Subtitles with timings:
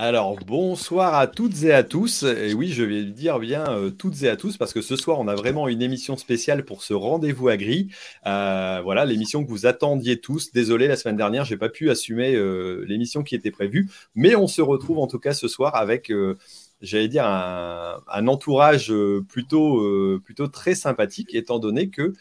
[0.00, 2.22] Alors, bonsoir à toutes et à tous.
[2.22, 5.18] Et oui, je vais dire bien euh, toutes et à tous parce que ce soir,
[5.18, 7.88] on a vraiment une émission spéciale pour ce rendez-vous agri.
[8.24, 10.52] Euh, voilà, l'émission que vous attendiez tous.
[10.52, 14.46] Désolé, la semaine dernière, j'ai pas pu assumer euh, l'émission qui était prévue, mais on
[14.46, 16.12] se retrouve en tout cas ce soir avec
[16.80, 18.94] j'allais dire, un, entourage
[19.28, 22.14] plutôt, plutôt très sympathique, étant donné que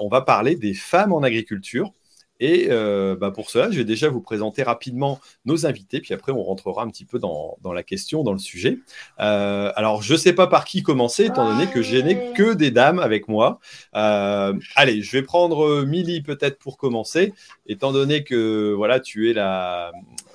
[0.00, 1.92] on va parler des femmes en agriculture.
[2.40, 6.32] Et euh, bah, pour cela, je vais déjà vous présenter rapidement nos invités, puis après
[6.32, 8.78] on rentrera un petit peu dans, la question, dans le sujet.
[9.20, 12.54] Euh, alors, je ne sais pas par qui commencer, étant donné que je n'ai que
[12.54, 13.58] des dames avec moi.
[13.94, 17.34] Euh, allez, je vais prendre Milly peut-être pour commencer,
[17.66, 19.92] étant donné que voilà, tu es la...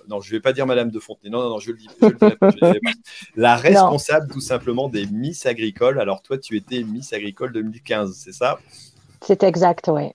[0.10, 1.30] Non, je ne vais pas dire Madame de Fontenay.
[1.30, 1.88] Non, non, non, je le dis.
[3.38, 5.98] la responsable tout simplement des Miss Agricoles.
[5.98, 8.60] Alors toi, tu étais Miss Agricole 2015, c'est ça?
[9.22, 10.12] C'est exact, oui.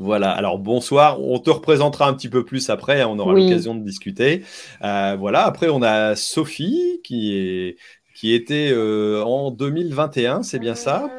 [0.00, 3.74] Voilà, alors bonsoir, on te représentera un petit peu plus après, hein, on aura l'occasion
[3.74, 4.42] de discuter.
[4.82, 7.76] Euh, voilà, après on a Sophie qui, est,
[8.14, 11.10] qui était euh, en 2021, c'est bien ça?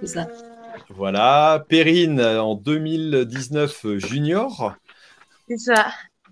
[0.00, 0.26] C'est ça.
[0.90, 4.74] Voilà, Perrine en 2019 junior.
[5.48, 5.86] C'est ça.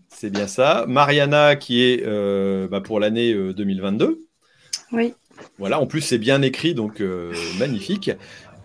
[0.09, 0.87] C'est bien ça.
[0.89, 4.19] Mariana qui est euh, bah, pour l'année 2022.
[4.91, 5.15] Oui.
[5.59, 7.01] Voilà, en plus c'est bien écrit, donc
[7.61, 8.11] magnifique.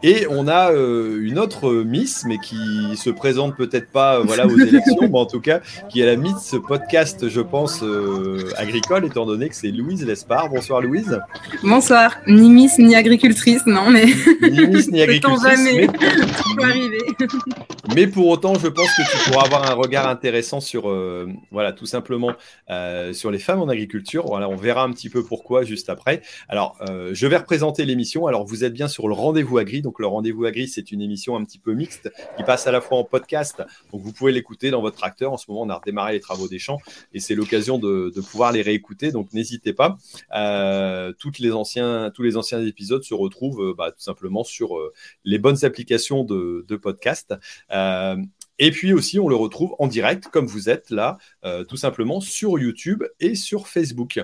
[0.02, 4.47] Et on a euh, une autre Miss, mais qui se présente peut-être pas euh, voilà,
[4.47, 9.03] aux élections, mais en tout cas, qui est la Miss podcast, je pense, euh, agricole,
[9.03, 10.50] étant donné que c'est Louise Lespard.
[10.52, 11.20] Bonsoir Louise.
[11.64, 12.16] Bonsoir.
[12.27, 14.05] Ni Miss, ni agricultrice, non, mais.
[14.50, 15.44] Ni Miss, ni agricultrice.
[15.44, 15.89] jamais.
[16.58, 16.64] Mais...
[16.64, 17.00] arriver.
[17.94, 20.89] mais pour autant, je pense que tu pourras avoir un regard intéressant sur,
[21.52, 22.31] voilà, tout simplement,
[23.11, 24.27] sur les femmes en agriculture.
[24.27, 26.22] Voilà, on verra un petit peu pourquoi juste après.
[26.47, 26.77] Alors,
[27.11, 28.27] je vais représenter l'émission.
[28.27, 31.01] Alors, vous êtes bien sur le rendez-vous agri donc le rendez-vous à gris, c'est une
[31.01, 33.63] émission un petit peu mixte qui passe à la fois en podcast.
[33.91, 35.33] Donc vous pouvez l'écouter dans votre tracteur.
[35.33, 36.77] En ce moment, on a redémarré les travaux des champs
[37.11, 39.11] et c'est l'occasion de, pouvoir les réécouter.
[39.11, 39.97] Donc n'hésitez pas.
[40.36, 44.93] Euh, les anciens, tous les anciens épisodes se retrouvent euh, bah, tout simplement sur euh,
[45.23, 47.33] les bonnes applications de, podcast.
[48.61, 51.17] Et puis aussi, on le retrouve en direct, comme vous êtes là,
[51.67, 54.19] tout simplement sur YouTube et sur Facebook.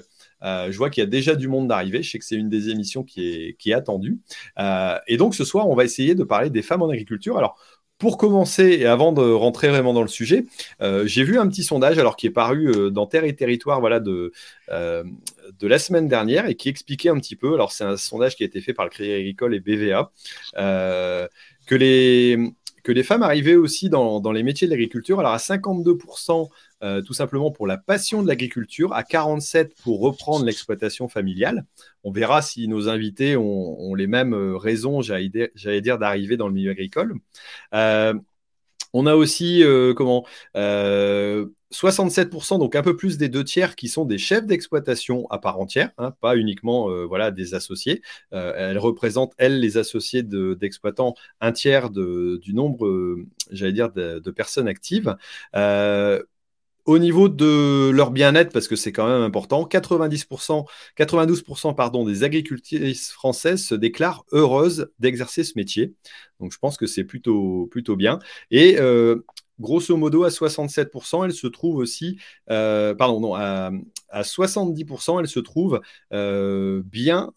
[0.46, 2.04] Euh, je vois qu'il y a déjà du monde d'arriver.
[2.04, 4.20] Je sais que c'est une des émissions qui est, qui est attendue.
[4.60, 7.38] Euh, et donc ce soir, on va essayer de parler des femmes en agriculture.
[7.38, 7.58] Alors,
[7.98, 10.46] pour commencer et avant de rentrer vraiment dans le sujet,
[10.82, 14.02] euh, j'ai vu un petit sondage alors qui est paru dans Terre et Territoire voilà,
[14.02, 14.34] de,
[14.70, 18.44] de la semaine dernière et qui expliquait un petit peu, alors c'est un sondage qui
[18.44, 20.12] a été fait par le Crédit Agricole et BVA,
[20.56, 22.38] que les,
[22.84, 25.20] que les femmes arrivaient aussi dans, dans les métiers de l'agriculture.
[25.20, 26.50] Alors à 52%,
[26.84, 31.66] euh, tout simplement pour la passion de l'agriculture, à 47 pour reprendre l'exploitation familiale.
[32.04, 36.54] On verra si nos invités ont, les mêmes euh, raisons, j'allais dire, d'arriver dans le
[36.54, 37.16] milieu agricole.
[37.74, 38.14] Euh,
[38.94, 39.62] on a aussi
[39.98, 40.26] comment
[40.56, 45.60] 67%, donc un peu plus des deux tiers, qui sont des chefs d'exploitation à part
[45.60, 48.02] entière, hein, pas uniquement voilà, des associés.
[48.32, 53.18] elles représentent, elles, les associés d'exploitants, un tiers du nombre,
[53.52, 55.18] j'allais dire, de, de, personnes actives.
[56.86, 60.66] Au niveau de leur bien-être, parce que c'est quand même important, 90%,
[60.96, 65.96] 92% pardon, des agricultrices françaises se déclarent heureuses d'exercer ce métier.
[66.40, 68.20] Donc je pense que c'est plutôt, plutôt bien.
[68.52, 69.26] Et euh,
[69.60, 72.20] grosso modo, à 67%, elles se trouvent aussi,
[72.52, 73.72] euh, pardon, non, à,
[74.22, 75.82] 70%, elles se trouvent
[76.14, 77.32] euh, bien,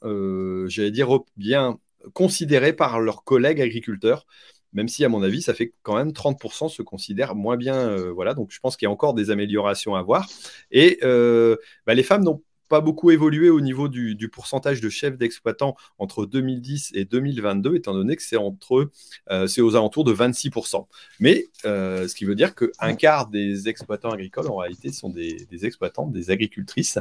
[0.69, 1.79] j'allais dire, bien
[2.13, 4.27] considérées par leurs collègues agriculteurs
[4.73, 7.77] même si à mon avis, ça fait quand même 30% se considèrent moins bien.
[7.77, 10.29] Euh, voilà, donc je pense qu'il y a encore des améliorations à voir.
[10.71, 11.57] Et euh,
[11.87, 16.27] bah, les femmes n'ont pas beaucoup évolué au niveau du, pourcentage de chefs d'exploitants entre
[16.27, 18.91] 2010 et 2022, étant donné que c'est entre
[19.31, 20.87] euh, c'est aux alentours de 26%.
[21.19, 25.65] Mais ce qui veut dire qu'un quart des exploitants agricoles, en réalité, sont des, des
[25.65, 26.99] exploitantes, des agricultrices.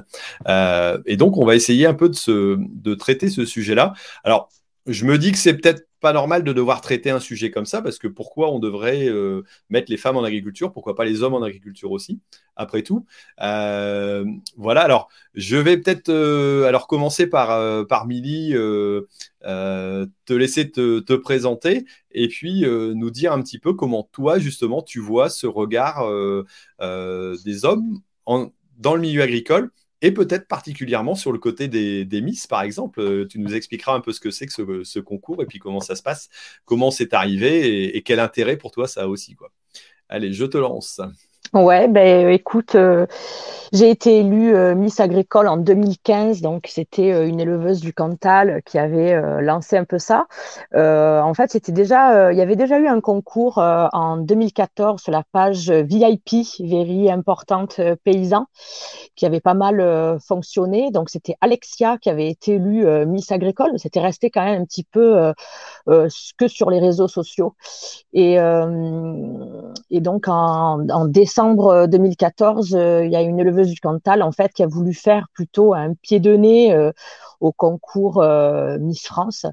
[0.47, 3.93] et donc, on va essayer un peu de, de traiter ce sujet-là.
[4.23, 4.47] Alors,
[4.85, 7.81] je me dis que c'est peut-être pas normal de devoir traiter un sujet comme ça,
[7.81, 11.33] parce que pourquoi on devrait euh, mettre les femmes en agriculture Pourquoi pas les hommes
[11.33, 12.19] en agriculture aussi,
[12.55, 13.05] après tout.
[13.41, 14.25] Euh,
[14.57, 21.85] Voilà, alors je vais peut-être euh, alors commencer par, par Milly, te laisser te, présenter,
[22.11, 26.07] et puis nous dire un petit peu comment toi, justement, tu vois ce regard
[26.79, 29.71] des hommes dans le milieu agricole
[30.01, 33.01] et peut-être particulièrement sur le côté des, des, Miss, par exemple.
[33.01, 35.79] Euh, tu nous expliqueras un peu ce que c'est que ce, concours et puis comment
[35.79, 36.29] ça se passe,
[36.65, 39.35] comment c'est arrivé et, quel intérêt pour toi ça a aussi.
[39.35, 39.51] Quoi.
[40.09, 41.01] Allez, je te lance.
[41.53, 43.05] Ouais, ben écoute, euh,
[43.71, 48.61] j'ai été élue euh, Miss Agricole en 2015, donc c'était euh, une éleveuse du Cantal
[48.65, 50.25] qui avait lancé un peu ça.
[50.73, 55.23] en fait, c'était déjà, il y avait déjà eu un concours en 2014 sur la
[55.31, 58.47] page VIP, Very Importante Paysan,
[59.15, 60.91] qui avait pas mal fonctionné.
[60.91, 64.83] Donc c'était Alexia qui avait été élue Miss Agricole, c'était resté quand même un petit
[64.83, 65.33] peu
[65.85, 67.55] que sur les réseaux sociaux.
[68.13, 73.69] Et, et donc en, en décembre décembre 2014, euh, euh, il y a une éleveuse
[73.69, 76.91] du Cantal en fait qui a voulu faire plutôt un pied de nez euh,
[77.41, 78.25] au concours
[78.79, 79.45] Miss France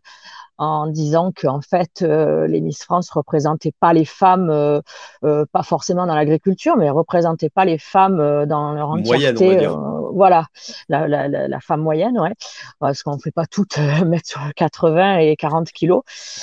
[0.59, 4.81] en disant que en fait les Miss France représentaient pas les femmes,
[5.21, 9.69] pas forcément dans l'agriculture, mais représentaient pas les femmes dans leur entièreté.
[10.13, 10.47] voilà,
[10.89, 12.35] la, femme moyenne, ouais,
[12.79, 16.03] parce qu'on fait pas toutes mettre sur 80 et 40 kilos,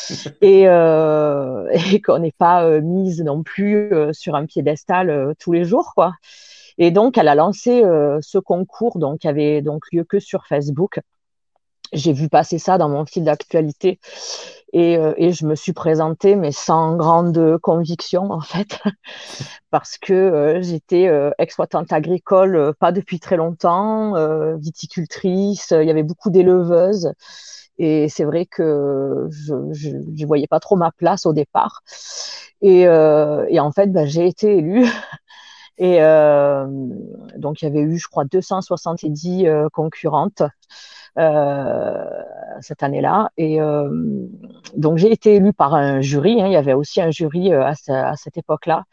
[0.41, 6.13] et, et qu'on n'est pas mise non plus sur un piédestal tous les jours, quoi.
[6.77, 7.83] Et donc, elle a lancé
[8.21, 10.99] ce concours, donc qui avait donc lieu que sur Facebook
[11.93, 13.99] j'ai vu passer ça dans mon fil d'actualité
[14.73, 18.79] et, euh, et, je me suis présentée, mais sans grande conviction en fait,
[19.69, 24.13] parce que euh, j'étais euh, exploitante agricole pas depuis très longtemps,
[24.57, 27.11] viticultrice, il y avait beaucoup d'éleveuses.
[27.77, 31.81] Et c'est vrai que je ne voyais pas trop ma place au départ.
[32.61, 34.85] Et, et en fait, bah, j'ai été élue.
[35.77, 35.99] Et
[37.37, 40.43] donc, il y avait eu, je crois, 270 concurrentes.
[41.17, 42.05] Euh,
[42.61, 43.31] cette année-là.
[43.37, 43.89] Et euh,
[44.77, 46.41] donc j'ai été élue par un jury.
[46.41, 46.47] Hein.
[46.47, 48.83] il y avait aussi un jury euh, à, cette époque-là.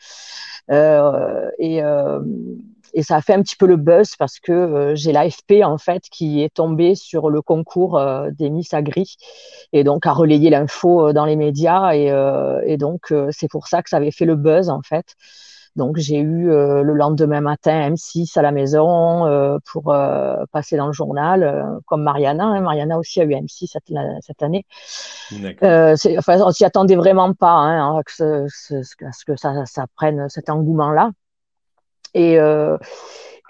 [1.59, 6.05] et ça a fait un petit peu le buzz parce que j'ai l'AFP en fait
[6.11, 8.01] qui est tombée sur le concours
[8.33, 9.17] des Miss Agri
[9.73, 13.99] et donc a relayé l'info dans les médias et donc c'est pour ça que ça
[13.99, 15.15] avait fait le buzz en fait.
[15.79, 20.77] Donc j'ai eu euh, le lendemain matin M6 à la maison euh, pour euh, passer
[20.77, 22.47] dans le journal, comme Mariana.
[22.47, 22.61] Hein.
[22.61, 23.69] Mariana aussi a eu M6
[24.21, 24.67] cette, année.
[25.33, 31.13] enfin, on s'y attendait vraiment pas hein, à, ce, que ça, prenne cet engouement-là.
[32.15, 32.39] Et,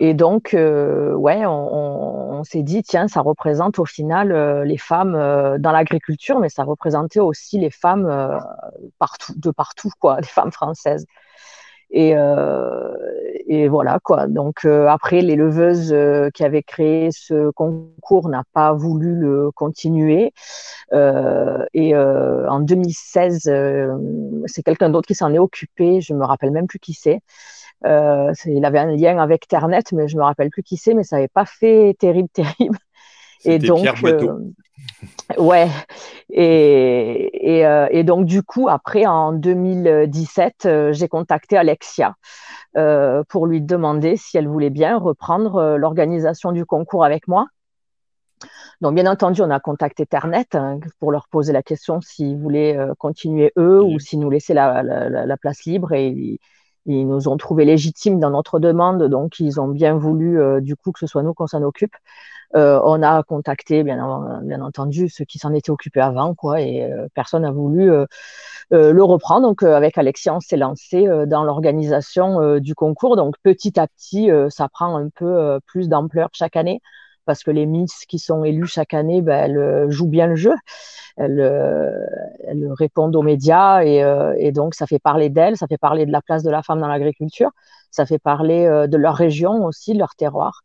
[0.00, 5.12] et donc, ouais, on, s'est dit, tiens, ça représente au final les femmes
[5.58, 8.38] dans l'agriculture, mais ça représentait aussi les femmes
[8.98, 11.06] partout, de partout, quoi, les femmes françaises.
[11.90, 12.94] Et, euh,
[13.46, 14.26] et voilà quoi.
[14.26, 20.32] Donc euh, après, l'éleveuse euh, qui avait créé ce concours n'a pas voulu le continuer.
[20.92, 23.50] Euh, et en 2016,
[24.46, 26.00] c'est quelqu'un d'autre qui s'en est occupé.
[26.00, 27.20] Je me rappelle même plus qui c'est.
[27.84, 30.94] il avait un lien avec Ternet, mais je me rappelle plus qui c'est.
[30.94, 32.78] Mais ça n'avait pas fait terrible, terrible.
[33.44, 33.96] Et donc, Pierre
[35.38, 35.68] Ouais.
[36.30, 42.16] Et, et, euh, et, donc, du coup, après, en 2017, euh, j'ai contacté Alexia
[42.76, 47.46] euh, pour lui demander si elle voulait bien reprendre l'organisation du concours avec moi.
[48.80, 52.78] Donc, bien entendu, on a contacté Ternet hein, pour leur poser la question s'ils voulaient
[52.98, 55.92] continuer eux ou s'ils nous laissaient la, la, la, place libre.
[55.92, 56.38] Et ils,
[56.86, 59.02] ils, nous ont trouvé légitimes dans notre demande.
[59.08, 61.96] Donc, ils ont bien voulu, du coup, que ce soit nous qu'on s'en occupe.
[62.56, 67.06] Euh, on a contacté, bien, entendu, ceux qui s'en étaient occupés avant, quoi, et euh,
[67.14, 68.06] personne n'a voulu euh,
[68.70, 69.46] le reprendre.
[69.46, 73.16] Donc, avec Alexia, on s'est lancé dans l'organisation du concours.
[73.16, 76.80] Donc, petit à petit, ça prend un peu plus d'ampleur chaque année
[77.24, 80.54] parce que les Miss qui sont élues chaque année, ben, elles jouent bien le jeu,
[81.18, 81.40] elles,
[82.46, 84.02] elles répondent aux médias et,
[84.38, 86.80] et donc ça fait parler d'elles, ça fait parler de la place de la femme
[86.80, 87.50] dans l'agriculture,
[87.90, 90.62] ça fait parler de leur région aussi, de leur terroir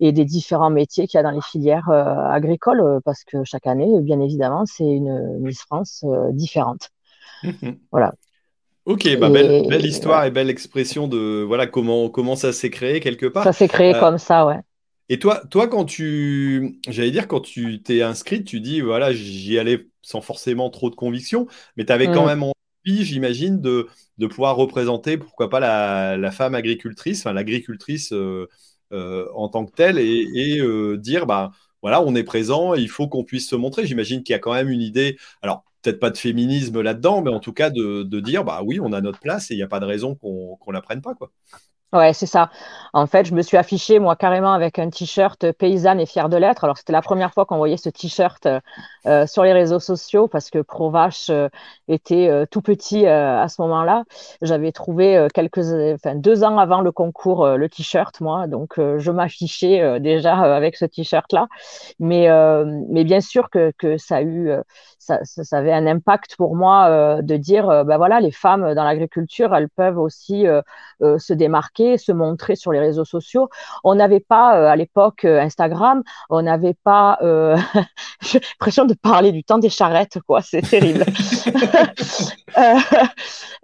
[0.00, 3.44] et des différents métiers qu'il y a dans les filières euh, agricoles, euh, parce que
[3.44, 6.90] chaque année, bien évidemment, c'est une Miss France euh, différente.
[7.42, 7.78] Mhm.
[7.90, 8.14] Voilà.
[8.84, 13.26] Ok, bah belle, histoire et belle expression de voilà comment, comment ça s'est créé quelque
[13.26, 13.42] part.
[13.42, 14.60] Ça s'est créé comme ça, ouais.
[15.08, 19.58] Et toi, toi, quand tu, j'allais dire, quand tu t'es inscrite, tu dis, voilà, j'y
[19.58, 22.26] allais sans forcément trop de conviction, mais tu avais quand mm.
[22.26, 22.52] même envie,
[22.86, 23.88] j'imagine, de,
[24.18, 28.12] de pouvoir représenter, pourquoi pas, la, la femme agricultrice, l'agricultrice
[28.92, 31.50] euh, en tant que tel et, euh, dire bah
[31.82, 33.86] voilà, on est présent, il faut qu'on puisse se montrer.
[33.86, 37.30] J'imagine qu'il y a quand même une idée, alors peut-être pas de féminisme là-dedans, mais
[37.30, 39.68] en tout cas de, dire bah oui, on a notre place et il n'y a
[39.68, 41.14] pas de raison qu'on ne la prenne pas.
[41.14, 41.30] quoi.
[41.92, 42.50] Ouais, c'est ça.
[42.92, 46.36] En fait, je me suis affichée, moi, carrément avec un t-shirt paysanne et fière de
[46.36, 46.64] l'être.
[46.64, 48.48] Alors, c'était la première fois qu'on voyait ce t-shirt
[49.26, 51.30] sur les réseaux sociaux parce que Provache
[51.88, 54.04] était tout petit à ce moment-là.
[54.42, 55.58] J'avais trouvé quelques,
[55.94, 60.84] enfin, deux ans avant le concours le t-shirt, moi, donc je m'affichais déjà avec ce
[60.84, 61.48] t-shirt-là.
[61.98, 62.28] Mais,
[62.88, 64.50] mais bien sûr que, que ça a eu,
[64.98, 69.54] ça, ça, avait un impact pour moi de dire, ben voilà, les femmes dans l'agriculture,
[69.54, 70.46] elles peuvent aussi
[71.00, 73.48] se démarquer, se montrer sur les réseaux sociaux.
[73.84, 77.18] On n'avait pas à l'époque Instagram, on n'avait pas,
[78.22, 81.04] j'ai l'impression de parler du temps des charrettes, quoi, c'est terrible.
[82.58, 82.78] Euh,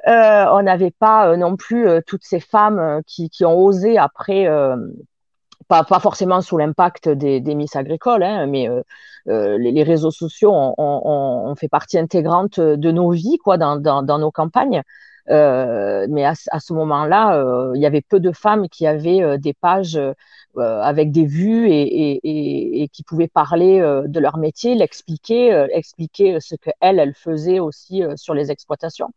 [0.07, 4.47] euh, on n'avait pas euh, non plus toutes ces femmes qui, ont osé après,
[5.67, 8.69] pas, pas, forcément sous l'impact des, Miss agricoles, hein, mais
[9.27, 14.83] les, réseaux sociaux ont, fait partie intégrante de nos vies, quoi, dans, dans nos campagnes.
[15.31, 19.99] Euh, mais à, ce moment-là, il y avait peu de femmes qui avaient des pages
[20.59, 27.15] avec des vues et, qui pouvaient parler de leur métier, l'expliquer, expliquer ce qu'elles, elles
[27.15, 29.11] faisaient aussi sur les exploitations.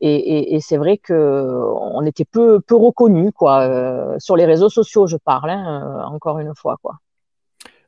[0.00, 5.16] Et, c'est vrai que on était peu, peu reconnus, quoi, sur les réseaux sociaux, je
[5.16, 7.00] parle, hein, encore une fois, quoi.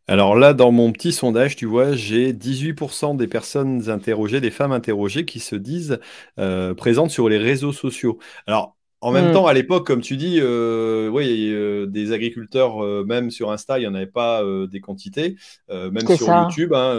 [0.09, 4.73] Alors là, dans mon petit sondage, tu vois, j'ai 18% des personnes interrogées, des femmes
[4.73, 6.01] interrogées qui se disent
[6.41, 8.19] euh, présentes sur les réseaux sociaux.
[8.49, 9.33] Alors, en même mmh.
[9.33, 13.83] temps, à l'époque, comme tu dis, euh, oui, euh, des agriculteurs, même sur Insta, il
[13.83, 15.37] n'y en avait pas des quantités,
[15.69, 16.73] même sur YouTube.
[16.73, 16.95] Hein,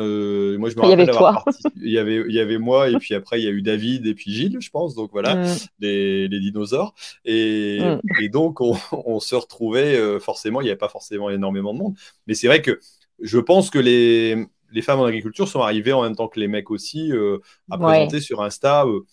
[0.58, 1.46] moi, je me rappelle avoir
[1.82, 4.06] il y avait, il y avait moi, et puis après, il y a eu David
[4.06, 4.94] et puis Gilles, je pense.
[4.96, 5.48] Donc voilà, mmh.
[5.80, 6.94] les, dinosaures.
[7.26, 8.28] Et, mmh.
[8.30, 11.96] donc, on, on, se retrouvait, forcément, il n'y avait pas forcément énormément de monde.
[12.28, 12.80] Mais c'est vrai que
[13.24, 16.48] je pense que les, les, femmes en agriculture sont arrivées en même temps que les
[16.48, 17.40] mecs aussi euh,
[17.72, 19.06] à présenter sur Insta, euh, euh,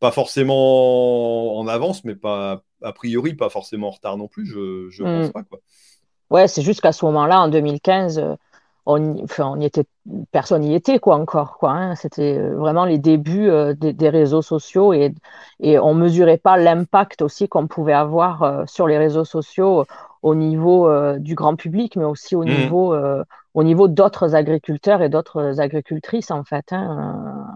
[0.00, 4.46] pas forcément en avance, mais pas a priori pas forcément en retard non plus.
[4.46, 5.32] Je ne pense mm.
[5.32, 5.58] pas quoi.
[6.30, 8.22] Ouais, c'est juste qu'à ce moment-là, en 2015,
[8.84, 9.84] on, enfin, on y était,
[10.30, 11.70] personne n'y était quoi encore quoi.
[11.70, 11.94] Hein.
[11.94, 15.14] C'était vraiment les débuts des, réseaux sociaux et,
[15.60, 19.86] et on mesurait pas l'impact aussi qu'on pouvait avoir sur les réseaux sociaux
[20.22, 22.48] au niveau euh, du grand public, mais aussi au mmh.
[22.48, 26.72] niveau, euh, au niveau d'autres agriculteurs et d'autres agricultrices, en fait.
[26.72, 27.46] Hein.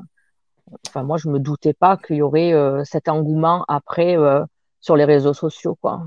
[0.89, 4.17] Enfin, moi, je me doutais pas qu'il y aurait euh, cet engouement après
[4.81, 6.07] sur les réseaux sociaux, quoi.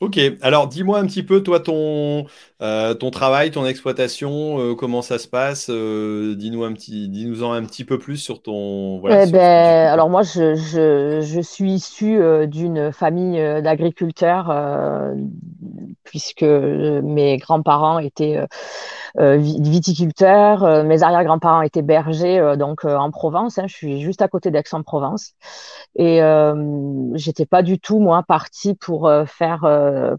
[0.00, 2.26] Ok, alors dis-moi un petit peu, toi, ton,
[2.62, 7.50] euh, ton travail, ton exploitation, euh, comment ça se passe euh, Dis-nous un petit, dis-nous-en
[7.50, 9.00] un petit peu plus sur ton.
[9.00, 14.54] Voilà, eh ben, alors moi, je, je, je suis issue d'une famille d'agriculteurs,
[16.04, 18.38] puisque mes grands-parents étaient
[19.16, 23.58] viticulteurs, mes arrière-grands-parents étaient bergers, donc en Provence.
[23.58, 25.32] Hein, je suis juste à côté d'Aix-en-Provence,
[25.96, 26.20] et
[27.14, 29.64] j'étais pas du tout moi partie pour faire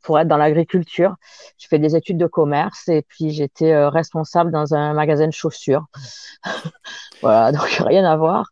[0.03, 1.15] pour être dans l'agriculture.
[1.57, 5.33] Je fais des études de commerce et puis j'étais euh, responsable dans un magasin de
[5.33, 5.85] chaussures.
[7.21, 8.51] voilà, donc rien à voir.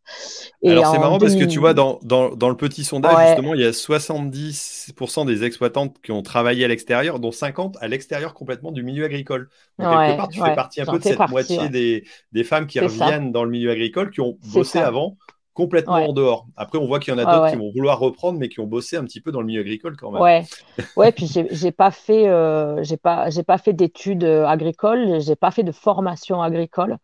[0.61, 3.53] Et Alors c'est marrant parce que tu vois, dans, dans, dans le petit sondage, justement,
[3.53, 8.33] il y a 70% des exploitantes qui ont travaillé à l'extérieur, dont 50 à l'extérieur
[8.33, 9.49] complètement du milieu agricole.
[9.79, 12.79] Donc, quelque part, tu fais partie un peu de cette moitié des, des, femmes qui
[12.79, 15.17] reviennent dans le milieu agricole, qui ont bossé avant
[15.57, 16.45] complètement en dehors.
[16.55, 18.67] Après, on voit qu'il y en a d'autres qui vont vouloir reprendre, mais qui ont
[18.67, 20.21] bossé un petit peu dans le milieu agricole quand même.
[20.21, 20.43] Ouais,
[20.95, 21.11] ouais.
[21.11, 25.49] puis j'ai pas fait, euh, j'ai pas, j'ai pas fait d'études euh, agricoles, j'ai pas
[25.49, 26.97] fait de formation agricole.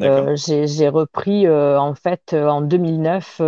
[0.00, 3.40] Euh, j'ai repris en fait en 2009.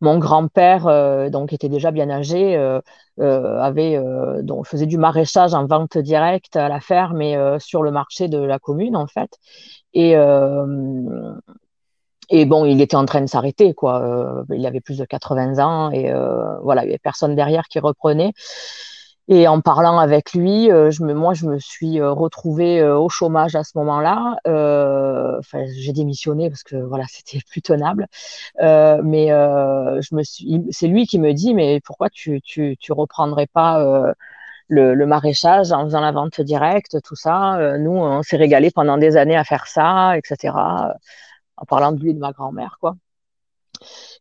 [0.00, 2.56] mon grand-père, donc était déjà bien âgé,
[3.20, 4.02] avait
[4.42, 8.38] donc faisait du maraîchage en vente directe à la ferme et sur le marché de
[8.38, 9.30] la commune en fait.
[9.94, 10.16] Et
[12.28, 14.02] et bon, il était en train de s'arrêter, quoi.
[14.02, 17.64] Euh, il avait plus de 80 ans et euh, voilà, il y avait personne derrière
[17.68, 18.32] qui reprenait.
[19.28, 23.56] Et en parlant avec lui, euh, je me, moi, je me suis retrouvée au chômage
[23.56, 24.36] à ce moment-là.
[25.38, 28.06] Enfin, j'ai démissionné parce que voilà, c'était plus tenable.
[28.60, 33.46] mais je me suis, c'est lui qui me dit, mais pourquoi tu tu, tu reprendrais
[33.46, 34.14] pas
[34.68, 37.78] le, le, maraîchage en faisant la vente directe, tout ça?
[37.78, 40.52] nous, on s'est régalé pendant des années à faire ça, etc
[41.56, 42.96] en parlant de lui et de ma grand-mère, quoi.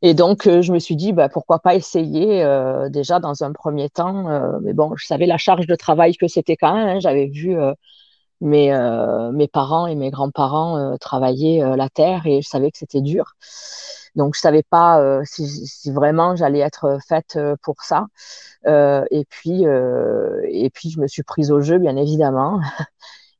[0.01, 3.51] Et donc, euh, je me suis dit, bah, pourquoi pas essayer euh, déjà dans un
[3.51, 4.29] premier temps.
[4.29, 6.97] Euh, mais bon, je savais la charge de travail que c'était quand même.
[6.97, 6.99] Hein.
[6.99, 7.57] J'avais vu
[8.41, 8.71] mes,
[9.33, 13.35] mes parents et mes grands-parents travailler la terre et je savais que c'était dur.
[14.15, 18.05] Donc, je savais pas si, si, vraiment j'allais être faite pour ça.
[18.65, 22.59] et puis, et puis, je me suis prise au jeu, bien évidemment.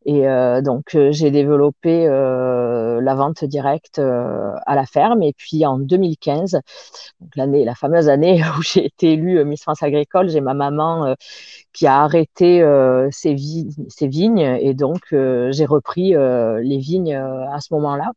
[0.06, 5.24] Et euh, donc, euh, j'ai développé euh, la vente directe à la ferme.
[5.24, 6.60] Et puis, en 2015,
[7.20, 11.16] donc l'année, la fameuse année où j'ai été élue Miss France Agricole, j'ai ma maman
[11.74, 12.64] qui a arrêté
[13.12, 13.36] ses,
[13.90, 18.12] ses, vignes et donc j'ai repris les vignes à ce moment-là,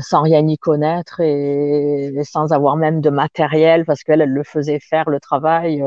[0.00, 4.80] sans rien y connaître et, sans avoir même de matériel parce qu'elle elle le faisait
[4.80, 5.82] faire le travail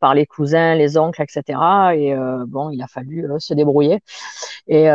[0.00, 1.58] par les cousins, les oncles, etc.
[1.96, 2.14] Et
[2.46, 4.00] bon, il a fallu se débrouiller.
[4.68, 4.88] Et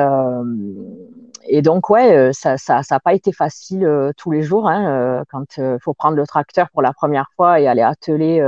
[1.48, 4.70] et donc, ouais, ça n'a ça, ça pas été facile tous les jours.
[4.70, 8.42] Hein, quand il faut prendre le tracteur pour la première fois et aller atteler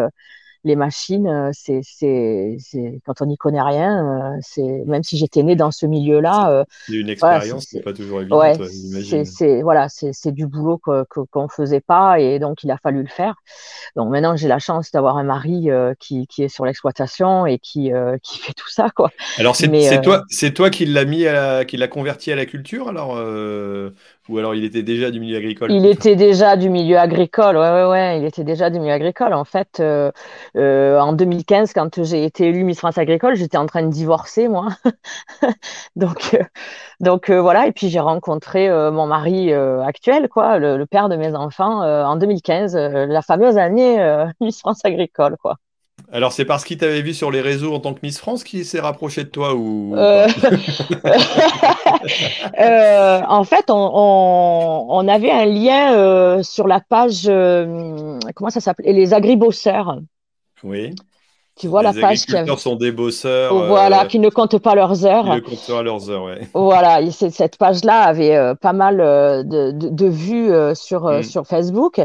[0.64, 2.58] les machines, euh, c'est, c'est,
[3.06, 6.52] quand on n'y connaît rien, euh, c'est même si j'étais née dans ce milieu-là.
[6.52, 8.56] Euh, c'est une expérience qui n'est pas toujours évidente, ouais,
[9.04, 12.72] c'est, c'est, voilà, c'est, c'est du boulot que, qu'on ne faisait pas et donc il
[12.72, 13.36] a fallu le faire.
[13.96, 15.68] Donc maintenant j'ai la chance d'avoir un mari
[16.00, 17.92] qui, qui est sur l'exploitation et qui,
[18.24, 19.12] qui fait tout ça, quoi.
[19.38, 22.46] Alors c'est, c'est toi, c'est toi qui l'a mis, à qui l'a converti à la
[22.46, 23.18] culture, alors
[24.30, 27.72] ou alors il était déjà du milieu agricole Il était déjà du milieu agricole, ouais,
[27.72, 28.20] ouais, ouais.
[28.20, 29.34] Il était déjà du milieu agricole.
[29.34, 30.12] En fait, euh,
[30.56, 34.48] euh, en 2015, quand j'ai été élue Miss France Agricole, j'étais en train de divorcer,
[34.48, 34.70] moi.
[35.98, 36.44] donc, euh,
[37.02, 37.68] donc voilà.
[37.68, 42.76] Et puis j'ai rencontré mon mari actuel, quoi, le, père de mes enfants, en 2015,
[42.76, 43.98] la fameuse année
[44.42, 45.58] Miss France Agricole, quoi.
[46.14, 48.64] Alors, c'est parce qu'il t'avait vu sur les réseaux en tant que Miss France qu'il
[48.66, 50.28] s'est rapproché de toi ou euh,
[52.60, 57.24] euh, En fait, on, avait un lien euh, sur la page,
[58.36, 60.02] comment ça s'appelait Les agribosseurs.
[60.64, 60.94] Oui.
[61.56, 63.54] Tu vois la page qui sont des bosseurs.
[63.56, 65.26] Euh, voilà, qui ne comptent pas leurs heures.
[65.26, 66.48] Qui ne comptent pas leurs heures, ouais.
[66.56, 71.24] Voilà, cette page-là avait euh, pas mal euh, de, de, vues sur, mm.
[71.24, 72.02] sur Facebook.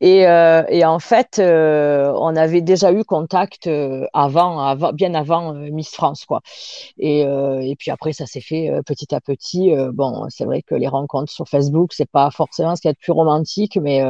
[0.00, 3.68] Et, et en fait, on avait déjà eu contact
[4.12, 6.40] avant, avant, bien avant Miss France, quoi.
[6.98, 9.72] Et, et puis après, ça s'est fait petit à petit.
[9.92, 12.94] bon, c'est vrai que les rencontres sur Facebook, c'est pas forcément ce qu'il y a
[12.94, 14.02] de plus romantique, mais,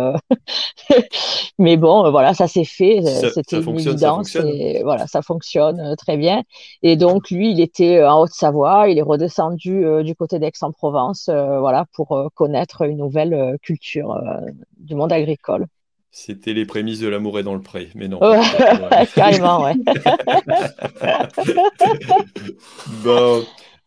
[1.58, 3.00] mais bon, voilà, ça s'est fait.
[3.32, 4.36] C'était une évidence
[4.82, 6.42] voilà, ça fonctionne euh, très bien.
[6.82, 11.28] Et donc, lui, il était euh, en Haute-Savoie, il est redescendu euh, du côté d'Aix-en-Provence,
[11.28, 14.20] voilà, pour connaître une nouvelle culture
[14.78, 15.66] du monde agricole.
[16.10, 18.20] C'était les prémices de l'amour et dans le pré, mais non.
[19.14, 19.74] Carrément, ouais.
[23.02, 23.42] bon,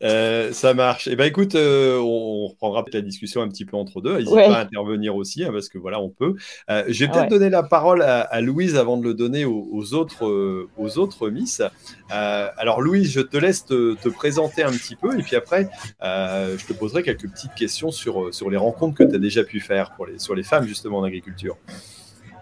[0.06, 1.08] euh, ça marche.
[1.12, 4.18] Eh ben écoute, euh, on, reprendra peut-être la discussion un petit peu entre deux.
[4.18, 6.36] N'hésite pas à intervenir aussi, hein, parce que voilà, on peut.
[6.70, 10.68] Euh, je vais peut-être donner la parole à, Louise avant de le donner aux, autres,
[10.78, 11.62] aux autres Miss.
[12.10, 15.68] alors Louise, je te laisse te, présenter un petit peu, et puis après,
[16.02, 19.60] je te poserai quelques petites questions sur, sur les rencontres que tu as déjà pu
[19.60, 21.58] faire pour les, sur les femmes justement en agriculture.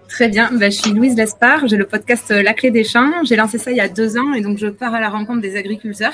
[0.09, 3.23] Très bien, bah, je suis Louise Lespard, j'ai le podcast La Clé des Champs.
[3.23, 5.41] J'ai lancé ça il y a deux ans et donc je pars à la rencontre
[5.41, 6.13] des agriculteurs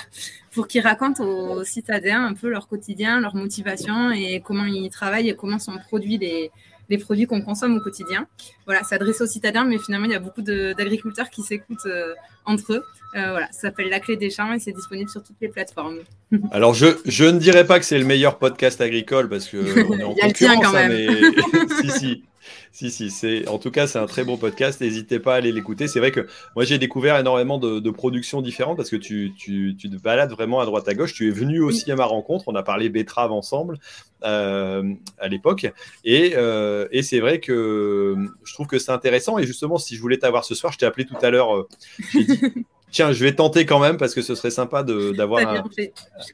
[0.52, 5.30] pour qu'ils racontent aux citadins un peu leur quotidien, leur motivation et comment ils travaillent
[5.30, 6.52] et comment sont produits les,
[6.90, 8.28] les produits qu'on consomme au quotidien.
[8.66, 12.14] Voilà, s'adresse aux citadins, mais finalement, il y a beaucoup d'agriculteurs qui s'écoutent euh,
[12.46, 12.84] entre eux.
[13.16, 16.00] Euh, voilà, ça s'appelle La Clé des Champs et c'est disponible sur toutes les plateformes.
[16.52, 19.58] Alors, je, je ne dirais pas que c'est le meilleur podcast agricole parce que
[20.00, 21.34] est en il y a le tien quand hein, même.
[21.82, 22.24] si, si.
[22.72, 24.82] Si, si, c'est en tout cas c'est un très bon podcast.
[24.82, 25.88] N'hésitez pas à aller l'écouter.
[25.88, 29.90] C'est vrai que moi j'ai découvert énormément de, productions différentes parce que tu, tu, tu,
[29.90, 31.14] te balades vraiment à droite à gauche.
[31.14, 32.46] Tu es venu aussi à ma rencontre.
[32.48, 33.78] On a parlé betterave ensemble
[34.24, 35.68] euh, à l'époque
[36.04, 39.38] et, euh, et c'est vrai que je trouve que c'est intéressant.
[39.38, 41.68] Et justement, si je voulais t'avoir ce soir, je t'ai appelé tout à l'heure.
[42.92, 45.64] Tiens, je vais tenter quand même parce que ce serait sympa d'avoir un,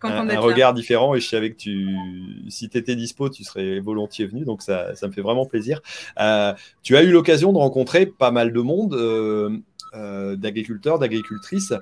[0.03, 1.95] un, regard différent et je savais que tu,
[2.49, 5.81] si tu étais dispo, tu serais volontiers venu, donc ça, ça me fait vraiment plaisir.
[6.19, 8.93] Euh, tu as eu l'occasion de rencontrer pas mal de monde.
[8.93, 9.57] Euh,
[9.95, 11.73] euh, d'agriculteurs, d'agricultrices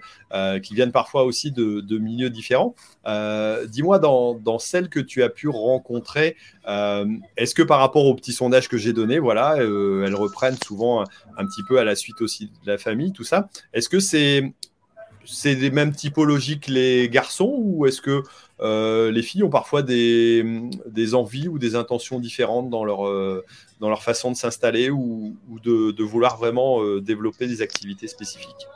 [0.64, 2.76] qui viennent parfois aussi de, milieux différents.
[3.06, 8.68] Dis-moi, dans, celles que tu as pu rencontrer, est-ce que par rapport au petit sondage
[8.68, 11.04] que j'ai donné, voilà, elles reprennent souvent
[11.38, 13.50] un, petit peu à la suite aussi de la famille, tout ça.
[13.74, 14.54] Est-ce que c'est
[15.26, 18.24] c'est des mêmes typologies que les garçons ou est-ce que
[18.62, 20.44] euh, les filles ont parfois des,
[21.14, 23.44] envies ou des intentions différentes dans leur, euh,
[24.00, 28.68] façon de s'installer ou, de, de, vouloir vraiment euh, développer des activités spécifiques?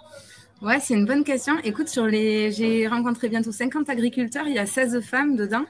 [0.59, 1.53] Ouais, c'est une bonne question.
[1.63, 5.65] Écoute, sur les, j'ai rencontré bientôt 50 agriculteurs, il y a 16 femmes dedans.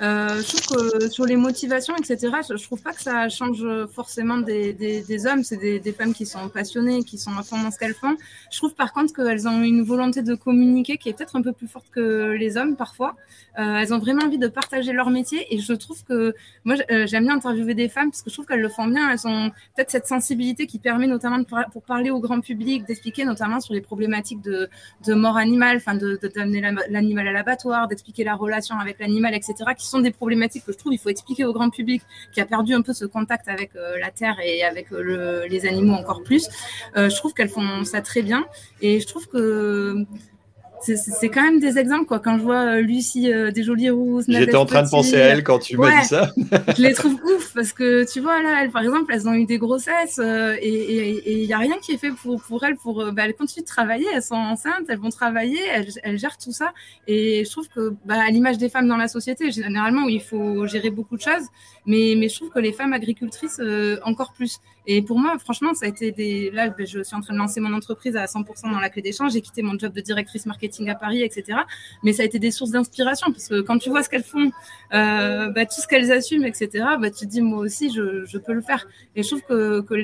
[0.00, 3.64] Euh, je trouve que sur les motivations, etc., je, je trouve pas que ça change
[3.92, 5.42] forcément des, des, des hommes.
[5.42, 8.16] C'est des, des, femmes qui sont passionnées, qui sont à fond dans ce qu'elles font.
[8.52, 11.52] Je trouve par contre qu'elles ont une volonté de communiquer qui est peut-être un peu
[11.52, 13.16] plus forte que les hommes parfois.
[13.58, 16.32] Euh, elles ont vraiment envie de partager leur métier et je trouve que
[16.64, 19.10] moi euh, j'aime bien interviewer des femmes parce que je trouve qu'elles le font bien.
[19.10, 23.24] Elles ont peut-être cette sensibilité qui permet notamment de, pour parler au grand public, d'expliquer
[23.24, 24.68] notamment sur les problématiques de,
[25.06, 29.54] de mort animale, enfin de d'amener l'animal à l'abattoir, d'expliquer la relation avec l'animal, etc.
[29.76, 32.46] qui sont des problématiques que je trouve il faut expliquer au grand public qui a
[32.46, 36.22] perdu un peu ce contact avec euh, la terre et avec euh, les animaux encore
[36.22, 36.48] plus.
[36.96, 38.46] Euh, je trouve qu'elles font ça très bien
[38.80, 40.04] et je trouve que
[40.80, 42.18] c'est quand même des exemples quoi.
[42.20, 45.26] Quand je vois euh, Lucie euh, des jolies rousses, j'étais en train de penser à
[45.26, 46.32] elle quand tu m'as dit ça.
[46.76, 49.44] je les trouve ouf parce que tu vois là, elles, par exemple, elles ont eu
[49.44, 53.12] des grossesses euh, et il n'y a rien qui est fait pour pour elles pour
[53.12, 56.52] bah, elles continuent de travailler, elles sont enceintes, elles vont travailler, elles, elles gèrent tout
[56.52, 56.72] ça
[57.06, 60.22] et je trouve que bah, à l'image des femmes dans la société, généralement où il
[60.22, 61.46] faut gérer beaucoup de choses,
[61.88, 63.60] mais je trouve que les femmes agricultrices
[64.04, 64.60] encore plus.
[64.90, 67.38] Et pour moi, franchement, ça a été des là, bah, je suis en train de
[67.38, 70.46] lancer mon entreprise à 100% dans la clé d'échange, j'ai quitté mon job de directrice
[70.46, 71.58] marketing à Paris, etc.
[72.02, 74.50] Mais ça a été des sources d'inspiration parce que quand tu vois ce qu'elles font,
[74.94, 78.54] euh, bah, tout ce qu'elles assument, etc., bah, tu te dis moi aussi je, peux
[78.54, 78.86] le faire.
[79.14, 79.94] Et je trouve que,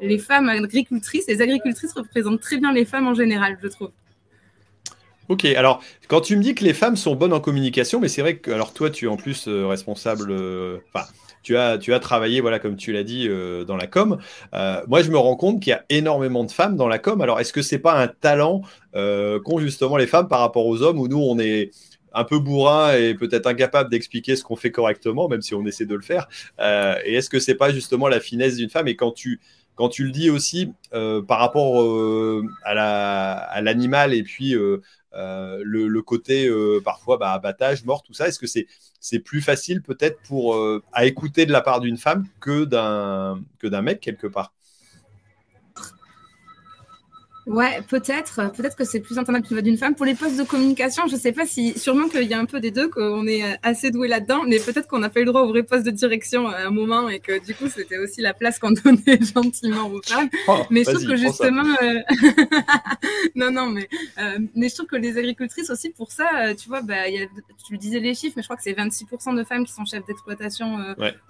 [0.00, 3.90] les femmes agricultrices, les agricultrices représentent très bien les femmes en général, je trouve.
[5.28, 8.22] Ok, alors quand tu me dis que les femmes sont bonnes en communication, mais c'est
[8.22, 11.06] vrai que alors toi tu es en plus euh, responsable, euh, enfin
[11.42, 14.18] tu as, tu as travaillé, voilà, comme tu l'as dit, euh, dans la com.
[14.52, 17.20] Moi, je me rends compte qu'il y a énormément de femmes dans la com.
[17.20, 18.62] Alors, est-ce que c'est pas un talent
[18.92, 21.70] qu'ont justement les femmes par rapport aux hommes où nous, on est
[22.12, 25.86] un peu bourrin et peut-être incapable d'expliquer ce qu'on fait correctement, même si on essaie
[25.86, 26.28] de le faire.
[26.58, 28.88] et est-ce que c'est pas justement la finesse d'une femme?
[28.88, 29.40] Et quand tu
[29.74, 31.82] quand tu le dis aussi par rapport
[32.64, 34.54] à l'animal et puis
[35.12, 36.50] le, côté
[36.84, 38.66] parfois bah, abattage, mort, tout ça, est-ce que c'est
[39.00, 43.42] c'est plus facile peut-être pour euh, à écouter de la part d'une femme que d'un
[43.58, 44.52] que d'un mec quelque part?
[47.48, 48.52] Ouais, peut-être.
[48.52, 49.94] Peut-être que c'est plus entendable d'une femme.
[49.94, 52.60] Pour les postes de communication, je sais pas si, sûrement qu'il y a un peu
[52.60, 55.42] des deux, qu'on est assez doué là-dedans, mais peut-être qu'on n'a pas eu le droit
[55.42, 58.34] au vrai poste de direction à un moment et que du coup, c'était aussi la
[58.34, 60.28] place qu'on donnait gentiment aux femmes.
[60.46, 62.00] Oh, mais je trouve que justement, euh,
[63.34, 66.68] non, non, mais, euh, mais je trouve que les agricultrices aussi, pour ça, euh, tu
[66.68, 67.26] vois, bah, y a...
[67.66, 70.04] tu disais les chiffres, mais je crois que c'est 26% de femmes qui sont chefs
[70.04, 70.78] d'exploitation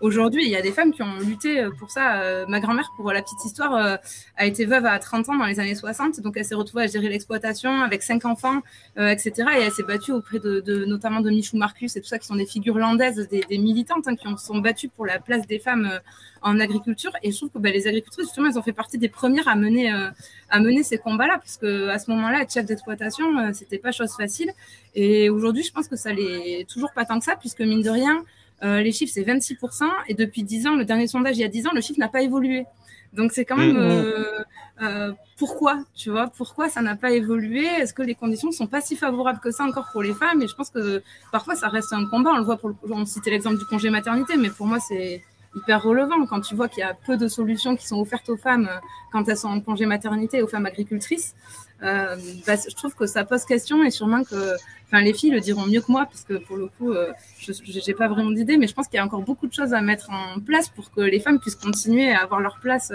[0.00, 0.44] aujourd'hui.
[0.44, 2.44] Il y a des femmes qui ont lutté pour ça.
[2.48, 3.98] ma grand-mère, pour la petite histoire,
[4.37, 6.87] a été veuve à 30 ans dans les années 60 donc elle s'est retrouvée à
[6.87, 8.61] gérer l'exploitation avec cinq enfants,
[8.99, 9.33] euh, etc.
[9.59, 12.37] Et elle s'est battue auprès de, notamment de Michou Marcus et tout ça, qui sont
[12.37, 15.87] des figures landaises, des, militantes hein, qui ont, sont battues pour la place des femmes
[15.87, 15.99] euh,
[16.42, 17.12] en agriculture.
[17.23, 19.57] Et je trouve que bah, les agricultrices, justement, elles ont fait partie des premières à
[19.57, 20.11] mener, euh,
[20.51, 24.12] à mener ces combats-là, parce que à ce moment-là, être chef d'exploitation, c'était pas chose
[24.16, 24.51] facile.
[24.94, 27.90] Et aujourd'hui, je pense que ça l'est toujours pas tant que ça, puisque mine de
[27.90, 28.25] rien,
[28.62, 29.85] les chiffres, c'est 26%.
[30.09, 32.09] Et depuis 10 ans, le dernier sondage, il y a 10 ans, le chiffre n'a
[32.09, 32.64] pas évolué.
[33.12, 34.05] Donc c'est quand même mm, mm.
[34.05, 34.44] Euh,
[34.83, 37.64] euh, pourquoi, tu vois, pourquoi ça n'a pas évolué?
[37.64, 40.43] Est-ce que les conditions ne sont pas si favorables que ça encore pour les femmes?
[40.43, 42.31] Et je pense que parfois ça reste un combat.
[42.35, 45.23] On le voit pour, le, on citait l'exemple du congé maternité, mais pour moi c'est
[45.57, 48.37] hyper relevant quand tu vois qu'il y a peu de solutions qui sont offertes aux
[48.37, 48.79] femmes euh,
[49.12, 51.35] quand elles sont en congé maternité, aux femmes agricultrices.
[51.83, 54.55] Euh, bah, je trouve que ça pose question et sûrement que
[54.87, 57.53] enfin, les filles le diront mieux que moi parce que pour le coup, euh, je
[57.87, 59.81] n'ai pas vraiment d'idée, mais je pense qu'il y a encore beaucoup de choses à
[59.81, 62.93] mettre en place pour que les femmes puissent continuer à avoir leur place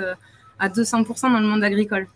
[0.63, 2.07] à 200% dans le monde agricole.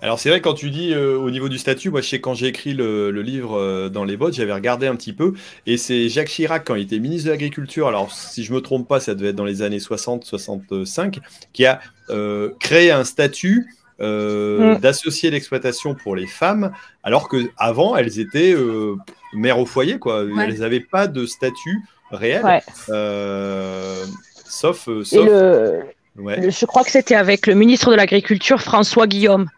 [0.00, 2.34] Alors c'est vrai quand tu dis euh, au niveau du statut, moi je sais quand
[2.34, 6.08] j'ai écrit le, livre euh, dans les bottes, j'avais regardé un petit peu et c'est
[6.08, 9.14] Jacques Chirac quand il était ministre de l'Agriculture, alors si je me trompe pas, ça
[9.14, 11.18] devait être dans les années 60-65,
[11.52, 13.68] qui a euh, créé un statut
[14.00, 14.78] mm.
[14.80, 16.72] d'associé d'exploitation pour les femmes,
[17.04, 18.56] alors que avant elles étaient
[19.34, 21.78] mères au foyer quoi, elles n'avaient pas de statut
[22.10, 22.60] réel,
[24.48, 25.28] sauf, sauf...
[26.16, 29.48] Je crois que c'était avec le ministre de l'Agriculture François Guillaume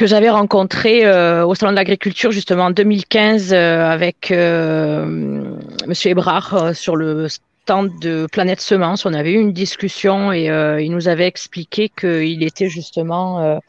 [0.00, 5.54] que j'avais rencontré euh, au salon de l'agriculture justement en 2015 euh, avec euh,
[5.86, 9.04] Monsieur Ebrard sur le stand de Planète Semence.
[9.04, 10.46] On avait eu une discussion et
[10.82, 13.60] il nous avait expliqué qu'il était justement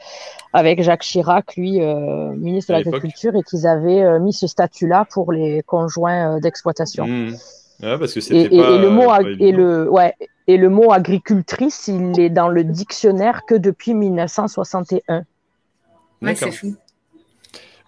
[0.53, 1.81] avec Jacques Chirac, lui,
[2.37, 7.05] ministre de l'Agriculture, et qu'ils avaient mis ce statut-là pour les conjoints d'exploitation.
[7.05, 7.35] Mmh.
[7.81, 10.13] Parce que et, et, le mot et le ouais
[10.47, 15.23] et le mot agricultrice, il est dans le dictionnaire que depuis 1961.
[16.21, 16.75] Ouais, c'est fou.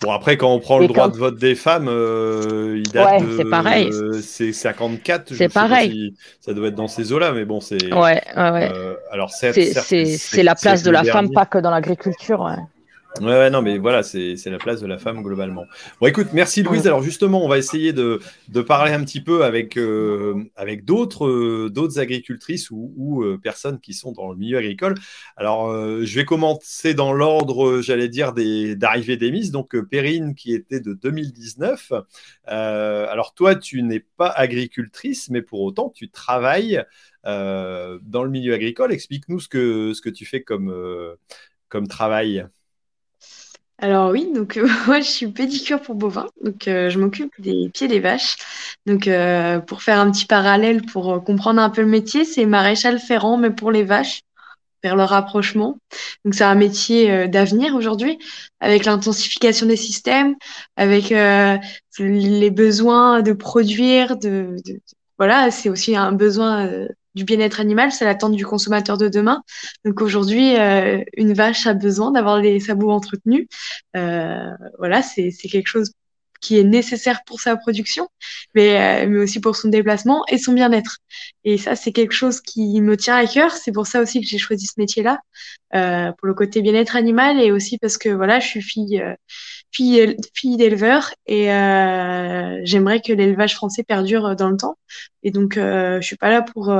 [0.01, 3.27] Bon, après, quand on prend le droit de vote des femmes, euh, il date ouais,
[3.37, 3.89] c'est pareil.
[4.21, 5.33] c'est 54.
[5.33, 6.13] C'est pareil.
[6.41, 7.93] ça doit être dans ces eaux-là, mais bon, c'est.
[7.93, 8.69] Ouais, ouais, ouais.
[8.73, 12.41] Euh, alors, c'est la place de la femme, pas que dans l'agriculture.
[12.41, 12.61] Ouais.
[13.21, 15.65] Ouais, non, mais voilà, c'est la place de la femme globalement.
[16.01, 16.87] Bon, écoute, merci Louise.
[16.87, 21.27] Alors justement, on va essayer de, de parler un petit peu avec, euh, avec d'autres
[21.27, 24.95] euh, d'autres agricultrices ou, ou euh, personnes qui sont dans le milieu agricole.
[25.37, 25.71] Alors,
[26.03, 29.51] je vais commencer dans l'ordre, j'allais dire, d'arrivée des, mises.
[29.51, 31.93] Donc, Perrine, qui était de 2019.
[32.45, 36.83] alors, toi, tu n'es pas agricultrice, mais pour autant, tu travailles
[37.23, 38.91] dans le milieu agricole.
[38.91, 40.73] Explique-nous ce que, ce que tu fais comme,
[41.69, 42.47] comme travail.
[43.83, 47.69] Alors oui, donc euh, moi je suis pédicure pour bovins, donc euh, je m'occupe des
[47.73, 48.37] pieds des vaches.
[48.85, 52.97] Donc euh, pour faire un petit parallèle, pour comprendre un peu le métier, c'est maréchal
[52.97, 54.21] ferrand mais pour les vaches.
[54.83, 55.77] vers le rapprochement.
[56.25, 58.19] Donc c'est un métier d'avenir aujourd'hui,
[58.61, 60.35] avec l'intensification des systèmes,
[60.77, 61.09] avec
[61.99, 64.55] les besoins de produire, de
[65.17, 66.69] voilà, c'est aussi un besoin
[67.15, 69.43] du bien-être animal, c'est l'attente du consommateur de demain.
[69.85, 73.47] Donc aujourd'hui, euh, une vache a besoin d'avoir les sabots entretenus.
[73.95, 74.49] Euh,
[74.79, 75.91] voilà, c'est quelque chose
[76.43, 78.09] qui est nécessaire pour sa production,
[78.53, 80.97] mais, euh, mais aussi pour son déplacement et son bien-être.
[81.45, 83.51] Et ça, c'est quelque chose qui me tient à cœur.
[83.53, 85.19] C'est pour ça aussi que j'ai choisi ce métier-là,
[85.73, 89.15] euh, pour le côté bien-être animal et aussi parce que voilà, je suis fille, euh,
[89.73, 94.77] fille, d'éleveur et euh, j'aimerais que l'élevage français perdure dans le temps.
[95.23, 96.73] Et donc, euh, je suis pas là pour,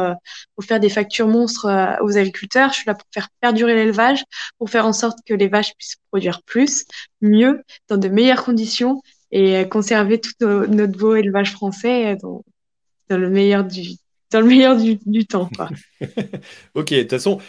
[0.56, 2.70] pour faire des factures monstres aux agriculteurs.
[2.70, 4.24] Je suis là pour faire perdurer l'élevage,
[4.58, 6.86] pour faire en sorte que les vaches puissent produire plus,
[7.22, 9.02] mieux, dans de meilleures conditions
[9.32, 12.44] et conserver tout notre beau élevage français dans,
[13.10, 13.98] dans le meilleur du,
[14.34, 15.50] dans le meilleur du, temps.
[16.74, 17.40] ok, de toute façon,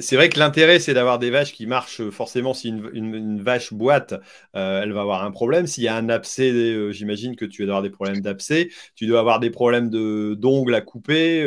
[0.00, 2.08] c'est vrai que l'intérêt, c'est d'avoir des vaches qui marchent.
[2.10, 4.14] Forcément, si une, vache boite,
[4.56, 5.66] euh, elle va avoir un problème.
[5.66, 8.68] S'il y a un abcès, euh, j'imagine que tu vas avoir des problèmes d'abcès.
[8.96, 11.42] Tu dois avoir des problèmes d'ongles à couper.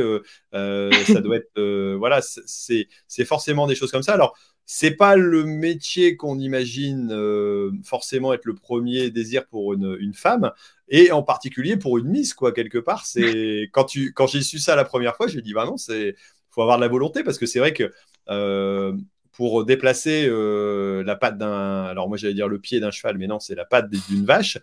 [0.53, 1.95] Euh, ça doit être.
[1.97, 4.13] voilà, c'est forcément des choses comme ça.
[4.13, 4.37] Alors,
[4.69, 10.51] c'est pas le métier qu'on imagine euh, forcément être le premier désir pour une, femme,
[10.89, 13.05] et en particulier pour une Miss, quoi, quelque part.
[13.05, 16.15] C'est quand tu quand j'ai su ça la première fois, j'ai dit bah non, c'est
[16.49, 17.91] faut avoir de la volonté parce que c'est vrai que
[18.29, 18.93] euh,
[19.31, 23.27] pour déplacer euh, la patte d'un, alors moi j'allais dire le pied d'un cheval, mais
[23.27, 24.57] non, c'est la patte d'une vache.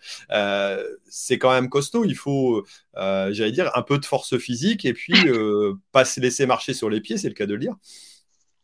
[1.06, 2.04] c'est quand même costaud.
[2.04, 5.14] Il faut, j'allais dire, un peu de force physique et puis
[5.92, 7.76] pas se laisser marcher sur les pieds, c'est le cas de le dire.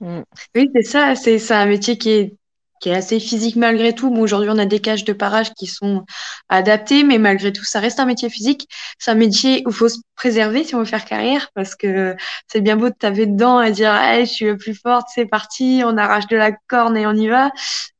[0.00, 0.22] Mm.
[0.54, 1.14] Oui, c'est ça.
[1.14, 2.36] C'est un métier qui est,
[2.80, 4.10] qui est assez physique malgré tout.
[4.10, 6.04] Bon, aujourd'hui, on a des cages de parage qui sont
[6.48, 8.68] adaptées, mais malgré tout, ça reste un métier physique.
[8.98, 12.16] C'est un métier où il faut se préserver si on veut faire carrière, parce que
[12.48, 15.26] c'est bien beau de taper dedans et dire hey, je suis le plus forte, c'est
[15.26, 17.50] parti, on arrache de la corne et on y va.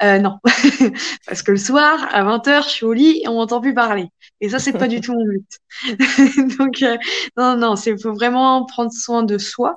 [0.02, 0.38] Euh, non,
[1.26, 4.08] parce que le soir, à 20h, je suis au lit et on m'entend plus parler.
[4.40, 5.46] Et ça, c'est pas du tout mon but.
[6.58, 6.96] Donc, euh,
[7.36, 9.76] non, non, c'est faut vraiment prendre soin de soi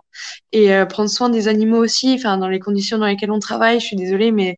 [0.54, 2.14] et euh, prendre soin des animaux aussi.
[2.18, 4.56] Enfin, dans les conditions dans lesquelles on travaille, je suis désolée, mais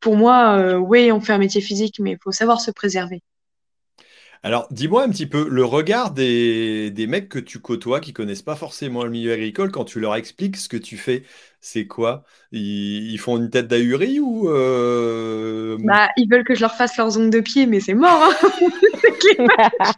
[0.00, 3.22] pour moi, oui, on fait un métier physique, mais il faut savoir se préserver.
[4.44, 8.42] Alors, dis-moi un petit peu, le regard des, des, mecs que tu côtoies, qui connaissent
[8.42, 11.22] pas forcément le milieu agricole, quand tu leur expliques ce que tu fais,
[11.60, 12.24] c'est quoi?
[12.50, 15.76] Ils, font une tête d'ahurie ou euh...
[15.84, 18.20] bah, Ils veulent que je leur fasse leurs ongles de pied, mais c'est mort.
[18.20, 18.34] Hein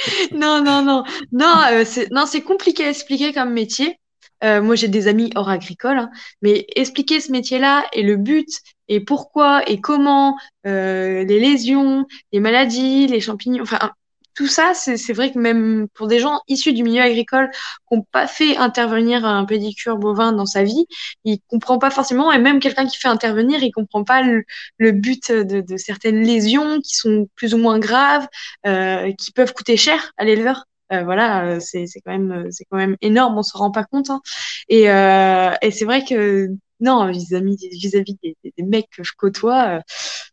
[0.32, 1.02] non, non, non.
[1.32, 3.99] Non, euh, c'est compliqué à expliquer comme métier.
[4.44, 6.10] Euh, moi, j'ai des amis hors agricole, hein,
[6.42, 8.48] mais expliquer ce métier-là et le but
[8.88, 13.92] et pourquoi et comment, euh, les lésions, les maladies, les champignons, enfin,
[14.34, 18.06] tout ça, c'est vrai que même pour des gens issus du milieu agricole qui n'ont
[18.10, 20.86] pas fait intervenir un pédicure bovin dans sa vie,
[21.24, 24.44] il comprend pas forcément, et même quelqu'un qui fait intervenir, il comprend pas le,
[24.92, 28.26] but de, de, certaines lésions qui sont plus ou moins graves,
[28.66, 30.64] euh, qui peuvent coûter cher à l'éleveur.
[30.92, 34.10] Euh, voilà, euh, c'est quand même c'est quand même énorme, on se rend pas compte.
[34.10, 34.20] Hein.
[34.68, 36.48] Et, euh, et c'est vrai que
[36.80, 39.80] non, vis-à-vis vis-à-vis des, des, mecs que je côtoie,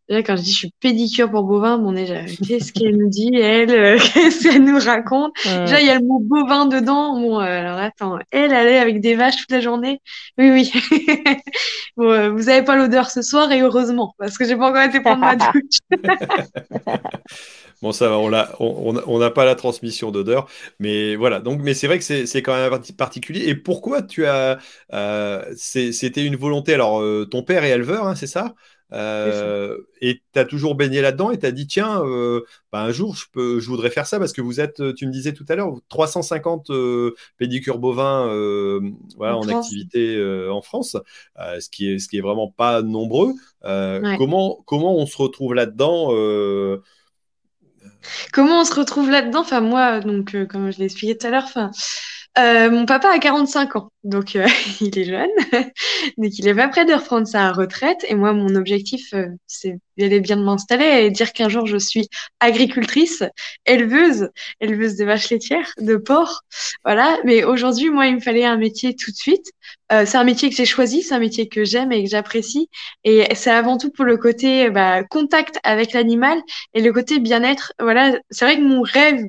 [0.09, 3.35] euh, quand je dis je suis pédicure pour bovin, bon déjà, qu'est-ce qu'elle nous dit,
[3.35, 5.33] elle, euh, qu'est-ce qu'elle nous raconte?
[5.43, 7.19] Déjà, il y a le mot bovin dedans.
[7.19, 10.01] Bon, euh, alors attends, elle, elle est avec des vaches toute la journée?
[10.37, 10.71] Oui, oui.
[11.97, 15.01] bon, vous avez pas l'odeur ce soir et heureusement, parce que j'ai pas encore été
[15.01, 15.79] prendre ma douche.
[17.81, 20.47] Bon, ça va, on n'a on, pas la transmission d'odeur,
[20.79, 21.39] mais voilà.
[21.39, 23.47] Donc, mais c'est vrai que c'est quand même particulier.
[23.47, 24.57] Et pourquoi tu as.
[24.93, 26.73] Euh, c'était une volonté?
[26.73, 28.55] Alors, euh, ton père est éleveur, hein, c'est ça?
[28.93, 32.01] Euh, et tu as toujours baigné là-dedans et tu as dit tiens,
[32.71, 35.11] bah, un jour je, peux, je voudrais faire ça parce que vous êtes, tu me
[35.11, 36.71] disais tout à l'heure, 350
[37.37, 38.27] pédicures bovins
[39.17, 40.17] voilà, en, activité
[40.49, 40.95] en France,
[41.37, 43.33] ce, qui est, ce qui est vraiment pas nombreux.
[43.61, 46.13] comment, comment on se retrouve là-dedans
[48.33, 49.41] Comment on se retrouve là-dedans?
[49.41, 51.71] Enfin, moi, donc, euh, comme je l'ai expliqué tout à l'heure, enfin,
[52.37, 54.45] euh, mon papa a 45 ans, donc euh,
[54.81, 55.29] il est jeune,
[56.17, 58.05] donc il est pas prêt de reprendre sa retraite.
[58.09, 62.07] Et moi, mon objectif, euh, c'est d'aller bien m'installer et dire qu'un jour je suis
[62.39, 63.23] agricultrice,
[63.65, 64.29] éleveuse,
[64.61, 66.43] éleveuse de vaches laitières, de porcs,
[66.85, 67.17] voilà.
[67.25, 69.51] Mais aujourd'hui, moi, il me fallait un métier tout de suite.
[69.89, 72.69] c'est un métier que j'ai choisi, c'est un métier que j'aime et que j'apprécie,
[73.03, 76.39] et c'est avant tout pour le côté bah, contact avec l'animal
[76.75, 77.73] et le côté bien-être.
[77.79, 79.23] Voilà, c'est vrai que mon rêve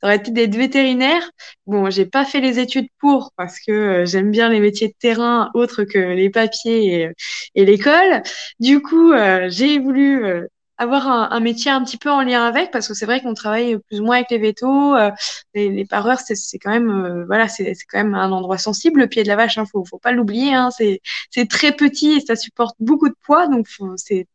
[0.00, 1.30] ça aurait été d'être vétérinaire.
[1.66, 4.94] Bon, j'ai pas fait les études pour parce que euh, j'aime bien les métiers de
[4.98, 7.10] terrain autres que les papiers
[7.54, 8.22] et, l'école.
[8.60, 10.46] Du coup, euh, j'ai voulu euh,
[10.78, 13.78] avoir un, métier un petit peu en lien avec, parce que c'est vrai qu'on travaille
[13.88, 14.94] plus ou moins avec les vétos.
[14.94, 15.10] Euh,
[15.54, 19.00] les, les, pareurs, c'est quand même, euh, voilà, c'est quand même un endroit sensible.
[19.00, 20.54] Le pied de la vache, hein, faut, faut pas l'oublier.
[20.54, 24.26] Hein, c'est très petit et ça supporte beaucoup de poids, donc c'est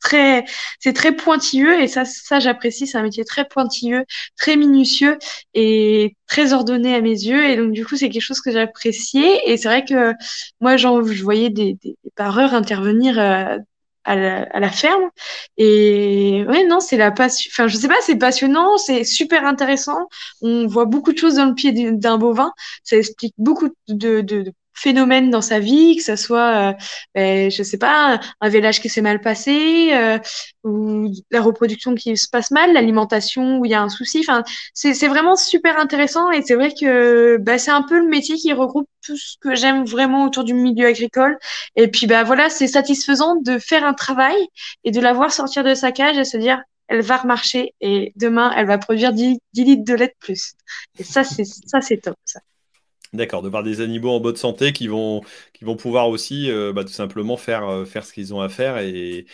[0.00, 0.44] très,
[0.80, 2.86] c'est très pointilleux et ça, ça j'apprécie.
[2.86, 4.04] C'est un métier très pointilleux,
[4.38, 5.18] très minutieux
[5.54, 7.44] et très ordonné à mes yeux.
[7.48, 9.42] Et donc du coup, c'est quelque chose que j'appréciais.
[9.46, 10.12] Et c'est vrai que
[10.60, 13.18] moi, genre, je voyais des, des, pareurs intervenir.
[13.18, 13.58] Euh,
[14.04, 15.10] à la, à la, ferme
[15.58, 20.08] et ouais non c'est la passion enfin je sais pas c'est passionnant c'est super intéressant
[20.40, 24.42] on voit beaucoup de choses dans le pied d'un bovin ça explique beaucoup de, de,
[24.44, 26.72] de phénomène dans sa vie, que ce soit, euh,
[27.14, 30.18] ben, je sais pas, un village qui s'est mal passé, euh,
[30.64, 34.20] ou la reproduction qui se passe mal, l'alimentation où il y a un souci.
[34.20, 34.42] Enfin,
[34.74, 38.52] c'est vraiment super intéressant et c'est vrai que ben, c'est un peu le métier qui
[38.52, 41.38] regroupe tout ce que j'aime vraiment autour du milieu agricole.
[41.76, 44.36] Et puis ben voilà, c'est satisfaisant de faire un travail
[44.84, 48.12] et de la voir sortir de sa cage et se dire elle va remarcher et
[48.16, 50.54] demain elle va produire 10, 10 litres de lait de plus.
[50.98, 52.40] Et ça c'est ça c'est top ça.
[53.12, 55.22] D'accord, de voir des animaux en bonne santé qui vont,
[55.78, 59.26] pouvoir aussi euh, bah, tout simplement faire, euh, faire ce qu'ils ont à faire et,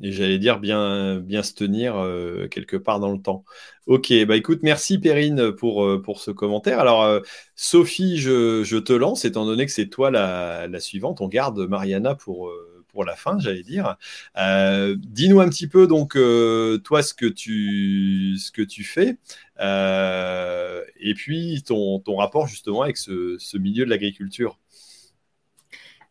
[0.00, 3.44] j'allais dire bien, se tenir euh, quelque part dans le temps.
[3.86, 5.86] Ok, bah écoute, merci Perrine pour,
[6.18, 6.80] ce commentaire.
[6.80, 7.22] Alors,
[7.54, 12.50] Sophie, je, te lance, étant donné que c'est toi la, suivante, on garde Mariana pour
[12.94, 13.96] pour la fin, j'allais dire.
[14.38, 19.18] Euh, dis-nous un petit peu donc euh, toi ce que tu fais
[19.60, 24.58] euh, et puis ton, rapport justement avec ce, milieu de l'agriculture.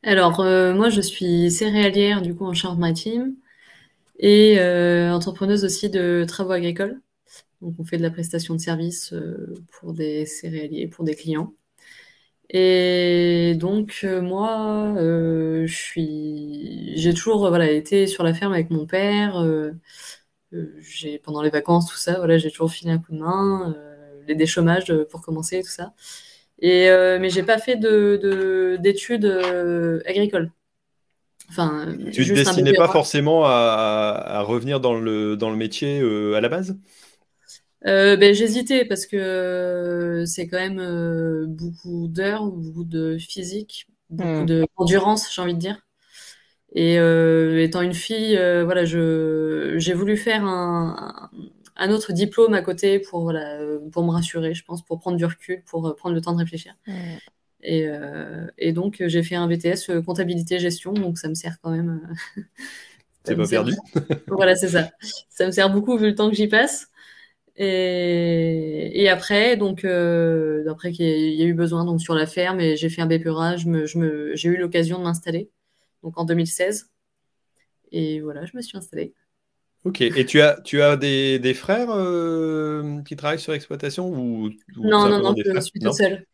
[0.03, 3.33] Alors moi je suis céréalière du coup en Charente-Maritime
[4.19, 4.59] et
[5.09, 6.99] entrepreneuse aussi de travaux agricoles.
[7.61, 9.15] Donc on fait de la prestation de services
[9.71, 11.53] pour des céréaliers, pour des clients.
[12.49, 18.69] Et donc euh, moi, euh, je suis, j'ai toujours voilà été sur la ferme avec
[18.69, 19.37] mon père.
[19.41, 19.71] Euh,
[20.79, 23.75] j'ai pendant les vacances tout ça, voilà, j'ai toujours filé un coup de main,
[24.27, 25.93] les déchômages pour commencer tout ça.
[26.59, 29.25] Et mais j'ai pas fait de d'études
[30.05, 30.51] agricoles.
[31.49, 36.01] Enfin, tu te destinais pas forcément à, à, revenir dans le dans le métier
[36.35, 36.77] à la base?
[37.85, 43.87] Euh, ben, J'hésitais parce que euh, c'est quand même euh, beaucoup d'heures, beaucoup de physique,
[44.09, 44.65] beaucoup mmh.
[44.77, 45.85] d'endurance, j'ai envie de dire.
[46.75, 51.29] Et euh, étant une fille, euh, voilà, je j'ai voulu faire un,
[51.75, 53.59] un, autre diplôme à côté pour voilà
[53.91, 56.73] pour me rassurer, je pense, pour prendre du recul, pour prendre le temps de réfléchir.
[56.87, 56.93] Mmh.
[57.65, 57.87] Et,
[58.57, 62.01] et, donc j'ai fait un BTS comptabilité gestion, donc ça me sert quand même.
[63.25, 63.73] C'est pas perdu.
[64.27, 64.89] voilà, c'est ça.
[65.29, 66.89] Ça me sert beaucoup vu le temps que j'y passe.
[67.55, 72.59] Et, et, après, donc, euh, d'après qu'il y, a eu besoin donc sur la ferme,
[72.59, 75.51] et j'ai fait un bépurage, je me, j'ai eu l'occasion de m'installer,
[76.01, 76.89] donc en 2016.
[77.91, 79.13] Et voilà, je me suis installée.
[79.83, 80.01] Ok.
[80.01, 85.07] Et tu as, tu as des, des frères euh, qui travaillent sur l'exploitation ou, Non,
[85.07, 86.25] non, non, je suis toute seule.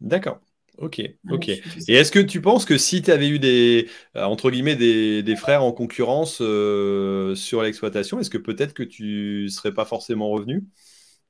[0.00, 0.40] D'accord.
[0.78, 1.48] Ok, ok.
[1.48, 5.22] Et est-ce que tu penses que si tu avais eu des, euh, entre guillemets, des,
[5.22, 10.30] des frères en concurrence euh, sur l'exploitation, est-ce que peut-être que tu serais pas forcément
[10.30, 10.64] revenu?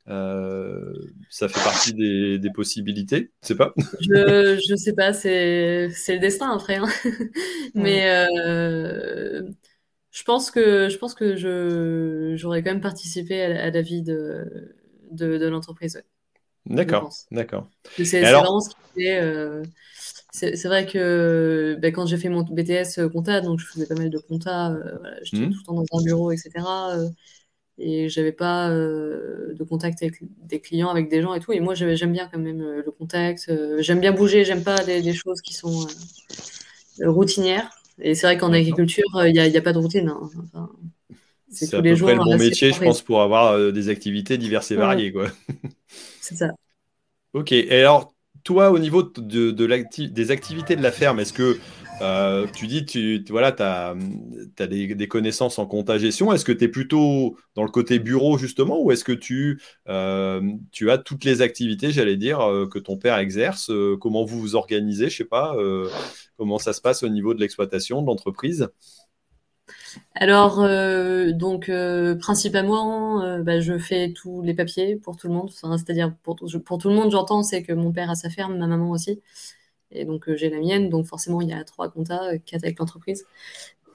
[0.08, 0.92] Euh,
[1.30, 3.72] ça fait partie des, des possibilités, je sais pas.
[4.00, 6.76] je, je sais pas, c'est, le destin après.
[6.76, 6.88] Hein.
[7.74, 9.42] Mais euh,
[10.10, 14.74] je pense que je pense que je, j'aurais quand même participé à, la vie de,
[15.10, 16.02] de, de l'entreprise.
[16.66, 17.68] D'accord, d'accord.
[17.96, 19.20] C'est vraiment ce qui fait.
[19.20, 19.62] Euh,
[20.32, 23.94] c'est vrai que ben, quand j'ai fait mon BTS euh, compta, donc je faisais pas
[23.94, 25.50] mal de compta, euh, voilà, j'étais mmh.
[25.50, 26.50] tout le temps dans un bureau, etc.
[26.94, 27.08] Euh,
[27.78, 31.52] et j'avais pas de contact avec des clients, avec des gens et tout.
[31.52, 33.50] Et moi, j'aime bien quand même le contact.
[33.78, 35.86] j'aime bien bouger, j'aime pas des, des, choses qui sont
[37.00, 37.70] routinières.
[38.00, 40.08] Et c'est vrai qu'en agriculture, il n'y a, a, pas de routine.
[40.08, 40.20] Hein.
[40.22, 40.70] Enfin,
[41.50, 44.70] c'est à peu jours, près le bon métier, je pense, pour avoir des activités diverses
[44.70, 45.10] et variées.
[45.10, 45.28] Quoi.
[46.22, 46.48] C'est ça.
[47.34, 47.52] Ok.
[47.52, 51.58] Et alors, toi, au niveau de, de des activités de la ferme, est-ce que
[52.00, 53.94] euh, tu dis, tu voilà, as,
[54.66, 56.32] des, connaissances en compta gestion.
[56.32, 60.40] Est-ce que tu es plutôt dans le côté bureau, justement, ou est-ce que tu, euh,
[60.72, 64.56] tu as toutes les activités, j'allais dire, euh, que ton père exerce Comment vous vous
[64.56, 65.54] organisez Je sais pas.
[66.36, 68.68] comment ça se passe au niveau de l'exploitation, de l'entreprise?
[70.14, 75.34] Alors, euh, donc, euh, principalement, euh, bah, je fais tous les papiers pour tout le
[75.34, 75.50] monde.
[75.50, 78.66] C'est-à-dire, pour, pour, tout le monde, j'entends, c'est que mon père a sa ferme, ma
[78.66, 79.20] maman aussi.
[79.90, 80.90] Et donc, j'ai la mienne.
[80.90, 83.26] Donc, forcément, il y a trois comptas, quatre avec l'entreprise.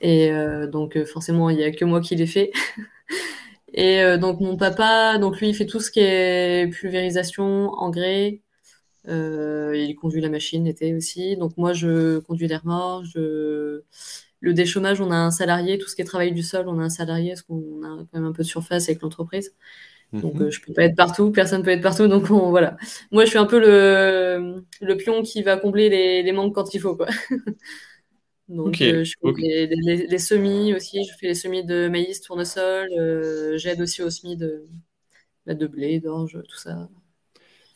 [0.02, 0.32] Et
[0.72, 2.52] donc, forcément, il n'y a que moi qui les fais.
[3.74, 8.42] Et donc, mon papa, donc lui, il fait tout ce qui est pulvérisation, engrais.
[9.08, 11.38] il conduit la machine l'été aussi.
[11.38, 13.84] Donc, moi, je conduis l'air mort, je
[14.40, 16.84] le déchômage, on a un salarié, tout ce qui est travail du sol, on a
[16.84, 19.54] un salarié, parce qu'on a quand même un peu de surface avec l'entreprise.
[20.14, 20.52] Donc je mhm.
[20.52, 22.78] je peux pas être partout, personne peut être partout, donc voilà.
[23.12, 26.74] Moi je suis un peu le, le pion qui va combler les, les manques quand
[26.74, 27.08] il faut quoi.
[28.48, 32.88] donc je fais les, semis aussi, je fais les semis de maïs, tournesol,
[33.58, 34.66] j'aide aussi aux semis de,
[35.46, 36.88] bah, de blé, d'orge, tout ça.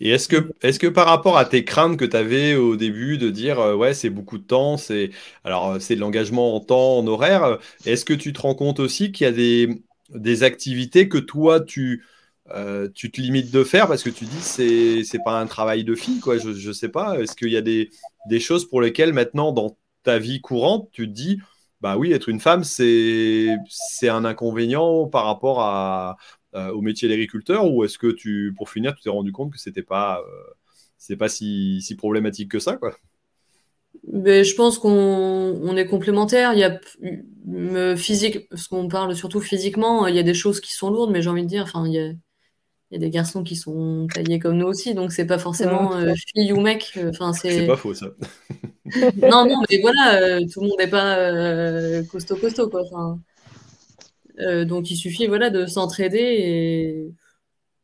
[0.01, 3.19] Et est-ce que, est que par rapport à tes craintes que tu avais au début
[3.19, 5.11] de dire euh, ouais c'est beaucoup de temps, c'est
[5.43, 8.79] alors euh, c'est de l'engagement en temps, en horaire, est-ce que tu te rends compte
[8.79, 12.03] aussi qu'il y a des, activités que toi tu
[12.49, 15.83] euh, tu te limites de faire parce que tu dis c'est c'est pas un travail
[15.83, 17.91] de fille quoi, je ne sais pas, est-ce qu'il y a des,
[18.27, 21.39] des choses pour lesquelles maintenant dans ta vie courante tu te dis
[21.81, 23.57] bah oui être une femme c'est
[24.03, 26.13] un inconvénient par rapport à euh,
[26.53, 29.83] au métier d'agriculteur ou est-ce que tu, pour finir, tu t'es rendu compte que c'était
[29.83, 30.53] pas, euh,
[30.97, 32.95] c'est pas si, si, problématique que ça, quoi?
[34.07, 36.53] Mais je pense qu'on est complémentaires.
[36.53, 40.73] Il y a physique, parce qu'on parle surtout physiquement, il y a des choses qui
[40.73, 42.15] sont lourdes, mais j'ai envie de dire, enfin, il y a, il
[42.91, 46.13] y a des garçons qui sont taillés comme nous aussi, donc c'est pas forcément euh,
[46.33, 46.97] fille ou mec.
[47.09, 48.07] Enfin, c'est pas faux ça.
[49.21, 52.83] non, non, mais voilà, tout le monde n'est pas costaud costaud quoi.
[52.83, 53.19] Enfin,
[54.39, 57.13] euh, donc il suffit voilà de s'entraider et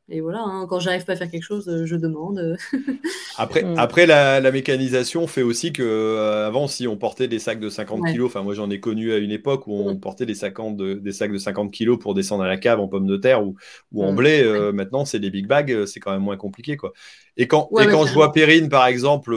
[0.09, 2.55] et voilà, hein, quand j'arrive pas à faire quelque chose, euh, je demande.
[3.37, 3.77] après, mm.
[3.77, 8.13] après la, mécanisation fait aussi que euh, avant, si on portait des sacs de 50
[8.13, 9.99] kg, enfin moi j'en ai connu à une époque où on mm.
[9.99, 13.17] portait des, des sacs de 50 kg pour descendre à la cave en pommes de
[13.17, 13.55] terre ou,
[13.91, 14.15] ou en mm.
[14.15, 14.71] blé.
[14.73, 16.93] maintenant, c'est des big bags, c'est quand même moins compliqué quoi.
[17.35, 19.31] Et quand, et quand je vois Perrine, par exemple,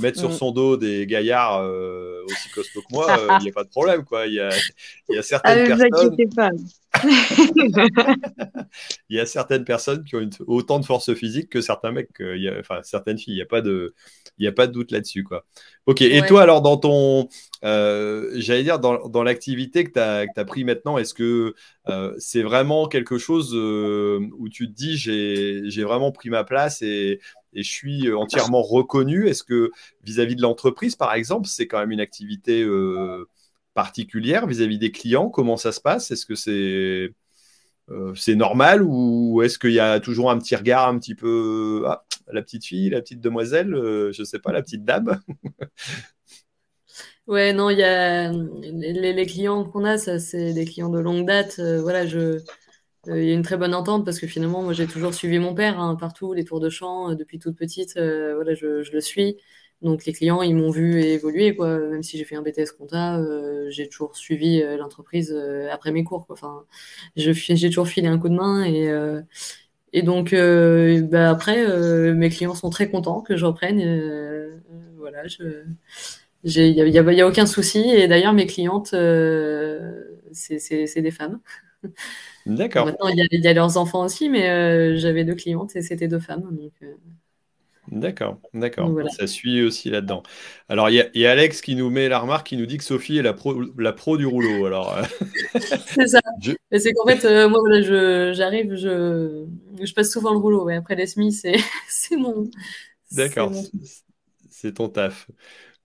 [0.00, 1.68] mettre sur son dos des gaillards
[2.24, 3.06] aussi costauds que moi,
[3.40, 4.26] il n'y a pas de problème quoi.
[4.26, 4.50] Il y a,
[5.08, 6.16] y a certaines ah, personnes.
[6.36, 6.50] Pas.
[9.08, 12.10] il y a certaines personnes qui ont autant de force physique que certains mecs,
[12.60, 13.34] enfin certaines filles.
[13.34, 13.94] Il n'y a pas de,
[14.38, 15.44] il a pas de doute là-dessus, quoi.
[15.86, 16.02] Ok.
[16.02, 17.28] Et toi, alors dans ton,
[17.64, 21.54] euh, j'allais dire dans, l'activité que tu as, as, pris maintenant, est-ce que
[21.88, 26.82] euh, c'est vraiment quelque chose euh, où tu te dis j'ai vraiment pris ma place
[26.82, 27.20] et,
[27.52, 29.28] et je suis entièrement reconnu?
[29.28, 29.70] Est-ce que
[30.02, 32.64] vis-à-vis -vis de l'entreprise, par exemple, c'est quand même une activité
[33.76, 35.30] particulière vis-à-vis des clients?
[35.30, 36.10] Comment ça se passe?
[36.10, 37.12] Est-ce que c'est
[37.90, 41.84] euh, c'est normal ou est-ce qu'il y a toujours un petit regard un petit peu
[41.86, 45.20] ah, la petite fille, la petite demoiselle, euh, je sais pas, la petite dame?
[47.26, 51.26] Ouais, non, il y a les, clients qu'on a, ça c'est des clients de longue
[51.26, 51.56] date.
[51.58, 52.38] Euh, voilà, je
[53.08, 55.52] il y a une très bonne entente parce que finalement, moi j'ai toujours suivi mon
[55.52, 57.94] père hein, partout, les tours de chant depuis toute petite.
[57.94, 59.38] voilà, je, je, le suis.
[59.82, 61.78] Donc les clients, ils m'ont vu évoluer, quoi.
[61.78, 65.92] Même si j'ai fait un BTS compta, euh, j'ai toujours suivi euh, l'entreprise euh, après
[65.92, 66.34] mes cours, quoi.
[66.34, 66.64] Enfin,
[67.16, 68.90] j'ai toujours filé un coup de main et,
[69.92, 71.66] et donc bah, après,
[72.14, 73.78] mes clients sont très contents que je reprenne.
[74.96, 75.24] voilà,
[76.44, 77.80] il n'y a, y a, y a, aucun souci.
[77.80, 78.94] Et d'ailleurs, mes clientes,
[80.32, 81.40] c'est des femmes.
[82.46, 82.86] D'accord.
[82.86, 86.20] Maintenant, il y, y, a leurs enfants aussi, mais j'avais deux clientes et c'était deux
[86.20, 86.48] femmes.
[86.50, 86.72] Donc,
[87.90, 88.90] D'accord, d'accord.
[89.16, 90.22] Ça suit aussi là-dedans.
[90.68, 93.18] Alors, il y, a Alex qui nous met la remarque, qui nous dit que Sophie
[93.18, 94.66] est la pro, la pro du rouleau.
[94.66, 95.02] Alors, euh,
[95.94, 96.20] c'est ça.
[96.72, 97.60] C'est qu'en fait, euh, moi,
[98.32, 99.46] j'arrive, je,
[99.80, 100.68] je, passe souvent le rouleau.
[100.68, 101.56] Après les semis, c'est
[102.16, 102.50] mon.
[103.12, 103.52] D'accord,
[104.50, 105.28] c'est ton taf.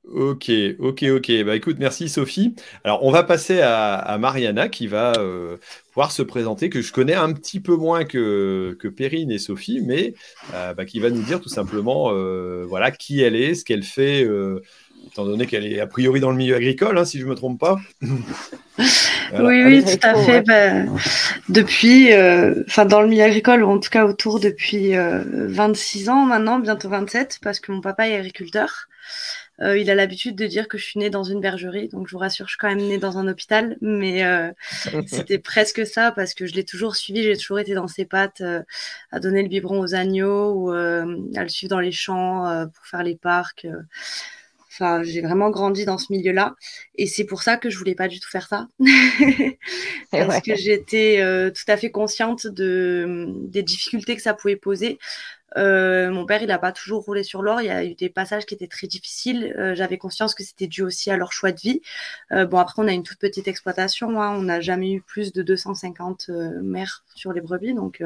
[0.09, 1.43] Ok, ok, ok.
[1.45, 2.55] Bah écoute, merci Sophie.
[2.83, 5.57] Alors, on va passer à, Mariana qui va euh,
[5.93, 9.79] pouvoir se présenter, que je connais un petit peu moins que, que Perrine et Sophie,
[9.85, 10.15] mais
[10.55, 13.83] euh, bah, qui va nous dire tout simplement euh, voilà, qui elle est, ce qu'elle
[13.83, 14.27] fait,
[15.05, 17.35] étant donné qu'elle est a priori dans le milieu agricole, hein, si je ne me
[17.35, 17.77] trompe pas.
[19.33, 20.41] Oui, oui, tout à fait.
[20.41, 20.91] Bah,
[21.47, 22.09] depuis,
[22.67, 26.89] enfin dans le milieu agricole, ou en tout cas autour depuis 26 ans maintenant, bientôt
[26.89, 28.89] 27, parce que mon papa est agriculteur.
[29.61, 32.13] Euh, il a l'habitude de dire que je suis née dans une bergerie, donc je
[32.13, 34.51] vous rassure, je suis quand même née dans un hôpital, mais euh,
[35.07, 38.41] c'était presque ça parce que je l'ai toujours suivi, j'ai toujours été dans ses pattes
[38.41, 38.63] euh,
[39.11, 43.03] à donner le biberon aux agneaux ou à le suivre dans les champs pour faire
[43.03, 43.67] les parcs.
[44.69, 46.55] Enfin, j'ai vraiment grandi dans ce milieu-là.
[46.95, 48.67] Et c'est pour ça que je voulais pas du tout faire ça.
[50.11, 51.17] Parce que j'étais
[51.51, 54.97] tout à fait consciente de, des difficultés que ça pouvait poser.
[55.57, 57.61] Euh, mon père, il n'a pas toujours roulé sur l'or.
[57.61, 59.53] Il y a eu des passages qui étaient très difficiles.
[59.57, 61.81] Euh, j'avais conscience que c'était dû aussi à leur choix de vie.
[62.31, 64.21] Euh, bon, après, on a une toute petite exploitation.
[64.21, 64.31] Hein.
[64.37, 67.73] On n'a jamais eu plus de 250 mères sur les brebis.
[67.73, 68.03] Donc,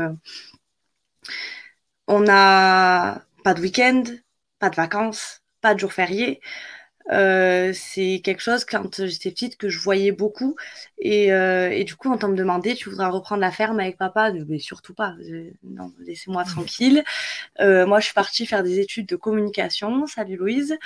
[2.07, 4.03] on n'a pas de week-end,
[4.59, 6.41] pas de vacances, pas de jours fériés.
[7.11, 10.55] Euh, c'est quelque chose quand j'étais petite que je voyais beaucoup.
[10.97, 13.97] Et, euh, et du coup, quand on me demandait, tu voudras reprendre la ferme avec
[13.97, 14.31] papa?
[14.47, 15.15] Mais surtout pas.
[15.63, 17.03] non, laissez-moi tranquille.
[17.59, 20.07] Euh, moi, je suis partie faire des études de communication.
[20.07, 20.77] Salut Louise.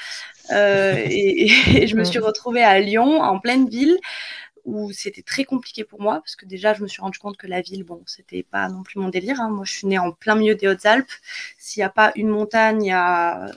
[0.51, 1.51] Et,
[1.83, 3.97] et, je me suis retrouvée à Lyon, en pleine ville
[4.65, 7.47] où c'était très compliqué pour moi parce que déjà je me suis rendu compte que
[7.47, 9.49] la ville bon c'était pas non plus mon délire hein.
[9.49, 11.11] moi je suis née en plein milieu des Hautes-Alpes
[11.57, 13.51] s'il n'y a pas une montagne il y a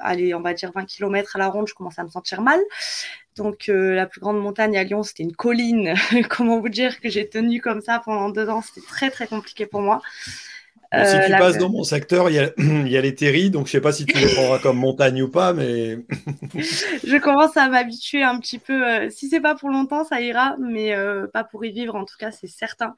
[0.00, 2.60] allez, on va dire 20 km à la ronde, je commence à me sentir mal.
[3.36, 5.94] Donc euh, la plus grande montagne à Lyon, c'était une colline.
[6.28, 9.66] Comment vous dire que j'ai tenu comme ça pendant deux ans, c'était très très compliqué
[9.66, 10.02] pour moi.
[10.92, 13.50] si euh, tu passes dans mon secteur, il y, a, il y a les terris,
[13.50, 15.98] donc je ne sais pas si tu les prendras comme montagne ou pas, mais.
[16.54, 18.86] je commence à m'habituer un petit peu.
[18.86, 20.94] Euh, si c'est pas pour longtemps, ça ira, mais
[21.32, 22.94] pas pour y vivre, en tout cas, c'est certain.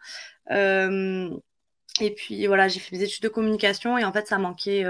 [0.50, 4.84] et puis voilà, j'ai fait mes études de communication et en fait, ça manquait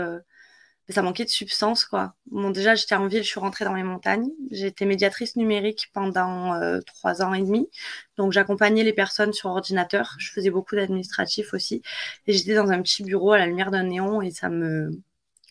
[0.88, 2.14] ça manquait de substance, quoi.
[2.30, 4.30] Bon, déjà, j'étais en ville, je suis rentrée dans les montagnes.
[4.50, 7.68] J'étais médiatrice numérique pendant euh, trois ans et demi.
[8.16, 10.14] Donc, j'accompagnais les personnes sur ordinateur.
[10.18, 11.82] Je faisais beaucoup d'administratif aussi.
[12.26, 14.90] Et j'étais dans un petit bureau à la lumière d'un néon et ça me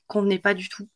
[0.08, 0.90] convenait pas du tout.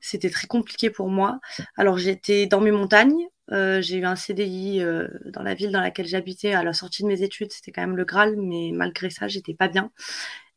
[0.00, 1.40] C'était très compliqué pour moi.
[1.76, 3.26] Alors, j'étais dans mes montagnes.
[3.52, 7.02] Euh, j'ai eu un CDI euh, dans la ville dans laquelle j'habitais à la sortie
[7.02, 7.52] de mes études.
[7.52, 9.92] C'était quand même le Graal, mais malgré ça, j'étais pas bien.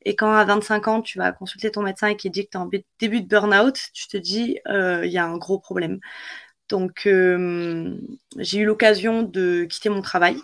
[0.03, 2.57] Et quand à 25 ans, tu vas consulter ton médecin et qui dit que tu
[2.57, 2.69] es en
[2.99, 5.99] début de burn-out, tu te dis, euh, il y a un gros problème.
[6.69, 7.97] Donc, euh,
[8.37, 10.37] j'ai eu l'occasion de quitter mon travail,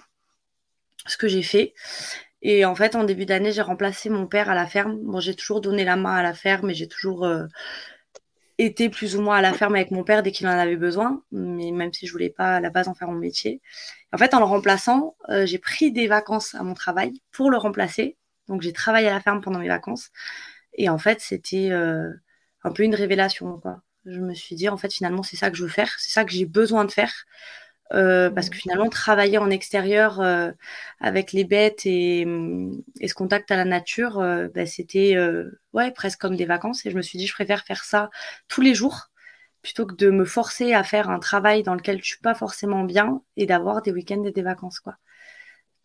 [1.08, 1.74] ce que j'ai fait.
[2.42, 5.00] Et en fait, en début d'année, j'ai remplacé mon père à la ferme.
[5.04, 7.46] Bon, j'ai toujours donné la main à la ferme et j'ai toujours euh,
[8.58, 11.24] été plus ou moins à la ferme avec mon père dès qu'il en avait besoin,
[11.32, 13.62] mais même si je voulais pas à la base en faire mon métier.
[14.14, 18.18] En fait, en le remplaçant, j'ai pris des vacances à mon travail pour le remplacer
[18.48, 20.12] donc j'ai travaillé à la ferme pendant mes vacances.
[20.74, 22.12] Et en fait, c'était euh,
[22.64, 23.60] un peu une révélation.
[23.60, 23.82] Quoi.
[24.06, 26.26] Je me suis dit, en fait, finalement, c'est ça que je veux faire, c'est ça
[26.26, 27.14] que j'ai besoin de faire.
[27.94, 30.52] Euh, parce que finalement, travailler en extérieur euh,
[31.00, 32.26] avec les bêtes et,
[33.08, 34.18] ce contact à la nature,
[34.54, 35.16] bah, c'était
[35.74, 36.86] ouais, presque comme des vacances.
[36.86, 38.10] Et je me suis dit, je préfère faire ça
[38.48, 39.10] tous les jours
[39.62, 42.84] plutôt que de me forcer à faire un travail dans lequel je suis pas forcément
[42.84, 44.80] bien et d'avoir des week-ends et des vacances.
[44.80, 44.96] quoi.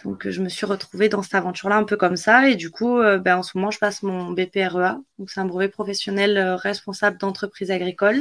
[0.05, 2.49] Donc, je me suis retrouvée dans cette aventure-là un peu comme ça.
[2.49, 4.99] Et du coup, euh, ben, en ce moment, je passe mon BPREA.
[5.19, 8.21] Donc, c'est un brevet professionnel euh, responsable d'entreprise agricole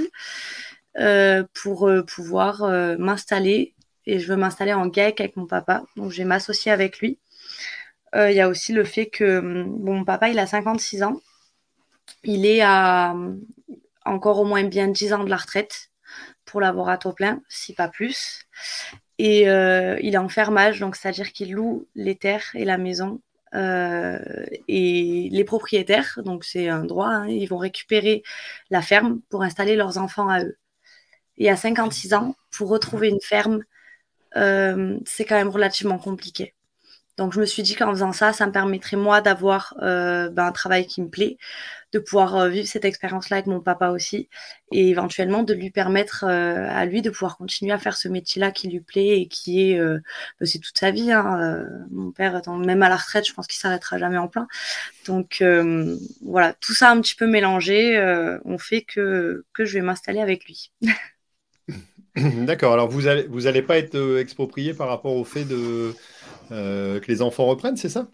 [0.97, 2.67] euh, pour pouvoir
[2.97, 3.75] m'installer.
[4.05, 5.83] Et je veux m'installer en GAEC avec mon papa.
[5.95, 7.19] Donc, je vais m'associer avec lui.
[8.15, 11.21] Il y a aussi le fait que mon papa, il a 56 ans.
[12.23, 13.15] Il est à
[14.03, 15.91] encore au moins bien 10 ans de la retraite
[16.45, 18.47] pour l'avoir à taux plein, si pas plus.
[19.19, 23.21] Et euh, il est en fermage, donc c'est-à-dire qu'il loue les terres et la maison.
[23.55, 24.19] Euh,
[24.67, 28.23] et les propriétaires, donc c'est un droit, hein, ils vont récupérer
[28.69, 30.57] la ferme pour installer leurs enfants à eux.
[31.37, 33.63] Et à 56 ans, pour retrouver une ferme,
[34.37, 36.53] euh, c'est quand même relativement compliqué.
[37.19, 40.51] Donc je me suis dit qu'en faisant ça, ça me permettrait moi d'avoir ben, un
[40.51, 41.37] travail qui me plaît,
[41.91, 44.29] de pouvoir euh, vivre cette expérience-là avec mon papa aussi,
[44.71, 48.51] et éventuellement de lui permettre euh, à lui de pouvoir continuer à faire ce métier-là
[48.51, 49.99] qui lui plaît et qui est, euh,
[50.39, 51.11] bah, c'est toute sa vie.
[51.11, 54.47] Hein, mon père, même à la retraite, je pense qu'il s'arrêtera jamais en plein.
[55.07, 55.43] Donc
[56.21, 57.99] voilà, tout ça un petit peu mélangé,
[58.45, 60.71] on fait que je vais m'installer avec lui.
[62.45, 62.73] D'accord.
[62.73, 65.93] Alors vous allez vous allez pas être exproprié par rapport au fait de
[66.49, 68.07] que les enfants reprennent, c'est ça?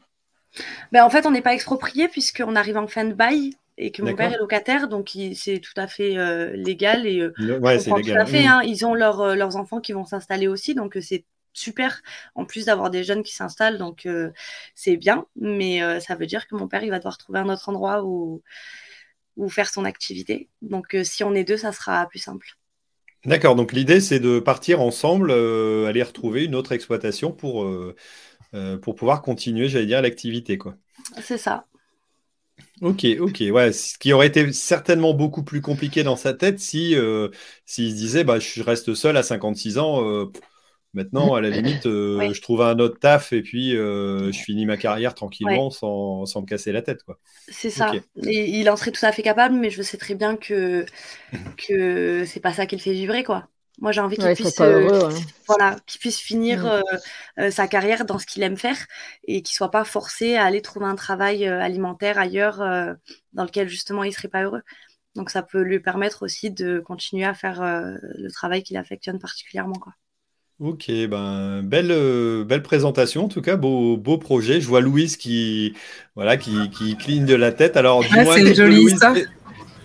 [0.92, 4.02] Ben, en fait, on n'est pas exproprié puisqu'on arrive en fin de bail et que
[4.02, 7.06] mon père est locataire, donc c'est tout à fait euh, légal.
[7.06, 7.34] Et, euh,
[7.80, 8.16] c'est légal.
[8.16, 8.62] Tout à fait, hein.
[8.64, 12.02] ils ont leur, euh, leurs enfants qui vont s'installer aussi, donc c'est super
[12.36, 14.08] en plus d'avoir des jeunes qui s'installent, donc
[14.76, 15.26] c'est bien.
[15.38, 18.42] Mais ça veut dire que mon père, il va devoir trouver un autre endroit où,
[19.38, 20.50] où faire son activité.
[20.62, 22.58] Donc si on est deux, ça sera plus simple.
[23.26, 27.68] D'accord, donc l'idée c'est de partir ensemble, aller retrouver une autre exploitation pour,
[28.82, 30.58] pour pouvoir continuer, j'allais dire, l'activité.
[30.58, 30.76] quoi.
[31.22, 31.66] C'est ça.
[32.82, 36.94] Ok, ok, ouais, ce qui aurait été certainement beaucoup plus compliqué dans sa tête si
[36.96, 37.30] euh,
[37.66, 40.26] s'il se disait bah je reste seul à 56 ans, euh,
[40.96, 44.78] maintenant à la limite euh, je trouve un autre taf et puis je finis ma
[44.78, 47.20] carrière tranquillement sans, sans, me casser la tête quoi.
[47.50, 47.92] C'est ça.
[48.24, 50.86] Et il en serait tout à fait capable, mais je sais très bien que
[51.68, 53.48] que c'est pas ça qui le fait vibrer quoi.
[53.80, 55.10] Moi, j'ai envie qu'il puisse, euh,
[55.48, 56.68] voilà, puisse finir mm.
[56.68, 56.82] euh,
[57.40, 58.78] euh, sa carrière dans ce qu'il aime faire
[59.26, 62.58] et qu'il soit pas forcé à aller trouver un travail alimentaire ailleurs
[63.34, 64.62] dans lequel justement il serait pas heureux.
[65.16, 69.76] Donc, ça peut lui permettre aussi de continuer à faire le travail qu'il affectionne particulièrement.
[69.76, 69.94] Quoi.
[70.60, 71.94] Ok, ben belle,
[72.46, 74.62] belle présentation en tout cas, beau, beau projet.
[74.62, 75.74] Je vois Louise qui
[76.16, 77.76] voilà qui, qui cligne de la tête.
[77.76, 79.14] Alors ah, c'est joli ça.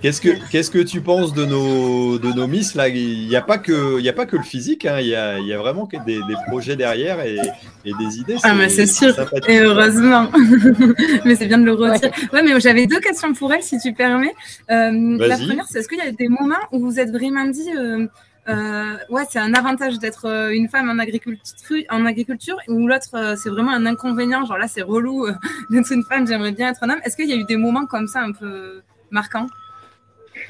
[0.01, 2.89] Qu'est-ce que, qu'est-ce que tu penses de nos, de nos Miss là?
[2.89, 4.99] Il n'y a, pas que, il y a pas que le physique, hein.
[4.99, 7.37] il, y a, il y a vraiment des, des projets derrière et,
[7.85, 8.37] et des idées.
[8.43, 9.15] Ah, mais c'est sûr,
[9.47, 10.31] et heureusement.
[11.27, 12.13] mais c'est bien de le retirer.
[12.33, 14.35] Ouais, mais j'avais deux questions pour elle, si tu permets.
[14.71, 17.69] Euh, la première, c'est est-ce qu'il y a des moments où vous êtes vraiment dit.
[17.77, 18.07] Euh,
[18.49, 23.51] euh, ouais, c'est un avantage d'être euh, une femme en agriculture, ou l'autre, euh, c'est
[23.51, 24.45] vraiment un inconvénient.
[24.45, 25.27] Genre là, c'est relou
[25.71, 27.01] d'être une femme, j'aimerais bien être un homme.
[27.05, 29.47] Est-ce qu'il y a eu des moments comme ça un peu marquants?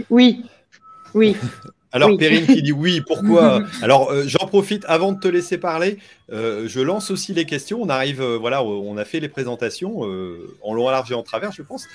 [0.09, 0.45] Oui,
[1.14, 1.36] oui.
[1.93, 3.62] Alors, Perrine qui dit oui, pourquoi?
[3.82, 5.99] Alors, euh, j'en profite avant de te laisser parler.
[6.30, 7.82] Euh, je lance aussi les questions.
[7.82, 10.01] On arrive, euh, voilà, on a fait les présentations
[10.62, 11.86] en long, en large et en travers, je pense.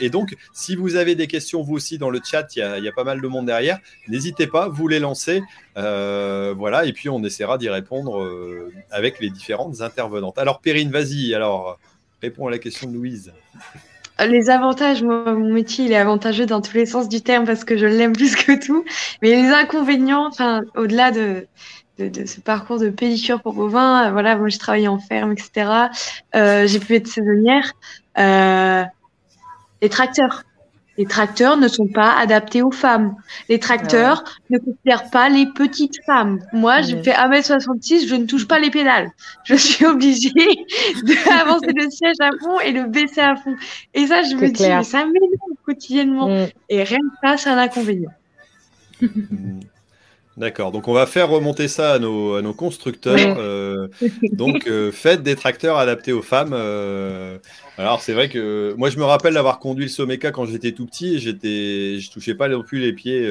[0.00, 2.92] et donc, si vous avez des questions, vous aussi, dans le chat, il y, a
[2.92, 3.78] pas mal de monde derrière.
[4.08, 5.42] N'hésitez pas, vous les lancez.
[5.74, 8.26] voilà, et puis on essaiera d'y répondre
[8.90, 10.38] avec les différentes intervenantes.
[10.38, 11.34] Alors, Perrine, vas-y.
[11.34, 11.78] Alors,
[12.22, 13.32] réponds à la question de Louise.
[14.18, 17.64] Les avantages, moi, mon métier, il est avantageux dans tous les sens du terme parce
[17.64, 18.84] que je l'aime plus que tout.
[19.20, 21.46] Mais les inconvénients, enfin, au-delà de,
[21.98, 25.90] ce parcours de pédicure pour bovins, euh, voilà, moi, j'ai travaillé en ferme, etc.
[26.34, 27.72] Euh, j'ai pu être saisonnière.
[28.18, 28.84] Euh,
[29.82, 30.44] les tracteurs.
[30.98, 33.14] Les tracteurs ne sont pas adaptés aux femmes.
[33.48, 36.40] Les tracteurs ne considèrent pas les petites femmes.
[36.52, 39.10] Moi, je fais 1m66, je ne touche pas les pédales.
[39.44, 40.30] Je suis obligée
[41.04, 43.54] d'avancer le siège à fond et le baisser à fond.
[43.94, 46.28] Et ça, je me dis, mais ça m'énerve quotidiennement.
[46.28, 46.46] Mm.
[46.70, 48.10] Et rien que ça, c'est un inconvénient.
[50.36, 53.16] D'accord, donc on va faire remonter ça à nos, à nos constructeurs.
[53.38, 53.88] Euh,
[54.32, 56.52] donc euh, faites des tracteurs adaptés aux femmes.
[56.52, 57.38] Euh.
[57.78, 60.84] alors c'est vrai que moi je me rappelle d'avoir conduit le Someca quand j'étais tout
[60.84, 63.30] petit et j'étais, je touchais pas non plus les pieds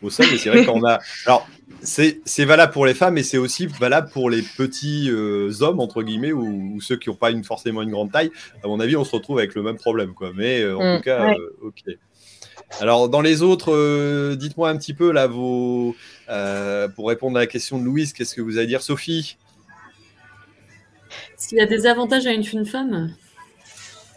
[0.00, 0.24] au sol.
[0.32, 1.00] Mais c'est vrai qu'on a.
[1.26, 1.46] Alors
[1.82, 6.32] c'est valable pour les femmes, mais c'est aussi valable pour les petits hommes entre guillemets
[6.32, 8.30] ou, ceux qui n'ont pas une, forcément une grande taille.
[8.64, 10.30] À mon avis, on se retrouve avec le même problème, quoi.
[10.34, 10.96] Mais en mm.
[10.96, 11.94] tout cas, ok.
[12.80, 15.94] Alors, dans les autres, euh, dites-moi un petit peu, là, vos,
[16.28, 19.36] euh, pour répondre à la question de Louise, qu'est-ce que vous allez dire, Sophie?
[21.36, 23.14] S'il y a des avantages à une jeune femme?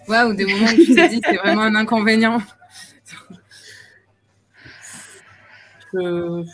[0.07, 2.41] Ouais, ou des moments où tu te dis c'est vraiment un inconvénient.
[5.91, 6.45] Tout,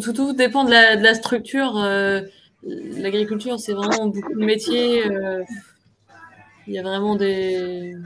[0.00, 1.76] tout, tout, dépend de la, de la structure.
[1.78, 2.22] Euh,
[2.62, 5.04] l'agriculture, c'est vraiment beaucoup de métiers.
[6.66, 7.96] Il y a vraiment des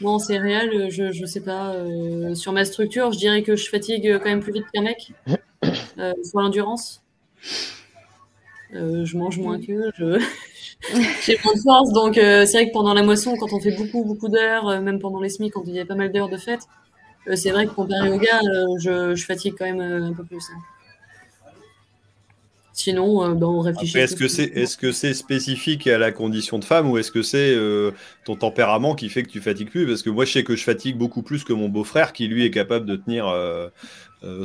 [0.00, 1.74] moi, en céréales, je, ne sais pas.
[1.74, 5.12] Euh, sur ma structure, je dirais que je fatigue quand même plus vite qu'un mec.
[5.98, 7.02] Euh, sur l'endurance.
[8.74, 9.90] Euh, je mange moins qu'eux.
[11.22, 11.92] J'ai moins de force.
[11.92, 15.20] Donc, c'est vrai que pendant la moisson, quand on fait beaucoup, beaucoup d'heures, même pendant
[15.20, 16.62] les SMI, quand il y a pas mal d'heures de fête,
[17.34, 18.40] c'est vrai que comparé au gars,
[18.78, 20.42] je, je, fatigue quand même un peu plus.
[20.50, 20.79] Hein.
[22.80, 23.98] Sinon, euh, ben, on réfléchit.
[23.98, 27.20] Est-ce que c'est est -ce c'est spécifique à la condition de femme ou est-ce que
[27.20, 27.90] c'est euh,
[28.24, 29.86] ton tempérament qui fait que tu fatigues plus?
[29.86, 32.42] Parce que moi, je sais que je fatigue beaucoup plus que mon beau-frère qui, lui,
[32.46, 33.68] est capable de tenir euh,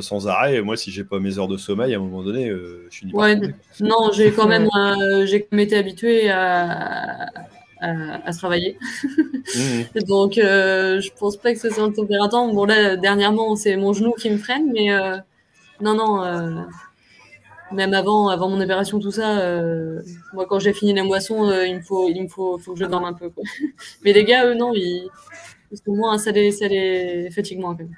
[0.02, 0.56] sans arrêt.
[0.56, 3.10] Et moi, si j'ai pas mes heures de sommeil, à un moment donné, je suis
[3.14, 3.36] ouais,
[3.80, 4.68] Non, j'ai quand même
[5.24, 7.30] j'ai été habitué à,
[7.80, 8.76] à, travailler.
[9.54, 10.00] Mmh.
[10.12, 12.52] Donc, je pense pas que ce soit un tempérament.
[12.52, 14.88] Bon, là, dernièrement, c'est mon genou qui me freine, mais
[15.80, 16.66] non, non
[17.72, 20.00] même avant, avant mon opération, tout ça, euh,
[20.32, 22.80] moi, quand j'ai fini la moisson, euh, il me faut, il me faut, faut que
[22.80, 23.30] je dorme un peu.
[23.30, 23.44] Quoi.
[24.04, 25.08] Mais les gars, eux, non, ils,
[25.86, 27.74] moins, ça les, ça les fatigue moins.
[27.74, 27.96] Quand même.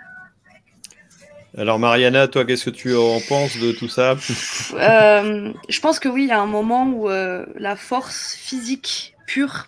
[1.57, 4.17] Alors Mariana, toi, qu'est-ce que tu en penses de tout ça?
[4.75, 9.67] Euh, Je pense que oui, il y a un moment où la force physique pure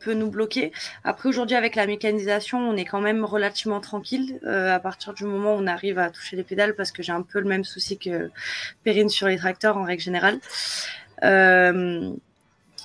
[0.00, 0.72] peut, nous bloquer.
[1.04, 5.24] Après, aujourd'hui, avec la mécanisation, on est quand même relativement tranquille euh, à partir du
[5.24, 7.64] moment où on arrive à toucher les pédales parce que j'ai un peu le même
[7.64, 8.30] souci que
[8.84, 10.38] Perrine sur les tracteurs en règle générale.
[11.24, 12.10] Euh,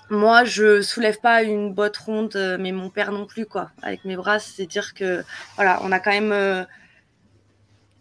[0.10, 3.72] moi, je soulève pas une botte ronde, mais mon père non plus, quoi.
[3.82, 5.24] Avec mes bras, c'est dire que,
[5.56, 6.64] voilà, on a quand même euh,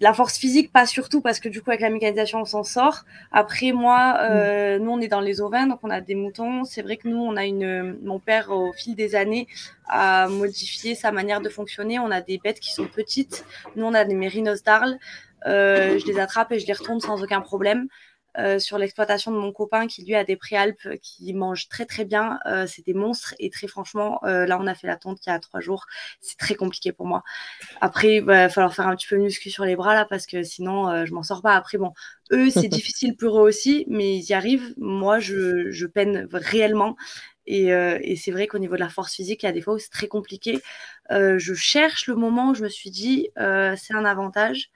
[0.00, 3.04] la force physique, pas surtout parce que du coup avec la mécanisation on s'en sort.
[3.32, 4.82] Après moi, euh, mm.
[4.82, 6.64] nous on est dans les ovins, donc on a des moutons.
[6.64, 9.46] C'est vrai que nous on a une, mon père au fil des années
[9.86, 11.98] a modifié sa manière de fonctionner.
[11.98, 13.44] On a des bêtes qui sont petites.
[13.76, 14.98] Nous on a des mérinos d'Arles.
[15.46, 17.88] Euh, je les attrape et je les retourne sans aucun problème.
[18.38, 22.04] Euh, sur l'exploitation de mon copain qui lui a des préalpes qui mangent très très
[22.04, 22.38] bien.
[22.46, 25.30] Euh, c'est des monstres et très franchement, euh, là on a fait la tonte il
[25.30, 25.86] y a trois jours.
[26.20, 27.24] C'est très compliqué pour moi.
[27.80, 30.26] Après, il va falloir faire un petit peu de muscu sur les bras là parce
[30.26, 31.56] que sinon je m'en sors pas.
[31.56, 31.92] Après, bon,
[32.32, 34.74] eux c'est difficile pour eux aussi, mais ils y arrivent.
[34.78, 36.96] Moi, je, je peine réellement.
[37.46, 39.74] Et, et c'est vrai qu'au niveau de la force physique, il y a des fois
[39.74, 40.60] où c'est très compliqué.
[41.10, 44.70] je cherche le moment où je me suis dit, c'est un avantage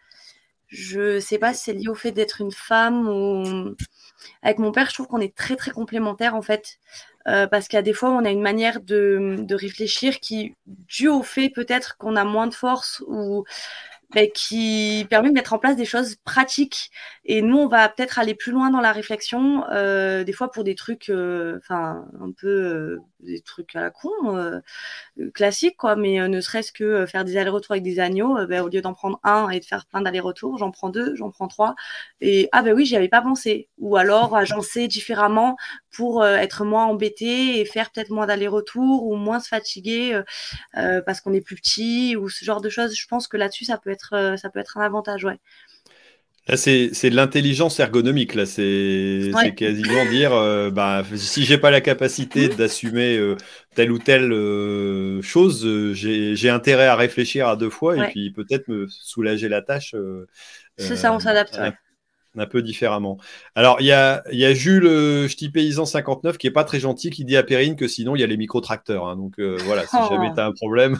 [0.74, 3.76] Je sais pas si c'est lié au fait d'être une femme ou
[4.42, 6.78] avec mon père, je trouve qu'on est très très complémentaires en fait.
[7.28, 11.22] Euh, parce a des fois on a une manière de, de réfléchir qui, dû au
[11.22, 13.44] fait peut-être qu'on a moins de force ou
[14.14, 16.90] ben, qui permet de mettre en place des choses pratiques.
[17.24, 20.62] Et nous, on va peut-être aller plus loin dans la réflexion, euh, des fois pour
[20.62, 24.10] des trucs, euh, enfin, un peu euh, des trucs à la con,
[25.32, 25.96] classiques, quoi.
[25.96, 29.18] Mais ne serait-ce que faire des allers-retours avec des agneaux, ben, au lieu d'en prendre
[29.24, 31.74] un et de faire plein d'allers-retours, j'en prends deux, j'en prends trois.
[32.20, 33.68] Et ah ben oui, j'y avais pas pensé.
[33.78, 35.56] Ou alors agencer différemment
[35.90, 40.20] pour être moins embêté et faire peut-être moins d'allers-retours ou moins se fatiguer
[40.74, 42.94] parce qu'on est plus petit ou ce genre de choses.
[42.94, 45.38] Je pense que là-dessus, ça peut être euh, ça peut être un avantage, ouais.
[46.46, 48.34] Là, c'est de l'intelligence ergonomique.
[48.34, 53.36] Là, c'est quasiment dire, euh, bah, si j'ai pas la capacité d'assumer euh,
[53.74, 54.30] telle ou telle
[55.22, 59.94] chose, j'ai intérêt à réfléchir à deux fois et puis peut-être me soulager la tâche.
[60.76, 61.58] c'est ça, on s'adapte.
[62.36, 63.16] Un, peu différemment.
[63.54, 67.10] Alors, il y a, y a Jules Ch'ti Paysan 59 qui est pas très gentil,
[67.10, 69.06] qui dit à Perrine que sinon il y a les micro-tracteurs.
[69.06, 69.16] Hein.
[69.16, 70.34] donc voilà, si jamais oh.
[70.34, 70.98] tu as un problème,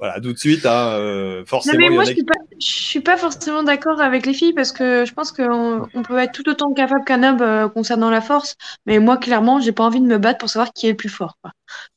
[0.00, 1.78] voilà, tout de suite, hein, euh, forcément.
[1.78, 5.12] mais moi, je, suis pas, suis pas forcément d'accord avec les filles parce que je
[5.12, 8.56] pense qu'on on peut être tout autant capable qu'un homme euh, concernant la force.
[8.86, 11.10] Mais moi, clairement, j'ai pas envie de me battre pour savoir qui est le plus
[11.10, 11.36] fort.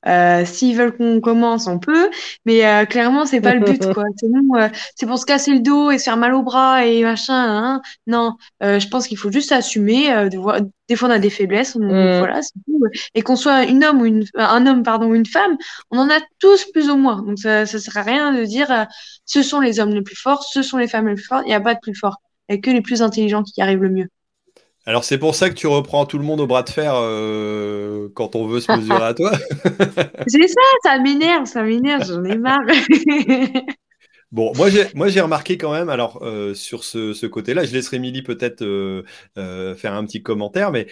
[0.08, 2.10] Euh, S'ils veulent qu'on commence, on peut,
[2.46, 3.82] mais euh, clairement, c'est pas le but.
[3.94, 4.04] quoi.
[4.18, 7.04] C'est euh, c'est pour se casser le dos et se faire mal au bras et
[7.04, 7.34] machin.
[7.34, 7.82] Hein.
[8.08, 10.08] Non, je pense qu'il faut juste assumer.
[10.30, 10.38] de
[10.90, 12.20] des fois, on a des faiblesses, mm.
[12.20, 12.42] voilà,
[13.16, 15.58] Et qu'on soit une homme ou une, un homme, pardon, ou une femme,
[15.92, 17.22] on en a tous plus ou moins.
[17.22, 18.84] Donc, ça, ça sert à rien de dire euh,
[19.26, 21.44] ce sont les hommes les plus forts, ce sont les femmes les plus fortes.
[21.46, 22.18] Il n'y a pas de plus fort.
[22.50, 24.10] Il n'y a que les plus intelligents qui y arrivent le mieux.
[24.86, 28.10] Alors, c'est pour ça que tu reprends tout le monde au bras de fer euh,
[28.16, 29.32] quand on veut se mesurer à toi.
[30.28, 32.60] c'est ça, ça m'énerve, ça m'énerve, j'en ai marre.
[34.34, 37.72] Bon, moi j'ai, moi j'ai remarqué quand même, alors euh, sur ce, ce, côté-là, je
[37.72, 39.04] laisserai Émilie peut-être euh,
[39.38, 40.88] euh, faire un petit commentaire, mais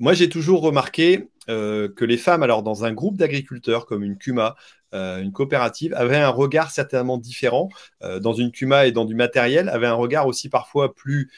[0.00, 4.56] moi j'ai toujours remarqué que les femmes, alors dans un groupe d'agriculteurs comme une CUMA,
[4.92, 7.68] une coopérative, avaient un regard certainement différent.
[8.20, 11.30] dans une CUMA et dans du matériel, avaient un regard aussi parfois plus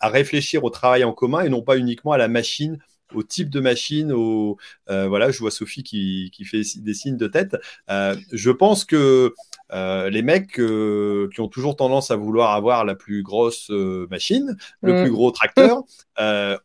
[0.00, 2.78] à réfléchir au travail en commun et non pas uniquement à la machine
[3.14, 4.56] au type de machine, au
[4.88, 7.56] voilà, je vois Sophie qui, qui, fait des signes de tête.
[7.88, 9.34] je pense que
[9.72, 14.06] euh, les mecs euh, qui ont toujours tendance à vouloir avoir la plus grosse euh,
[14.10, 15.02] machine, le mm.
[15.02, 15.82] plus gros tracteur,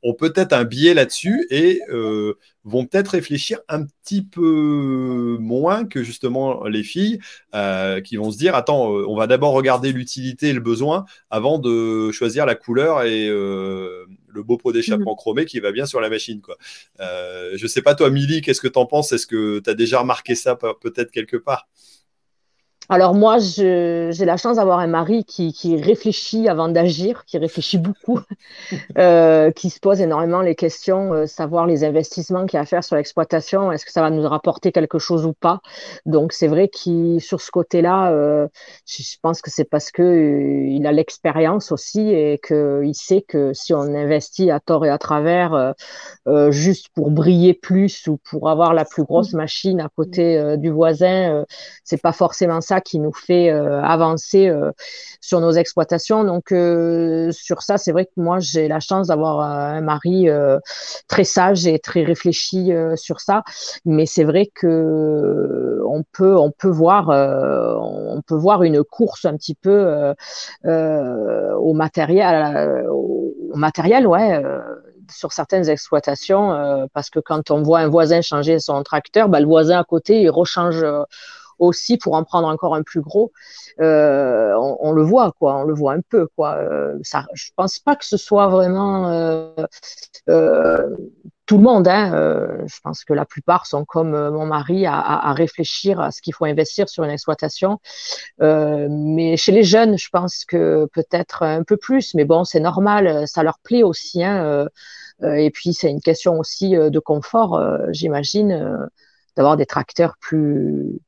[0.03, 1.81] ont peut-être un biais là-dessus et
[2.65, 7.19] vont peut-être réfléchir un petit peu moins que justement les filles
[8.03, 12.11] qui vont se dire attends, on va d'abord regarder l'utilité et le besoin avant de
[12.11, 15.17] choisir la couleur et le beau pot d'échappement mm.
[15.17, 16.41] chromé qui va bien sur la machine.
[16.41, 16.57] Quoi.
[16.99, 19.13] je sais pas toi, Milly, qu'est-ce que tu en penses?
[19.13, 21.67] Est-ce que tu as déjà remarqué ça peut-être quelque part?
[22.89, 27.77] Alors moi, j'ai la chance d'avoir un mari qui, qui, réfléchit avant d'agir, qui réfléchit
[27.77, 28.21] beaucoup,
[28.97, 32.65] euh, qui se pose énormément les questions, euh, savoir les investissements qu'il y a à
[32.65, 35.59] faire sur l'exploitation, est-ce que ça va nous rapporter quelque chose ou pas.
[36.05, 38.47] Donc c'est vrai qu'il sur ce côté-là, euh,
[38.85, 43.73] je pense que c'est parce que il a l'expérience aussi et qu'il sait que si
[43.73, 45.73] on investit à tort et à travers
[46.49, 51.45] juste pour briller plus ou pour avoir la plus grosse machine à côté du voisin,
[51.83, 54.71] c'est pas forcément ça qui nous fait euh, avancer euh,
[55.21, 56.23] sur nos exploitations.
[56.23, 60.27] Donc euh, sur ça, c'est vrai que moi j'ai la chance d'avoir un mari
[61.07, 63.43] très sage et très réfléchi sur ça.
[63.85, 69.35] Mais c'est vrai que on peut on peut voir on peut voir une course un
[69.35, 70.13] petit peu
[70.65, 74.41] au matériel au, matériel ouais
[75.09, 79.45] sur certaines exploitations, parce que quand on voit un voisin changer son tracteur, bah, le
[79.45, 80.83] voisin à côté, il rechange
[81.59, 83.31] aussi pour en prendre encore un plus gros.
[83.79, 86.55] Euh, on, le voit, quoi, on le voit un peu, quoi.
[86.55, 89.09] Euh, ça, je pense pas que ce soit vraiment
[90.29, 90.89] euh,
[91.45, 91.87] tout le monde.
[91.87, 92.65] Hein.
[92.65, 96.33] je pense que la plupart sont comme mon mari à, à, réfléchir à ce qu'il
[96.33, 97.79] faut investir sur une exploitation.
[98.39, 102.13] mais chez les jeunes, je pense que peut-être un peu plus.
[102.15, 104.23] Mais bon, c'est normal, ça leur plaît aussi.
[104.23, 104.67] Hein,
[105.23, 108.89] et puis c'est une question aussi de confort, j'imagine,
[109.35, 110.99] d'avoir des tracteurs plus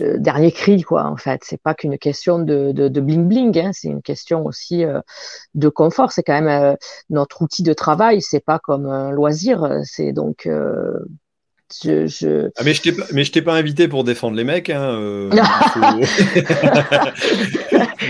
[0.00, 1.42] euh, dernier cri, quoi, en fait.
[1.44, 5.00] C'est pas qu'une question de, de, bling bling, hein, c'est une question aussi euh,
[5.54, 6.12] de confort.
[6.12, 6.74] C'est quand même euh,
[7.10, 9.80] notre outil de travail, c'est pas comme un loisir.
[9.84, 10.48] C'est donc.
[11.82, 12.48] Je, je...
[12.56, 14.70] Ah, mais je t'ai pas, mais je t'ai pas invité pour défendre les mecs.
[14.70, 15.00] Hein,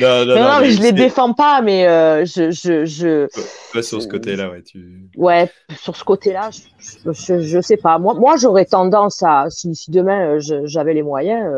[0.03, 1.87] non, non, non, mais je les défends pas, mais
[2.26, 3.26] je, je, je...
[3.80, 4.61] sur ce côté-là, ouais.
[4.61, 5.09] Tu...
[5.16, 7.99] Ouais, sur ce côté-là, je, je, je, sais pas.
[7.99, 11.51] Moi, moi, j'aurais tendance à, si, si demain j'avais les moyens,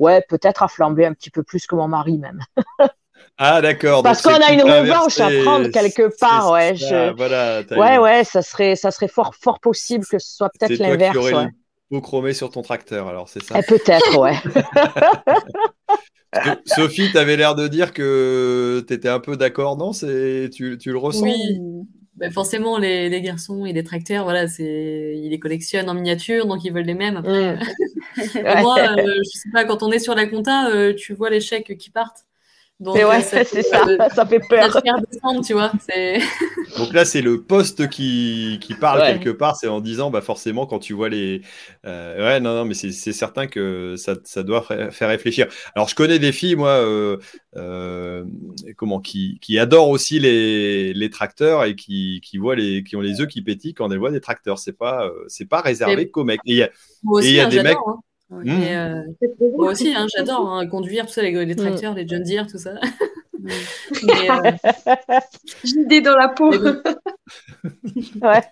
[0.00, 2.40] ouais, peut-être à flamber un petit peu plus que mon mari même.
[3.42, 4.02] Ah d'accord.
[4.02, 6.74] Parce qu'on a une revanche à prendre quelque part, ouais.
[7.70, 11.16] ouais, ouais, ça serait, ça serait fort, fort possible que ce soit peut-être l'inverse.
[11.22, 11.46] C'est toi
[11.90, 13.58] qui chromé sur ton tracteur, alors c'est ça.
[13.58, 14.36] Eh, peut-être, ouais.
[16.66, 20.92] Sophie, tu avais l'air de dire que tu étais un peu d'accord, non tu, tu
[20.92, 21.60] le ressens Oui,
[22.20, 26.72] bah, forcément, les, garçons et les tracteurs, voilà, ils les collectionnent en miniature, donc ils
[26.72, 27.16] veulent les mêmes.
[27.16, 27.56] Après,
[28.62, 31.40] moi, euh, je sais pas, quand on est sur la compta, euh, tu vois les
[31.40, 32.26] chèques qui partent.
[32.80, 34.72] Donc, ouais, euh, c'est ça, ça fait peur.
[34.72, 35.70] Ça descendre, tu vois.
[36.78, 39.56] Donc là, c'est le poste qui, qui parle quelque part.
[39.56, 41.42] C'est en disant, bah forcément, quand tu vois les.
[41.84, 45.46] Euh, ouais, non, non, mais c'est certain que ça, ça, doit faire réfléchir.
[45.74, 46.80] Alors, je connais des filles, moi,
[47.56, 48.24] euh,
[48.78, 53.02] comment, qui, qui, adorent aussi les, les tracteurs et qui, qui, voient les, qui ont
[53.02, 54.58] les œufs qui pétillent quand elles voient des tracteurs.
[54.58, 56.40] C'est pas, c'est pas réservé qu'aux mecs.
[56.46, 56.70] Et il y a,
[57.20, 57.76] y a des mecs.
[57.86, 58.00] Hein.
[58.30, 58.48] Mmh.
[58.48, 59.02] Euh,
[59.56, 61.96] moi aussi, hein, j'adore hein, conduire tout ça, les, les tracteurs, mmh.
[61.96, 62.74] les John Deere, tout ça.
[63.38, 63.48] Mmh.
[64.08, 64.52] euh...
[65.64, 66.52] J'ai idée dans la peau.
[68.22, 68.42] ouais.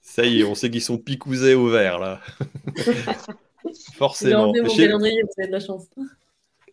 [0.00, 2.20] Ça y est, on sait qu'ils sont picousés au vert, là.
[3.94, 4.46] Forcément.
[4.46, 5.84] Mon calendrier, vous avez de la chance.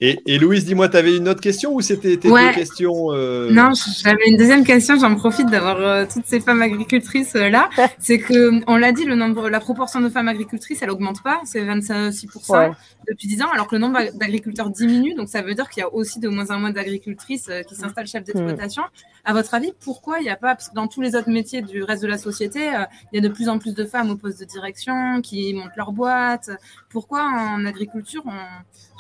[0.02, 3.52] Et, Louise, dis-moi, tu avais une autre question ou c'était tes deux questions euh?
[3.52, 3.72] Non,
[4.02, 4.98] j'avais une deuxième question.
[4.98, 7.70] J'en profite d'avoir euh, toutes ces femmes agricultrices euh, là.
[8.00, 11.42] C'est que, on l'a dit, le nombre, la proportion de femmes agricultrices, elle augmente pas.
[11.44, 12.74] C'est 26%
[13.10, 15.16] depuis 10 ans, alors que le nombre d'agriculteurs diminue.
[15.16, 18.08] Donc, ça veut dire qu'il y a aussi de moins en moins d'agricultrices qui s'installent
[18.08, 18.84] chef d'exploitation.
[19.26, 21.62] À votre avis, pourquoi il n'y a pas, parce que dans tous les autres métiers
[21.62, 22.72] du reste de la société,
[23.12, 25.76] il y a de plus en plus de femmes au poste de direction qui montent
[25.76, 26.50] leur boîte.
[26.90, 28.24] Pourquoi en agriculture,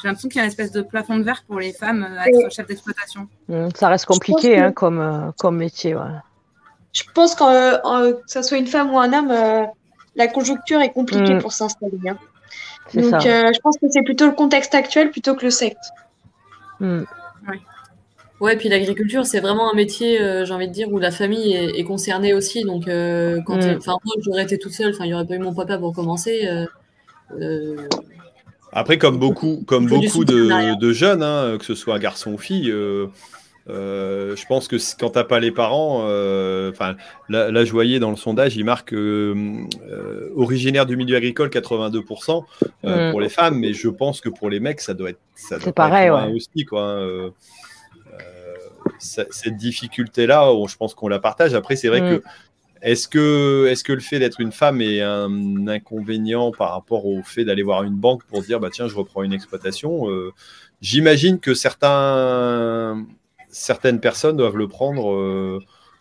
[0.01, 2.27] j'ai l'impression qu'il y a une espèce de plafond de verre pour les femmes à
[2.27, 3.27] être chef d'exploitation.
[3.47, 5.95] Mmh, ça reste compliqué hein, comme, euh, comme métier.
[6.93, 7.43] Je pense que
[8.27, 9.65] ce soit une femme ou un homme, euh,
[10.15, 11.41] la conjoncture est compliquée mmh.
[11.41, 11.97] pour s'installer.
[12.07, 12.17] Hein.
[12.93, 15.83] Donc euh, je pense que c'est plutôt le contexte actuel plutôt que le secte.
[16.79, 16.99] Mmh.
[17.47, 17.59] Ouais.
[18.39, 21.83] Ouais, puis l'agriculture, c'est vraiment un métier, j'ai envie de dire, où la famille est,
[21.83, 22.63] concernée aussi.
[22.63, 25.53] Donc, quand, enfin, moi, j'aurais été toute seule, enfin, il n'y aurait pas eu mon
[25.53, 26.47] papa pour commencer.
[28.71, 33.07] Après, comme beaucoup, comme beaucoup de, jeunes, hein, que ce soit garçon ou fille, euh,
[33.67, 36.95] euh, je pense que quand t'as pas les parents, euh, enfin,
[37.29, 38.93] là, je voyais dans le sondage, il marque
[40.35, 42.43] originaire du milieu agricole 82%
[42.83, 43.11] mm.
[43.11, 45.73] pour les femmes, mais je pense que pour les mecs, ça doit être, ça doit
[45.73, 46.83] pareil, aussi, quoi.
[46.83, 47.31] Hein,
[48.99, 51.53] cette difficulté-là, je pense qu'on la partage.
[51.53, 52.19] Après, c'est vrai mm.
[52.19, 52.23] que
[52.81, 57.63] est-ce que, le fait d'être une femme est un inconvénient par rapport au fait d'aller
[57.63, 60.33] voir une banque pour dire bah tiens je reprends une exploitation euh,
[60.81, 63.05] J'imagine que certains,
[63.49, 65.59] certaines personnes doivent le prendre euh,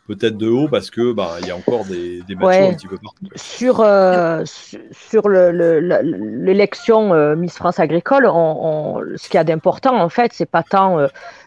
[0.09, 2.97] peut-être de haut parce que bah il y a encore des, des un petit peu
[2.97, 3.27] partout.
[3.37, 4.43] Sur euh,
[4.91, 10.51] sur l'élection euh, Miss France agricole, on, ce qu'il y a d'important en fait, c'est
[10.51, 10.99] pas tant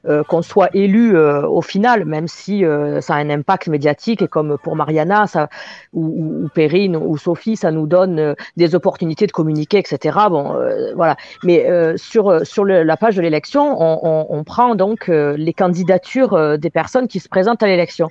[0.06, 2.64] euh, qu'on soit élu au final, même si
[3.02, 5.50] ça a un impact médiatique et comme pour Mariana, ça
[5.94, 10.20] ou, ou Perrine ou Sophie, ça nous donne des opportunités de communiquer, etc.
[10.30, 10.56] Bon,
[10.96, 11.16] voilà.
[11.44, 17.08] Mais sur sur la page de l'élection, on, on, prend donc les candidatures des personnes
[17.08, 18.10] qui se présentent à l'élection.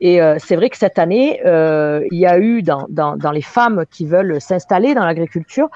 [0.00, 3.32] Et euh, c'est vrai que cette année, euh, il y a eu dans, dans, dans
[3.32, 5.68] les femmes qui veulent s'installer dans l'agriculture,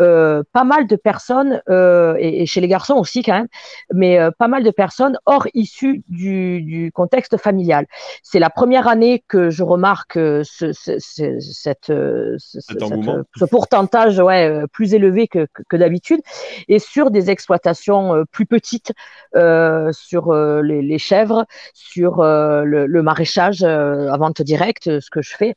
[0.00, 3.48] euh, pas mal de personnes, euh, et, chez les garçons aussi quand même,
[3.92, 7.84] mais euh, pas mal de personnes hors issues du, du contexte familial.
[8.22, 14.94] C'est la première année que je remarque ce, ce, ce, cette, ce, pourcentage ouais, plus
[14.94, 16.20] élevé que, que, d'habitude,
[16.68, 18.92] et sur des exploitations plus petites,
[19.34, 20.32] sur
[20.62, 21.44] les, les, chèvres,
[21.74, 25.54] sur le, le, maraîchage à vente directe, ce que je fais,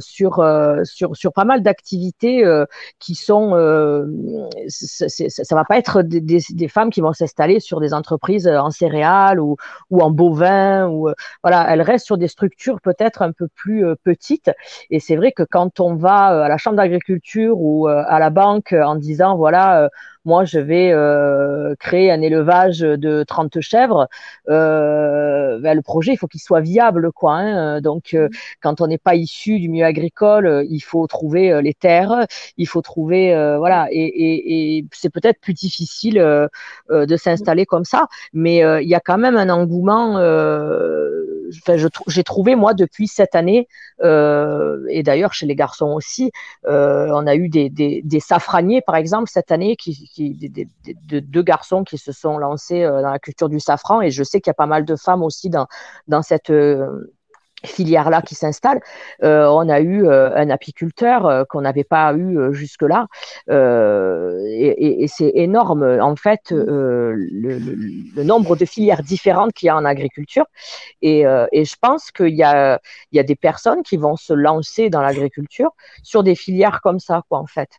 [0.00, 0.44] sur,
[0.82, 2.44] sur, sur pas mal d'activités
[2.98, 4.06] qui sont euh,
[4.68, 9.56] ça, va pas être des, femmes qui vont s'installer sur des entreprises en céréales ou,
[9.90, 13.84] ou en bovin ou euh, voilà, elles restent sur des structures peut-être un peu plus
[13.84, 14.50] euh, petites.
[14.90, 18.72] Et c'est vrai que quand on va à la chambre d'agriculture ou à la banque
[18.72, 19.88] en disant voilà
[20.24, 24.08] moi je vais euh, créer un élevage de 30 chèvres,
[24.48, 27.34] euh, ben, le projet il faut qu'il soit viable quoi.
[27.34, 27.80] Hein.
[27.80, 28.32] Donc euh, mmh.
[28.62, 32.82] quand on n'est pas issu du milieu agricole, il faut trouver les terres, il faut
[32.82, 38.88] trouver voilà et, et, et c'est peut-être plus difficile de s'installer comme ça, mais il
[38.88, 40.18] y a quand même un engouement.
[42.06, 43.68] J'ai trouvé moi depuis cette année
[44.02, 46.32] et d'ailleurs chez les garçons aussi,
[46.64, 49.94] on a eu des, des, des safraniers par exemple cette année qui
[51.08, 54.00] de, deux garçons qui se sont lancés euh, dans la culture du safran.
[54.00, 55.66] Et je sais qu'il y a pas mal de femmes aussi dans,
[56.08, 57.12] dans cette euh,
[57.64, 58.80] filière-là qui s'installe.
[59.22, 63.06] Euh, on a eu euh, un apiculteur euh, qu'on n'avait pas eu jusque-là.
[63.48, 67.58] et, et c'est énorme, en fait, le, le,
[68.16, 70.46] le, nombre de filières différentes qu'il y a en agriculture.
[71.02, 72.80] Et, et je pense qu'il y a,
[73.12, 75.70] il y a des personnes qui vont se lancer dans l'agriculture
[76.02, 77.70] sur des filières comme ça, quoi, en fait.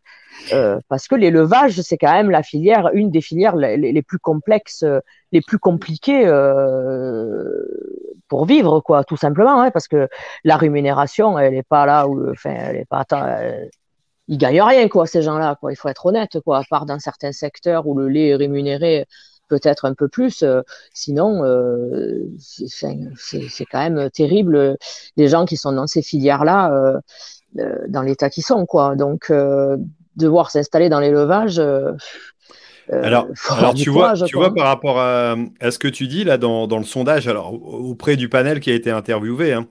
[0.54, 4.20] Euh, parce que l'élevage, c'est quand même la filière, une des filières les, les plus
[4.20, 4.86] complexes,
[5.32, 7.66] les plus compliquées euh,
[8.28, 10.08] pour vivre, quoi, tout simplement, hein, parce que
[10.44, 13.70] la rémunération, elle n'est pas là où, enfin, elle est pas, elle,
[14.28, 15.72] ils gagnent rien, quoi, ces gens-là, quoi.
[15.72, 19.06] Il faut être honnête, quoi, à part dans certains secteurs où le lait est rémunéré
[19.48, 20.44] peut-être un peu plus.
[20.44, 20.62] Euh,
[20.94, 24.78] sinon, euh, c'est quand même terrible
[25.18, 27.00] les gens qui sont dans ces filières-là, euh,
[27.60, 28.96] euh dans l'état qu'ils sont, quoi.
[28.96, 29.78] Donc, euh,
[30.16, 31.62] devoir s'installer dans l'élevage.
[32.92, 36.24] Euh, alors, alors tu, vois, tu vois, par rapport à, à, ce que tu dis
[36.24, 39.68] là dans, dans, le sondage, alors auprès du panel qui a été interviewé, hein,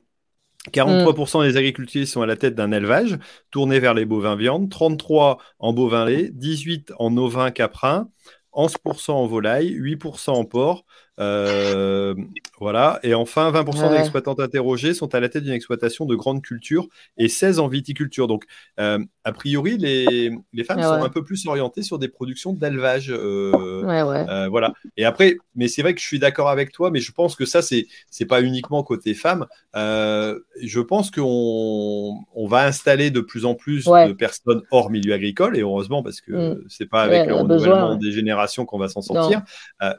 [0.72, 1.48] 43% mm.
[1.48, 3.18] des agriculteurs sont à la tête d'un élevage
[3.50, 8.08] tourné vers les bovins viande, 33 en bovin lait, 18 en ovins caprins,
[8.52, 10.84] 11% en volaille, 8% en porc,
[11.20, 12.14] euh,
[12.58, 12.98] voilà.
[13.02, 16.88] Et enfin, 20% des exploitantes interrogées sont à la tête d'une exploitation de grande culture
[17.16, 18.26] et 16 en viticulture.
[18.26, 18.44] Donc,
[18.80, 23.10] euh, a priori, les, les femmes sont un peu plus orientées sur des productions d'élevage.
[23.10, 24.72] Euh, voilà.
[24.96, 27.44] Et après, mais c'est vrai que je suis d'accord avec toi, mais je pense que
[27.44, 29.46] ça, c'est c'est pas uniquement côté femmes.
[29.74, 35.56] je pense qu'on on va installer de plus en plus de personnes hors milieu agricole,
[35.56, 36.64] et heureusement, parce que mm.
[36.68, 39.42] c'est pas avec le renouvellement des générations qu'on va s'en sortir.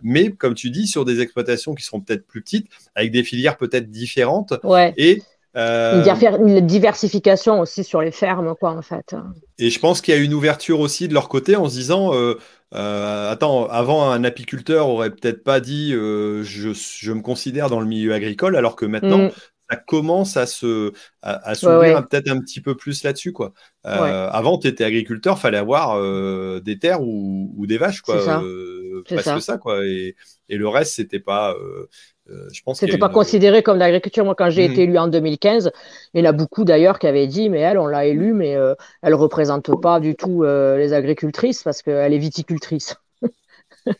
[0.02, 3.58] mais comme tu dis, sur des exploitations qui seront peut-être plus petites, avec des filières
[3.58, 4.54] peut-être différentes.
[4.98, 5.22] Et
[5.58, 6.04] euh,
[6.40, 9.16] une, diversification aussi sur les fermes, quoi, en fait.
[9.58, 12.14] Et je pense qu'il y a une ouverture aussi de leur côté en se disant
[12.14, 12.38] euh,
[12.74, 17.86] euh, Attends, avant, un apiculteur aurait peut-être pas dit je, je, me considère dans le
[17.86, 19.32] milieu agricole, alors que maintenant, mm.
[19.70, 20.92] ça commence à se
[21.22, 23.32] à, s'ouvrir peut-être un petit peu plus là-dessus.
[23.32, 23.54] quoi.
[23.84, 26.02] Avant, tu étais agriculteur, fallait avoir
[26.62, 28.02] des terres ou, ou des vaches.
[28.02, 28.42] quoi
[29.04, 29.58] presque ça.
[29.58, 29.86] quoi.
[29.86, 30.16] Et,
[30.50, 31.54] et, le reste, c'était pas.
[31.54, 31.88] Euh,
[32.30, 32.80] euh, je pense.
[32.80, 34.26] C'était pas considéré comme l'agriculture.
[34.26, 34.90] Moi, quand j'ai été hmm.
[34.90, 35.72] élu en 2015,
[36.14, 38.56] il y en a beaucoup d'ailleurs qui avaient dit, mais elle, on l'a élue, mais
[38.56, 42.96] euh, elle représente pas du tout les agricultrices parce qu'elle est viticultrice.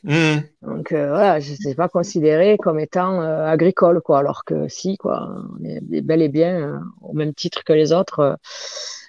[0.04, 0.38] Hmm.
[0.64, 4.18] Donc voilà, je sais pas considéré comme étant agricole, quoi.
[4.18, 5.30] Alors que si, quoi,
[5.60, 8.40] on est bel et bien au même titre que les autres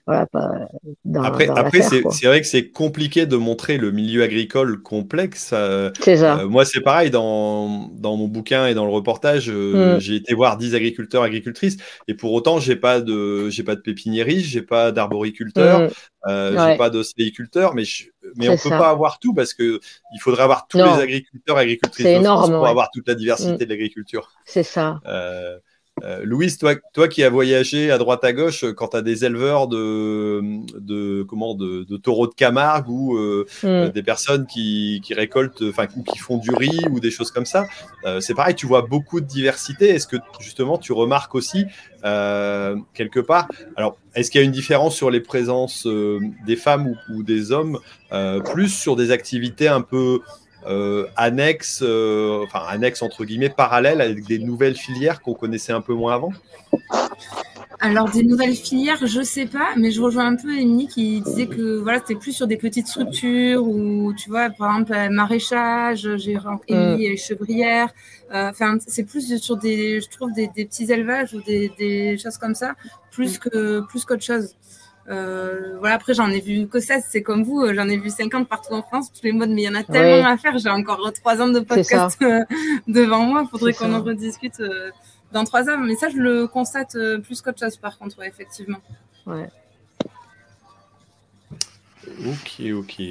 [0.09, 5.51] après, après c'est vrai que c'est compliqué de montrer le milieu agricole complexe.
[5.53, 10.01] Euh, euh, moi, c'est pareil, dans, dans, mon bouquin et dans le reportage, euh, mm.
[10.01, 13.81] j'ai été voir 10 agriculteurs, agricultrices, et pour autant, j'ai pas de, j'ai pas de
[13.81, 15.91] pépiniérie, j'ai pas d'arboriculteur, mm.
[16.25, 17.83] j'ai pas d'ostéiculteur, mais,
[18.37, 19.81] mais on peut pas avoir tout parce que
[20.15, 23.67] il faudrait avoir tous les agriculteurs, agricultrices énorme, pour avoir toute la diversité mm.
[23.67, 24.31] de l'agriculture.
[24.45, 25.01] C'est ça.
[26.05, 29.03] Euh, Louise, toi, toi qui as voyagé à droite à gauche, euh, quand tu as
[29.03, 30.43] des éleveurs de,
[30.79, 33.93] de, comment, de, de taureaux de Camargue ou euh, mm.
[33.93, 37.67] des personnes qui, qui récoltent, enfin, qui font du riz ou des choses comme ça,
[38.21, 39.89] c'est pareil, tu vois beaucoup de diversité.
[39.89, 41.65] Est-ce que justement tu remarques aussi
[42.03, 45.89] quelque part Alors, est-ce qu'il y a une différence sur les présences
[46.47, 47.79] des femmes ou, ou des hommes,
[48.45, 50.21] plus sur des activités un peu
[50.69, 55.81] euh, annexe, euh, enfin annexe entre guillemets, parallèle avec des nouvelles filières qu'on connaissait un
[55.81, 56.33] peu moins avant?
[57.79, 61.47] Alors des nouvelles filières, je sais pas, mais je rejoins un peu Émilie qui disait
[61.47, 66.09] que voilà, c'était plus sur des petites structures ou tu vois, par exemple euh, maraîchage,
[66.17, 66.39] j'ai
[66.69, 67.17] Émilie mm.
[67.17, 67.89] chevrière.
[68.33, 72.57] Enfin, c'est plus sur des, je trouve des, petits élevages ou des, des, choses comme
[72.57, 72.75] ça,
[73.13, 74.57] plus que plus qu'autre chose.
[75.09, 78.11] Euh, voilà, après, j'en ai vu que 16, c'est comme vous, euh, j'en ai vu
[78.11, 80.59] 50 partout en France, tous les modes, mais il y en a tellement à faire.
[80.59, 82.45] J'ai encore trois ans de podcast euh,
[82.89, 83.43] devant moi.
[83.45, 84.63] Il faudrait qu'on en rediscute
[85.33, 85.79] dans trois ans.
[85.79, 88.79] Mais ça, je le constate plus qu'autre chose, par contre, effectivement.
[89.27, 89.49] Ouais.
[92.27, 93.03] Ok, ok.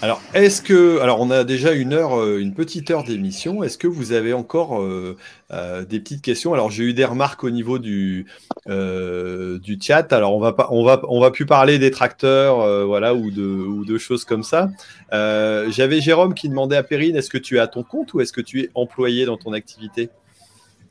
[0.00, 3.64] Alors, est-ce que, alors on a déjà une heure, euh, une petite heure d'émission.
[3.64, 5.16] Est-ce que vous avez encore euh,
[5.50, 6.54] euh, des petites questions?
[6.54, 8.26] Alors, j'ai eu des remarques au niveau du
[8.64, 10.12] chat.
[10.12, 13.42] Alors, on va pas, on va, on va plus parler des tracteurs, voilà, ou de
[13.42, 14.70] ou de choses comme ça.
[15.10, 18.32] J'avais Jérôme qui demandait à Perrine, est-ce que tu es à ton compte ou est-ce
[18.32, 20.10] que tu es employé dans ton activité?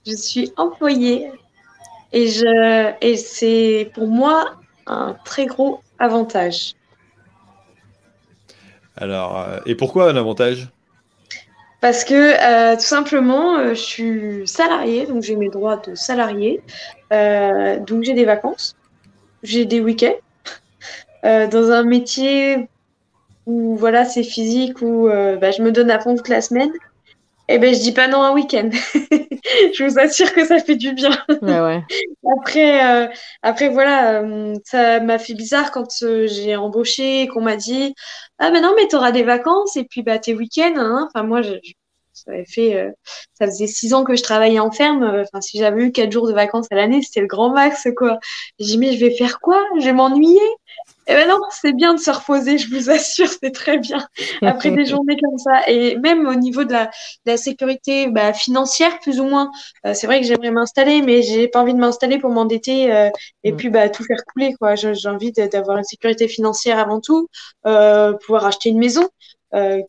[0.05, 1.31] Je suis employée
[2.11, 4.55] et je et c'est pour moi
[4.85, 6.73] un très gros avantage.
[8.97, 10.69] Alors, euh, et pourquoi un avantage?
[11.81, 16.61] Parce que euh, tout simplement, euh, je suis salarié, donc j'ai mes droits de salarié,
[17.11, 18.75] donc j'ai des vacances,
[19.43, 20.15] j'ai des week-ends.
[21.23, 22.69] dans un métier
[23.45, 26.71] où voilà c'est physique où bah, je me donne à fond toute la semaine
[27.49, 28.69] Eh ben, je dis pas non un week-end.
[29.73, 31.11] je vous assure que ça fait du bien.
[32.37, 33.07] après, euh,
[33.41, 37.93] après, voilà, euh, ça m'a fait bizarre quand euh, j'ai embauché et qu'on m'a dit
[38.39, 40.73] Ah, ben non, mais tu auras des vacances et puis bah, tes week-ends.
[40.75, 41.07] Hein.
[41.07, 41.53] Enfin, moi, je,
[42.13, 42.93] ça, fait,
[43.33, 45.03] ça faisait six ans que je travaillais en ferme.
[45.03, 48.19] Enfin, si j'avais eu quatre jours de vacances à l'année, c'était le grand max, quoi.
[48.59, 49.63] J'ai dit Mais je vais faire quoi?
[49.79, 50.41] Je vais m'ennuyer
[51.09, 54.05] eh ben non, c'est bien de se reposer, je vous assure, c'est très bien.
[54.41, 55.67] Après des journées comme ça.
[55.69, 59.49] Et même au niveau de la, sécurité bah, financière, plus ou moins,
[59.85, 63.09] euh, c'est vrai que j'aimerais m'installer, mais j'ai pas envie de m'installer pour m'endetter euh,
[63.43, 63.57] et mm.
[63.57, 64.53] puis bah, tout faire couler.
[64.59, 64.75] quoi.
[64.75, 67.29] J'ai envie d'avoir une sécurité financière avant tout,
[67.65, 69.07] euh, pouvoir acheter une maison.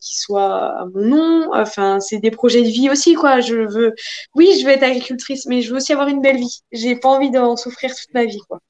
[0.01, 1.51] qui soit à mon nom.
[1.53, 3.41] Enfin, c'est des projets de vie aussi, quoi.
[3.41, 3.95] Je veux,
[4.35, 6.61] oui, je veux être agricultrice, mais je veux aussi avoir une belle vie.
[6.73, 8.61] J'ai pas envie d'en souffrir toute ma vie, quoi.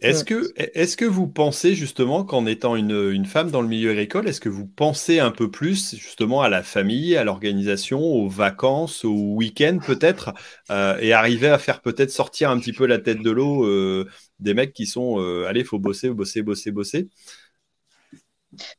[0.00, 4.28] Est-ce que, est que vous pensez justement qu'en étant une, femme dans le milieu agricole,
[4.28, 9.04] est-ce que vous pensez un peu plus justement à la famille, à l'organisation, aux vacances,
[9.04, 10.32] aux week-ends peut-être,
[10.70, 14.08] euh, et arriver à faire peut-être sortir un petit peu la tête de l'eau euh,
[14.38, 17.08] des mecs qui sont euh, allez, faut bosser, bosser, bosser, bosser?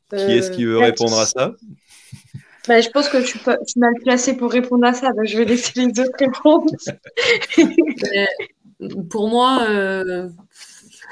[0.09, 1.55] Qui est-ce qui veut répondre à ça?
[2.67, 5.73] Bah, je pense que tu suis mal placé pour répondre à ça, je vais laisser
[5.75, 6.71] les autres répondre.
[9.09, 9.67] pour moi,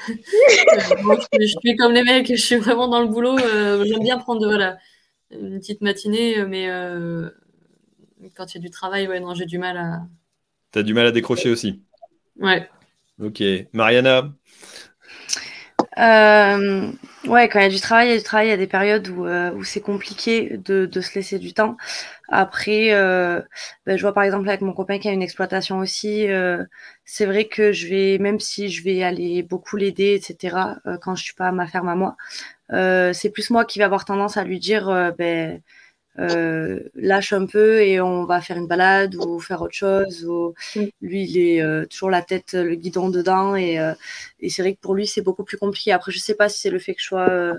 [0.08, 3.38] je, suis comme les mecs, je suis vraiment dans le boulot.
[3.38, 4.78] Euh, j'aime bien prendre voilà,
[5.30, 7.30] une petite matinée, mais euh,
[8.36, 10.02] quand il y a du travail, ouais, non, j'ai du mal à.
[10.72, 11.82] T'as du mal à décrocher aussi
[12.38, 12.68] Ouais.
[13.20, 13.42] Ok.
[13.72, 14.32] Mariana
[16.00, 16.92] euh,
[17.26, 18.56] Ouais, quand il y a du travail, il y a du travail, il y a
[18.56, 21.76] des périodes où, où c'est compliqué de, de, se laisser du temps.
[22.28, 23.42] Après, euh,
[23.86, 26.64] ben, je vois par exemple avec mon copain qui a une exploitation aussi, euh,
[27.04, 31.16] c'est vrai que je vais, même si je vais aller beaucoup l'aider, etc., euh, quand
[31.16, 32.16] je suis pas à ma ferme à moi,
[32.72, 35.12] euh, c'est plus moi qui vais avoir tendance à lui dire,
[36.20, 40.24] euh, lâche un peu et on va faire une balade ou faire autre chose.
[40.24, 40.54] Ou...
[41.00, 43.78] Lui, il est toujours la tête, le guidon dedans et,
[44.40, 45.92] et c'est vrai que pour lui, c'est beaucoup plus compliqué.
[45.92, 47.54] Après, je sais pas si c'est le fait que je sois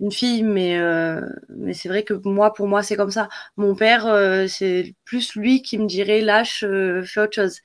[0.00, 3.28] une fille, mais, euh, mais c'est vrai que moi, pour moi, c'est comme ça.
[3.56, 7.60] Mon père, euh, c'est plus lui qui me dirait lâche, euh, fais autre chose.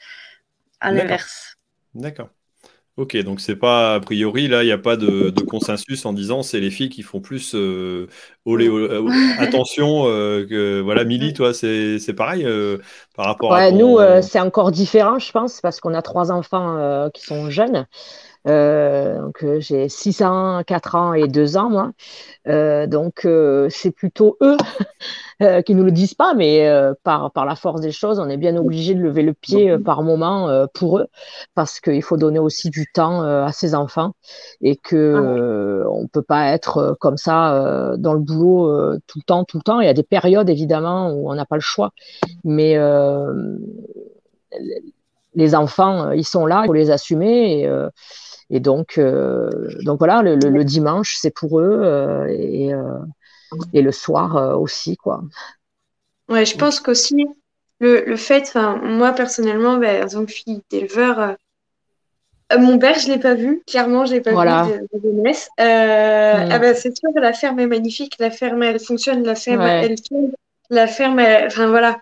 [0.80, 1.58] À l'inverse.
[1.94, 2.30] D'accord.
[2.96, 6.44] Ok, donc c'est pas a priori là, il n'y a pas de, consensus en disant
[6.44, 7.56] c'est les filles qui font plus
[8.46, 8.70] olé,
[9.40, 12.48] attention que voilà Milly, toi c'est pareil
[13.16, 17.24] par rapport à nous c'est encore différent je pense parce qu'on a trois enfants qui
[17.24, 17.88] sont jeunes.
[18.48, 21.92] Euh, donc euh, j'ai 6 ans, 4 ans et 2 ans moi.
[22.48, 24.58] Euh, donc euh, c'est plutôt eux
[25.66, 26.70] qui nous le disent pas, mais
[27.04, 30.04] par, par la force des choses, on est bien obligé de lever le pied par
[30.04, 31.08] moment pour eux,
[31.56, 34.14] parce qu'il faut donner aussi du temps à ses enfants
[34.62, 39.58] et que on peut pas être comme ça dans le boulot tout le temps, tout
[39.58, 39.80] le temps.
[39.82, 41.92] Il y a des périodes évidemment où on n'a pas le choix,
[42.44, 42.78] mais
[45.36, 47.62] les enfants, ils sont là, il faut les assumer.
[47.62, 47.70] Et,
[48.50, 49.50] et donc, euh,
[49.84, 53.00] donc voilà, le, dimanche, c'est pour eux euh, et, euh,
[53.74, 55.24] et, le soir aussi, quoi.
[56.30, 57.26] Ouais, je pense qu'aussi,
[57.80, 61.36] le, le fait, moi personnellement, ben, en tant que fille d'éleveur,
[62.58, 65.02] mon père, je ne l'ai pas vu, clairement, je ne l'ai pas vu de, de
[65.02, 65.50] jeunesse.
[65.58, 65.62] Mm.
[65.62, 70.02] ah ben, c'est sûr la ferme est magnifique, la ferme, elle fonctionne, la ferme, elle
[70.02, 70.32] tourne,
[70.70, 72.00] la ferme, enfin voilà.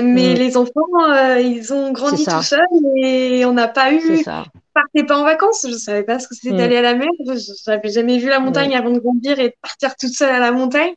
[0.00, 0.38] Mais mm.
[0.38, 2.60] les enfants, ils ont grandi tout seuls
[2.96, 4.24] et on n'a pas eu
[4.74, 6.58] partais pas en vacances, je savais pas ce que c'était mm.
[6.58, 9.54] d'aller à la mer, je n'avais jamais vu la montagne avant de grandir et de
[9.62, 10.94] partir toute seule à la montagne.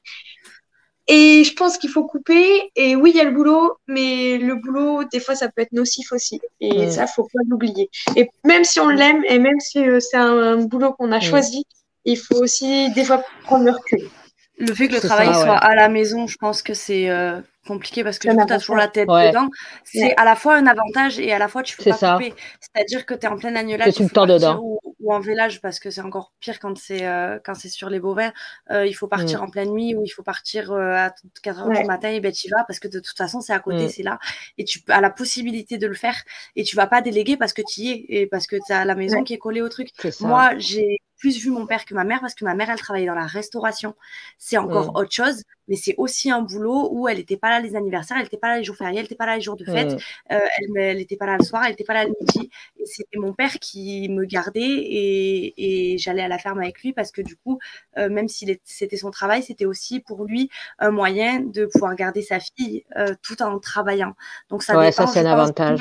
[1.07, 2.71] Et je pense qu'il faut couper.
[2.75, 5.73] Et oui, il y a le boulot, mais le boulot, des fois, ça peut être
[5.73, 6.39] nocif aussi.
[6.61, 7.89] Et ça, faut pas l'oublier.
[8.15, 11.65] Et même si on l'aime, et même si euh, c'est un, boulot qu'on a choisi,
[12.05, 14.09] il faut aussi des fois prendre le recul.
[14.57, 18.03] Le fait que le travail soit à la maison, je pense que c'est euh, compliqué
[18.03, 19.49] parce que tu as toujours la tête dedans.
[19.83, 22.33] C'est à la fois un avantage et à la fois tu peux pas couper.
[22.59, 24.59] C'est-à-dire que tu es en plein annulage dedans.
[24.61, 24.79] Ou,
[25.13, 28.31] en vélage parce que c'est encore pire quand c'est euh, quand c'est sur les bovins.
[28.71, 29.43] Euh, il faut partir mm.
[29.43, 32.31] en pleine nuit ou il faut partir euh, à 4 heures du matin et ben
[32.31, 33.89] tu vas parce que de toute façon c'est à côté, mm.
[33.89, 34.17] c'est là
[34.57, 36.15] et tu as la possibilité de le faire
[36.55, 38.85] et tu vas pas déléguer parce que tu y es et parce que tu as
[38.85, 39.89] la maison qui est collée au truc.
[40.21, 43.07] Moi, j'ai plus vu mon père que ma mère parce que ma mère, elle travaillait
[43.07, 43.95] dans la restauration.
[44.37, 47.77] C'est encore autre chose, mais c'est aussi un boulot où elle n'était pas là les
[47.77, 49.63] anniversaires, elle n'était pas là les jours fériés, elle n'était pas là les jours de
[49.63, 50.01] fête,
[50.33, 50.39] euh,
[50.75, 52.49] elle n'était pas là le soir, elle n'était pas là le midi.
[52.77, 57.13] Et c'était mon père qui me gardait et, j'allais à la ferme avec lui parce
[57.13, 57.57] que du coup,
[57.97, 62.21] euh, même si c'était son travail, c'était aussi pour lui un moyen de pouvoir garder
[62.21, 64.13] sa fille euh, tout en travaillant.
[64.49, 65.79] Donc ça, ouais, ça c'est un avantage.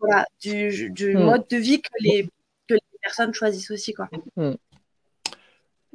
[0.00, 1.22] Voilà, du, du mm.
[1.22, 2.30] mode de vie que les,
[2.66, 3.92] que les personnes choisissent aussi.
[3.92, 4.08] Quoi.
[4.36, 4.54] Mm.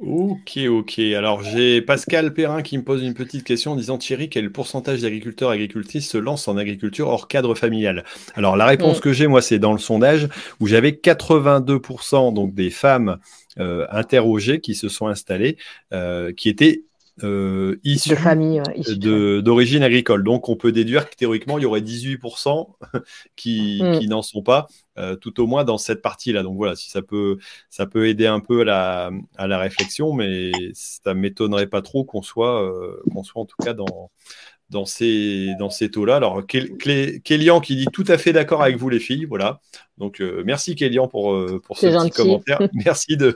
[0.00, 0.98] Ok, ok.
[1.16, 5.02] Alors j'ai Pascal Perrin qui me pose une petite question en disant Thierry, quel pourcentage
[5.02, 8.04] d'agriculteurs et agricultrices se lancent en agriculture hors cadre familial?
[8.34, 9.00] Alors la réponse mm.
[9.00, 13.18] que j'ai, moi, c'est dans le sondage où j'avais 82% donc des femmes
[13.60, 15.58] euh, interrogées qui se sont installées,
[15.92, 16.82] euh, qui étaient
[17.22, 18.16] euh, issus
[18.96, 20.24] d'origine agricole.
[20.24, 22.66] Donc, on peut déduire que théoriquement, il y aurait 18%
[23.36, 23.98] qui, mm.
[23.98, 24.66] qui n'en sont pas,
[24.98, 26.42] euh, tout au moins dans cette partie-là.
[26.42, 27.38] Donc voilà, si ça peut,
[27.70, 32.04] ça peut aider un peu à la, à la réflexion, mais ça m'étonnerait pas trop
[32.04, 34.10] qu'on soit, euh, qu'on soit en tout cas dans,
[34.74, 36.16] dans ces, dans ces taux-là.
[36.16, 39.24] Alors, Kélian qui dit tout à fait d'accord avec vous, les filles.
[39.24, 39.60] Voilà.
[39.98, 42.60] Donc, euh, merci Kélian pour, euh, pour ce petit commentaire.
[42.84, 43.34] merci de,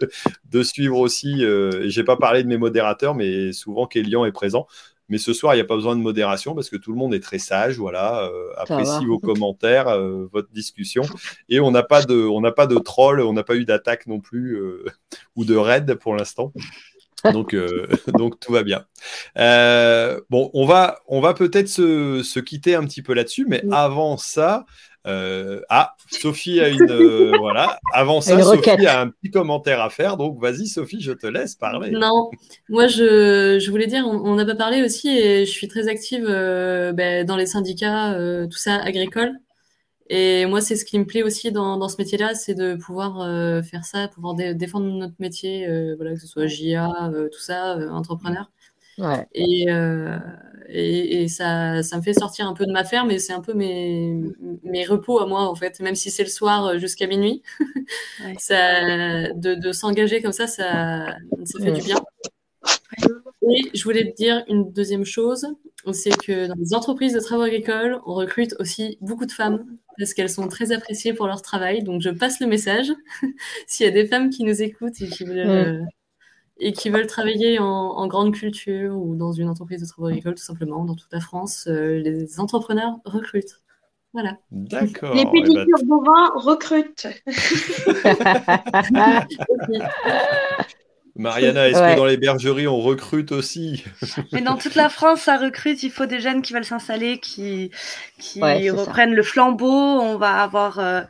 [0.51, 1.44] de, suivre aussi.
[1.44, 4.66] Euh, Je n'ai pas parlé de mes modérateurs, mais souvent Kélian est présent.
[5.09, 7.15] Mais ce soir, il n'y a pas besoin de modération parce que tout le monde
[7.15, 7.78] est très sage.
[7.78, 9.98] Voilà, apprécie vos commentaires,
[10.31, 11.02] votre discussion.
[11.48, 14.06] Et on n'a pas de, on n'a pas de troll, on n'a pas eu d'attaque
[14.06, 14.60] non plus
[15.35, 16.52] ou de raid pour l'instant.
[17.32, 17.86] Donc, euh,
[18.18, 18.84] donc tout va bien.
[19.36, 23.62] Euh, bon, on va, on va peut-être se, se, quitter un petit peu là-dessus, mais
[23.72, 24.66] avant ça,
[25.06, 27.78] euh, ah, Sophie a une voilà.
[27.92, 30.16] Avant ça, Sophie a un petit commentaire à faire.
[30.16, 31.90] Donc, vas-y, Sophie, je te laisse parler.
[31.90, 32.30] Non,
[32.68, 36.24] moi, je, je voulais dire, on n'a pas parlé aussi, et je suis très active
[36.24, 38.14] ben, dans les syndicats,
[38.50, 39.32] tout ça, agricole.
[40.10, 43.20] Et moi, c'est ce qui me plaît aussi dans, dans ce métier-là, c'est de pouvoir
[43.20, 47.40] euh, faire ça, pouvoir défendre notre métier, euh, voilà, que ce soit JA, euh, tout
[47.40, 48.51] ça, entrepreneur.
[48.97, 49.28] Ouais.
[49.35, 49.66] Et,
[50.70, 53.40] et, et, ça, ça me fait sortir un peu de ma ferme et c'est un
[53.40, 54.20] peu mes,
[54.64, 57.43] mes repos à moi, en fait, même si c'est le soir jusqu'à minuit.
[58.39, 61.14] ça, de, de s'engager comme ça, ça,
[61.44, 61.97] ça fait du bien.
[63.51, 65.47] Et je voulais te dire une deuxième chose,
[65.93, 69.64] c'est que dans les entreprises de travaux agricoles, on recrute aussi beaucoup de femmes
[69.98, 71.82] parce qu'elles sont très appréciées pour leur travail.
[71.82, 72.92] Donc je passe le message.
[73.66, 75.82] S'il y a des femmes qui nous écoutent et qui veulent, euh,
[76.58, 80.44] et qui veulent travailler en, grande culture ou dans une entreprise de travaux agricoles, tout
[80.44, 83.60] simplement, dans toute la France, euh, les entrepreneurs recrutent.
[84.14, 84.38] Voilà.
[84.50, 85.14] D'accord.
[85.14, 85.86] Les pédicures eh ben...
[85.86, 87.06] bovins recrutent.
[91.18, 93.84] Mariana, est-ce que dans les bergeries, on recrute aussi
[94.32, 95.82] Mais dans toute la France, ça recrute.
[95.82, 97.70] Il faut des jeunes qui veulent s'installer, qui,
[98.18, 99.68] qui reprennent le flambeau.
[99.68, 101.02] On va avoir euh,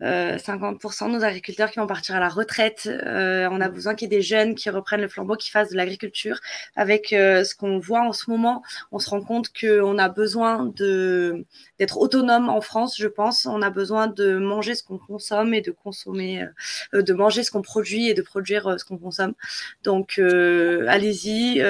[0.00, 2.86] 50% euh, de nos agriculteurs qui vont partir à la retraite.
[2.86, 5.70] Euh, on a besoin qu'il y ait des jeunes qui reprennent le flambeau, qui fassent
[5.70, 6.40] de l'agriculture.
[6.74, 8.62] Avec euh, ce qu'on voit en ce moment,
[8.92, 13.46] on se rend compte qu'on a besoin d'être autonome en France, je pense.
[13.46, 16.44] On a besoin de manger ce qu'on consomme et de consommer,
[16.92, 19.34] de manger ce qu'on produit et de produire ce qu'on consomme.
[19.82, 21.60] Donc, allez-y,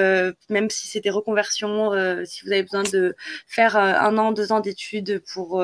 [0.48, 1.92] même si c'est des reconversions,
[2.24, 3.14] si vous avez besoin de
[3.46, 5.62] faire un an, deux ans d'études pour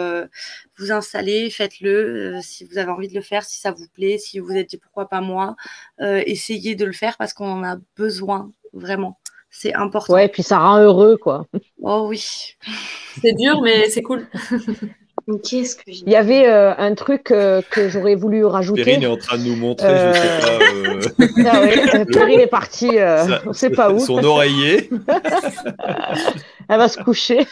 [0.83, 4.39] vous installer, faites-le si vous avez envie de le faire, si ça vous plaît, si
[4.39, 5.57] vous êtes dit pourquoi pas moi,
[6.01, 9.19] euh, essayez de le faire parce qu'on en a besoin vraiment.
[9.51, 10.15] C'est important.
[10.15, 11.47] Ouais, puis ça rend heureux, quoi.
[11.83, 12.57] Oh oui.
[13.21, 14.27] C'est dur, mais c'est cool.
[15.43, 18.85] Qu'est-ce que Il y avait euh, un truc euh, que j'aurais voulu rajouter.
[18.85, 21.49] Perrine est en train de nous montrer, je sais pas.
[21.53, 22.99] Ah ouais, Perrine est partie,
[23.47, 23.99] on ne sait pas où.
[23.99, 24.91] Son oreiller.
[26.69, 27.47] Elle va se coucher.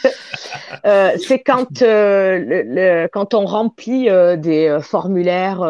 [0.83, 5.61] C'est quand, le, quand on remplit des formulaires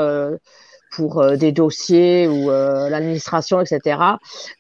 [0.92, 4.00] pour euh, des dossiers ou euh, l'administration, etc.,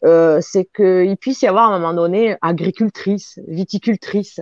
[0.03, 4.39] euh, c'est qu'il puisse y avoir à un moment donné agricultrice, viticultrice.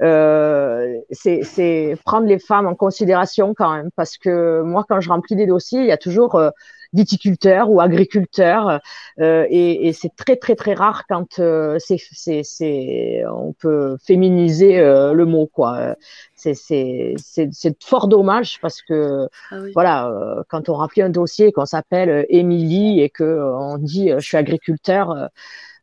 [0.00, 5.46] c'est prendre les femmes en considération quand même, parce que moi, quand je remplis des
[5.46, 6.40] dossiers, il y a toujours
[6.92, 8.80] viticulteur ou agriculteur
[9.20, 11.98] euh, et, et c'est très très très rare quand euh, c'est
[12.42, 15.96] c'est on peut féminiser euh, le mot quoi.
[16.34, 21.52] C'est c'est c'est fort dommage parce que ah voilà euh, quand on remplit un dossier
[21.52, 25.28] qu'on s'appelle Émilie et que on dit je suis agriculteur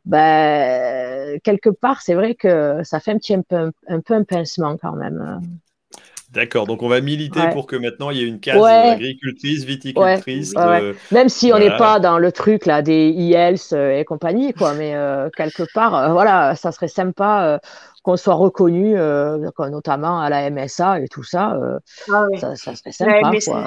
[0.04, 4.24] ben quelque part c'est vrai que ça fait un petit un peu un peu un
[4.24, 5.40] pincement quand même
[6.36, 10.54] D'accord, donc on va militer pour que maintenant il y ait une case agricultrice, viticultrice.
[11.10, 14.74] Même si on n'est pas dans le truc là des IELS euh, et compagnie, quoi,
[14.74, 17.58] mais euh, quelque part, euh, voilà, ça serait sympa
[18.02, 18.96] qu'on soit reconnu,
[19.58, 21.58] notamment à la MSA et tout ça.
[22.12, 23.30] Ah ça, ça, serait sympa.
[23.42, 23.64] Quoi.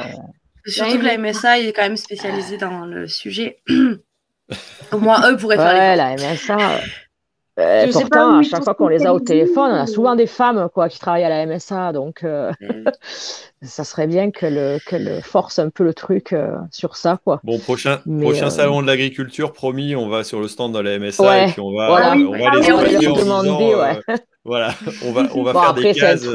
[0.65, 3.63] Surtout que la MSA est quand même spécialisée dans le sujet.
[4.91, 5.73] Au moins eux pourraient faire.
[5.73, 6.81] Ouais, la MSA.
[7.59, 10.69] Euh, pourtant, à chaque fois qu'on les a au téléphone, on a souvent des femmes
[10.73, 12.51] quoi, qui travaillent à la MSA, donc euh,
[13.61, 17.19] ça serait bien qu'elle qu force un peu le truc euh, sur ça.
[17.23, 17.41] Quoi.
[17.43, 21.47] Bon, prochain, prochain salon de l'agriculture, promis, on va sur le stand de la MSA
[21.47, 23.75] et puis on va, on va les demander.
[24.45, 24.73] voilà,
[25.05, 26.27] on va, on va faire des cases.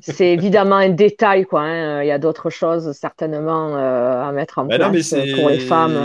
[0.00, 1.62] C'est évidemment un détail, quoi.
[1.62, 2.02] Hein.
[2.02, 5.96] Il y a d'autres choses certainement à mettre en place pour les femmes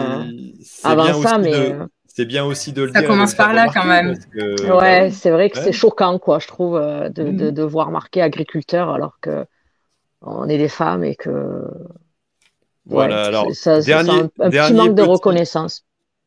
[0.83, 1.75] avant ça, mais
[2.13, 3.09] c'est bien aussi de le ça dire.
[3.09, 4.15] Ça commence par là quand même.
[4.35, 8.89] ouais, c'est vrai que c'est choquant, quoi, je trouve, de, de, de, voir marquer agriculteur
[8.89, 9.45] alors que
[10.21, 11.63] on est des femmes et que.
[12.85, 15.85] Voilà, alors, ça, dernier, un, un petit manque de reconnaissance.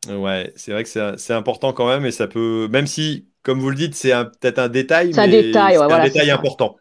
[0.08, 3.70] Ouais, c'est vrai que c'est important quand même et ça peut, même si, comme vous
[3.70, 6.76] le dites, c'est peut-être un détail, c'est un détail, ouais, un voilà, détail important.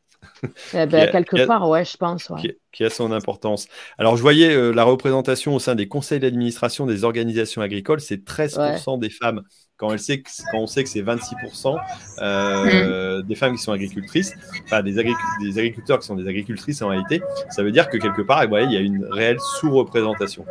[0.73, 2.29] Eh ben, quelque part, ouais, je pense.
[2.29, 2.41] Ouais.
[2.41, 3.67] Qui, qui, a son importance.
[3.97, 8.23] Alors, je voyais euh, la représentation au sein des conseils d'administration des organisations agricoles, c'est
[8.25, 8.97] 13% ouais.
[8.99, 9.43] des femmes.
[9.77, 11.75] Quand, elle sait que, quand on sait que c'est 26%
[12.19, 13.23] euh, mmh.
[13.23, 14.33] des femmes qui sont agricultrices,
[14.65, 17.97] enfin des, agric des, agriculteurs qui sont des agricultrices en réalité, ça veut dire que
[17.97, 20.45] quelque part, il y a une réelle sous-représentation.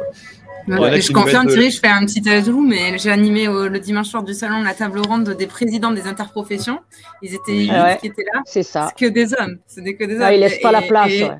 [0.69, 4.09] Ouais, je confirme, Thierry, je fais un petit ajout, mais j'ai animé au, le dimanche
[4.09, 6.81] soir du salon la table ronde des présidents des interprofessions.
[7.23, 7.71] Ils étaient oui.
[7.71, 8.41] ouais, qui étaient là.
[8.45, 8.93] C'est ça.
[8.97, 9.59] que des hommes.
[9.67, 10.23] C'était que des hommes.
[10.23, 11.11] Ah, ils laissent pas et, la place.
[11.13, 11.39] Et, ouais.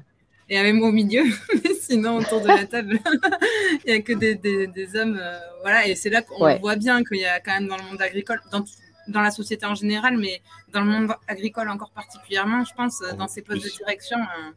[0.49, 1.23] et avec moi au milieu,
[1.65, 2.99] mais sinon autour de la table,
[3.87, 5.19] il n'y a que des, des, des hommes.
[5.21, 6.59] Euh, voilà, et c'est là qu'on Ouais.
[6.59, 8.65] voit bien qu'il y a quand même dans le monde agricole, dans,
[9.09, 10.41] dans la société en général, mais
[10.73, 14.53] dans le monde agricole encore particulièrement, je pense, euh, dans ces postes de direction, un,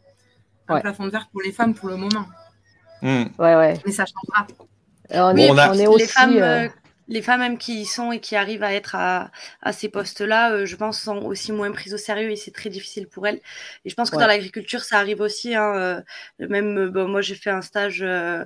[0.68, 0.82] un Ouais.
[0.82, 2.26] plafond de verre pour les femmes pour le moment.
[3.01, 3.23] Mmh.
[3.39, 3.73] Ouais, ouais.
[3.85, 4.47] Mais ça changera.
[5.11, 6.07] Et on, Bon, est, on a- on est les aussi.
[6.07, 6.69] femmes, euh, euh,
[7.07, 9.30] les femmes même qui y sont et qui arrivent à être à,
[9.61, 12.72] à ces postes-là, euh, je pense, sont aussi moins prises au sérieux et c'est très
[12.72, 13.39] difficile pour elles.
[13.85, 14.23] Et je pense que Ouais.
[14.23, 15.53] dans l'agriculture, ça arrive aussi.
[15.53, 16.01] Hein, euh,
[16.39, 18.43] même, bon, moi, j'ai fait un stage euh,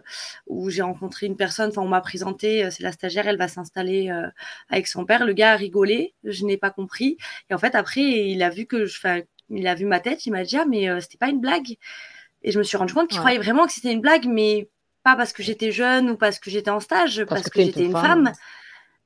[0.48, 1.70] où j'ai rencontré une personne.
[1.70, 4.28] Enfin, on m'a présenté, euh, c'est la stagiaire, elle va s'installer euh,
[4.70, 5.26] avec son père.
[5.26, 7.16] Le gars a rigolé, je n'ai pas compris.
[7.50, 10.26] Et en fait, après, il a vu que je, enfin, il a vu ma tête,
[10.26, 11.78] il m'a dit ah mais euh, c'était pas une blague.
[12.44, 13.22] Et je me suis rendu compte qu'il Ouais.
[13.22, 14.70] croyait vraiment que c'était une blague, mais
[15.04, 17.92] pas parce que j'étais jeune ou parce que j'étais en stage, parce, que j'étais une
[17.92, 18.26] femme.
[18.26, 18.34] femme.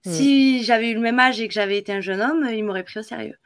[0.03, 2.83] Si j'avais eu le même âge et que j'avais été un jeune homme, il m'aurait
[2.83, 3.37] pris au sérieux.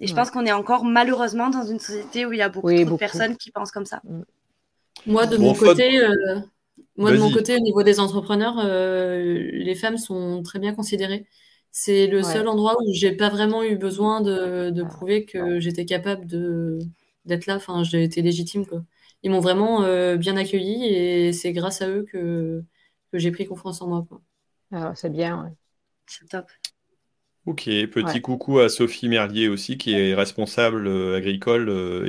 [0.00, 0.20] Et je Ouais.
[0.20, 2.96] pense qu'on est encore malheureusement dans une société où il y a beaucoup Oui, de
[2.96, 4.02] personnes qui pensent comme ça.
[5.06, 6.12] Moi, de Bon, mon côté, euh,
[6.96, 11.26] moi, de mon côté, au niveau des entrepreneurs, euh, les femmes sont très bien considérées.
[11.70, 12.22] C'est le Ouais.
[12.22, 16.78] seul endroit où j'ai pas vraiment eu besoin de, de prouver que j'étais capable de
[17.24, 17.56] d'être là.
[17.56, 18.82] Enfin, j'ai été légitime, quoi.
[19.24, 22.64] Ils m'ont vraiment euh, bien accueilli et c'est grâce à eux que,
[23.12, 24.22] que j'ai pris confiance en moi, quoi.
[24.72, 25.44] ah, c'est bien.
[25.44, 25.52] ouais.
[26.08, 26.50] C'est top.
[27.46, 28.22] Ok, petit Ouais.
[28.22, 32.06] coucou à Sophie Merlier aussi, qui est responsable euh, agricole euh,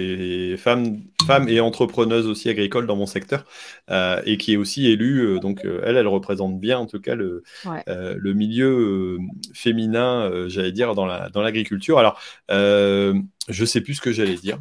[0.54, 3.44] et femme, femme et entrepreneuse aussi agricole dans mon secteur,
[3.90, 5.20] euh, et qui est aussi élue.
[5.36, 7.86] euh, donc euh, elle, elle représente bien en tout cas le, Ouais.
[7.90, 9.18] euh, le milieu euh,
[9.54, 12.00] féminin, euh, j'allais dire, dans la dans l'agriculture.
[12.00, 12.18] Alors,
[12.50, 13.14] euh,
[13.50, 14.60] je sais plus ce que j'allais dire.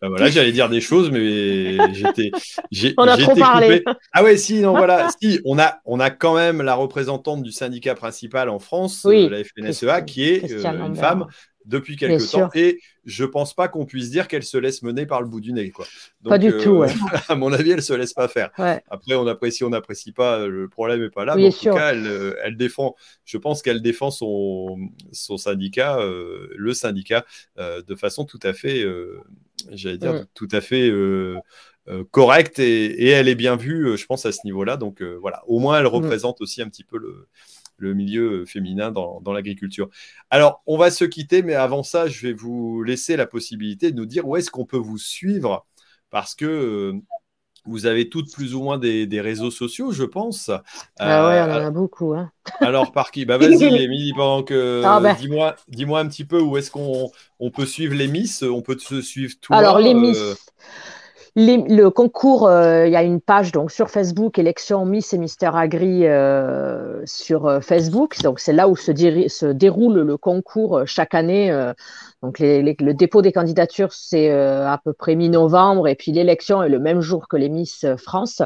[0.00, 2.30] Ben voilà, j'allais dire des choses, mais j'étais,
[2.70, 3.82] j'ai, On a trop parlé.
[3.82, 3.98] coupé.
[4.12, 7.50] Ah ouais, si, non, voilà, si, on a, on a quand même la représentante du
[7.50, 11.26] syndicat principal en France, Oui, euh, la FNSEA, qui est euh, une femme
[11.64, 12.50] depuis quelque temps, sûr.
[12.54, 15.52] et je pense pas qu'on puisse dire qu'elle se laisse mener par le bout du
[15.52, 15.86] nez, quoi.
[16.24, 16.88] Pas du tout, ouais.
[17.28, 18.50] à mon avis, elle se laisse pas faire.
[18.58, 18.80] Ouais.
[18.88, 21.52] Après, on apprécie, on n'apprécie pas, euh, le problème n'est pas là, Oui, mais en
[21.72, 22.94] tout cas, elle, euh, elle défend,
[23.24, 24.78] je pense qu'elle défend son,
[25.12, 27.26] son syndicat, euh, le syndicat,
[27.58, 29.20] euh, de façon tout à fait, euh,
[29.72, 31.38] j'allais dire, tout à fait euh,
[31.88, 34.76] euh, correcte, et, et elle est bien vue, euh, je pense, à ce niveau-là.
[34.76, 35.88] Donc euh, voilà, au moins, elle Mm.
[35.88, 37.28] représente aussi un petit peu le,
[37.78, 39.88] le milieu féminin dans, dans l'agriculture.
[40.30, 43.96] Alors, on va se quitter, mais avant ça, je vais vous laisser la possibilité de
[43.96, 45.66] nous dire où est-ce qu'on peut vous suivre,
[46.10, 46.94] parce que
[47.66, 50.50] vous avez toutes plus ou moins des, des réseaux sociaux, je pense.
[50.98, 52.14] Ah ouais, Euh, on en a beaucoup.
[52.14, 52.30] Hein.
[52.60, 55.14] alors, par qui Bah vas-y, Émilie, pendant que Ah ben.
[55.14, 57.10] dis-moi, dis-moi un petit peu où est-ce qu'on
[57.40, 59.56] on peut suivre les Miss, on peut te suivre toi.
[59.56, 60.18] Alors, les euh, Miss.
[61.36, 65.18] les- le concours, euh, il y a une page donc sur Facebook, élection Miss et
[65.18, 68.20] Mister Agri euh, sur euh, Facebook.
[68.22, 68.92] Donc c'est là où se,
[69.28, 71.50] se déroule le concours euh, chaque année.
[72.22, 72.26] Euh.
[72.26, 76.12] donc les- les- le dépôt des candidatures c'est euh, à peu près mi-novembre et puis
[76.12, 78.42] l'élection est le même jour que les Miss France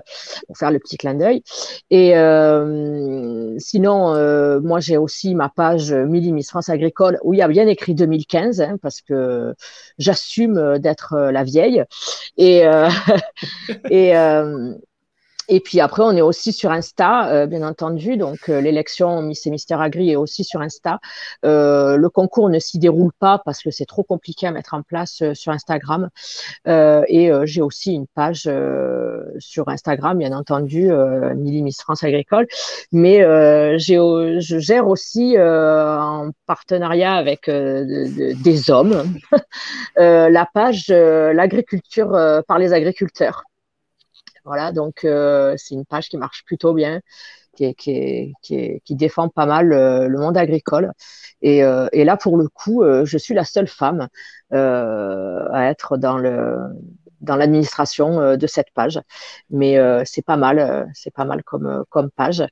[0.46, 1.42] pour faire le petit clin d'œil.
[1.90, 7.34] Et euh, sinon, euh, moi j'ai aussi ma page euh, Millie Miss France Agricole où
[7.34, 9.54] il y a bien écrit 2015 hein, parce que
[9.98, 11.84] j'assume euh, d'être euh, la vieille.
[12.36, 12.88] Et, euh,
[13.90, 14.74] et, euh,
[15.54, 18.16] et puis après, on est aussi sur Insta, euh, bien entendu.
[18.16, 20.98] Donc, euh, l'élection Miss et Mister Agri est aussi sur Insta.
[21.44, 24.80] Euh, le concours ne s'y déroule pas parce que c'est trop compliqué à mettre en
[24.82, 26.08] place euh, sur Instagram.
[26.68, 28.48] Euh, et euh, j'ai aussi une page
[29.38, 32.46] sur Instagram, bien entendu, euh, Millie Miss France Agricole.
[32.90, 33.18] Mais
[33.78, 39.04] je gère aussi en partenariat avec de- de- des hommes
[39.96, 42.10] la page l'agriculture
[42.48, 43.44] par les agriculteurs.
[44.44, 47.00] Voilà, donc euh, c'est une page qui marche plutôt bien,
[47.56, 50.92] qui, est- qui, est- qui, est- qui défend pas mal euh, le monde agricole.
[51.42, 54.08] Et, euh, et là, pour le coup, euh, je suis la seule femme
[54.54, 56.58] euh, à être dans le
[57.22, 59.00] dans l'administration de cette page.
[59.50, 62.44] Mais c'est pas mal, c'est pas mal comme, comme page.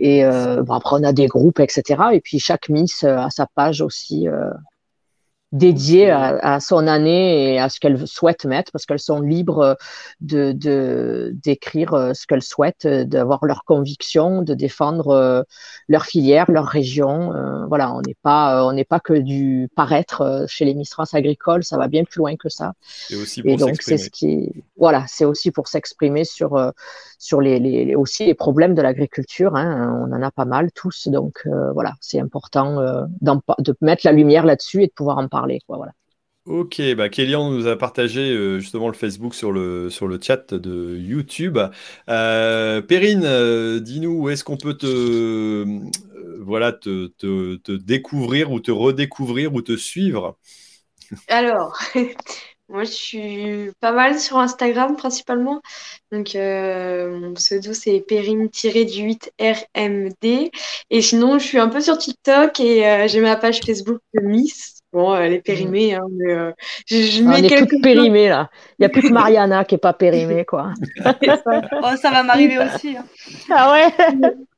[0.00, 2.14] Et bon, après, on a des groupes, etc.
[2.14, 4.28] Et puis chaque Miss a sa page aussi
[5.52, 9.76] dédiée à, son année et à ce qu'elles souhaitent mettre, parce qu'elles sont libres
[10.20, 15.42] de d'écrire euh, ce qu'elles souhaitent, euh, d'avoir leurs convictions, de défendre euh,
[15.88, 17.32] leur filière, leur région.
[17.68, 21.64] voilà, on n'est pas on n'est pas que du paraître chez les Miss France agricoles,
[21.64, 22.72] ça va bien plus loin que ça.
[23.10, 26.72] Et, aussi pour et donc c'est ce qui voilà, c'est aussi pour s'exprimer sur
[27.20, 29.54] sur les, les, aussi les problèmes de l'agriculture.
[29.54, 32.80] Hein, on en a pas mal tous, donc voilà, c'est important
[33.20, 35.92] de mettre la lumière là-dessus et de pouvoir en parler voilà.
[36.46, 40.54] Ok, bah Kélian nous a partagé euh, justement le Facebook sur le, sur le chat
[40.54, 41.58] de YouTube.
[42.08, 45.80] Euh, Perrine, euh, dis-nous où est-ce qu'on peut te, euh,
[46.40, 50.38] voilà, te, te, découvrir ou te redécouvrir ou te suivre?
[51.28, 51.78] Alors,
[52.70, 55.60] moi je suis pas mal sur Instagram principalement.
[56.12, 60.50] Donc mon pseudo c'est Perrine-du8RMD.
[60.90, 64.80] Et sinon je suis un peu sur TikTok et j'ai ma page Facebook de Miss.
[64.92, 66.50] Bon, elle est périmée, hein, mais euh,
[66.86, 68.50] je, je mets On est toutes périmées, là.
[68.72, 70.72] Il n'y a plus que Mariana qui n'est pas périmée, quoi.
[71.00, 71.14] ça.
[71.82, 72.96] Oh, ça va m'arriver aussi.
[72.96, 73.04] Hein.
[73.50, 73.92] Ah ouais?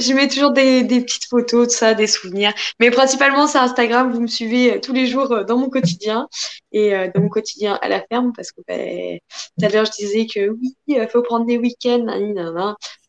[0.00, 2.52] Je mets toujours des, des, petites photos, tout ça, des souvenirs.
[2.80, 4.12] Mais principalement, c'est Instagram.
[4.12, 6.28] Vous me suivez euh, tous les jours euh, dans mon quotidien
[6.72, 9.18] et dans mon quotidien à la ferme parce que ben,
[9.58, 12.06] tout à l'heure, je disais que oui, il faut prendre des week-ends.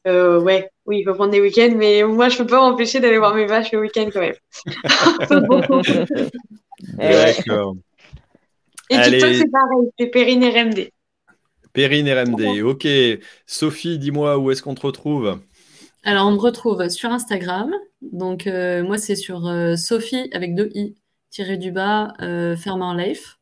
[0.08, 3.20] Euh, ouais, oui, il faut prendre des week-ends, mais moi, je peux pas m'empêcher d'aller
[3.20, 4.36] voir mes vaches le week-end quand même.
[6.98, 7.76] D'accord.
[8.90, 9.20] Et Allez.
[9.20, 10.90] c'est pareil, c'est Perrine RMD.
[11.74, 12.88] Perrine RMD, ok.
[13.46, 15.40] Sophie, dis-moi où est-ce qu'on te retrouve?
[16.04, 17.72] Alors, on me retrouve sur Instagram.
[18.02, 20.96] Donc, euh, moi, c'est sur euh, Sophie avec deux i
[21.30, 23.40] tiré du bas, euh, en Life.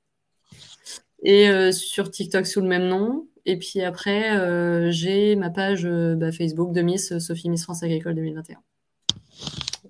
[1.24, 3.28] Et euh, sur TikTok sous le même nom.
[3.46, 8.58] Et puis après, j'ai ma page bah, Facebook de Miss Sophie Miss France Agricole 2021.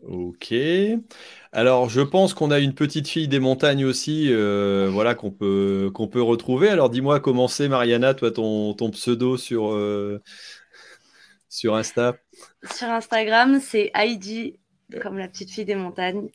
[0.08, 0.54] Ok.
[1.52, 6.08] Alors, je pense qu'on a une petite fille des montagnes aussi, voilà, qu'on peut, qu'on
[6.08, 6.70] peut retrouver.
[6.70, 9.78] Alors, dis-moi comment c'est, Mariana, toi, ton, ton pseudo sur,
[11.50, 12.16] sur Insta?
[12.64, 14.60] Sur Instagram, c'est Heidi,
[15.02, 16.30] comme la petite fille des montagnes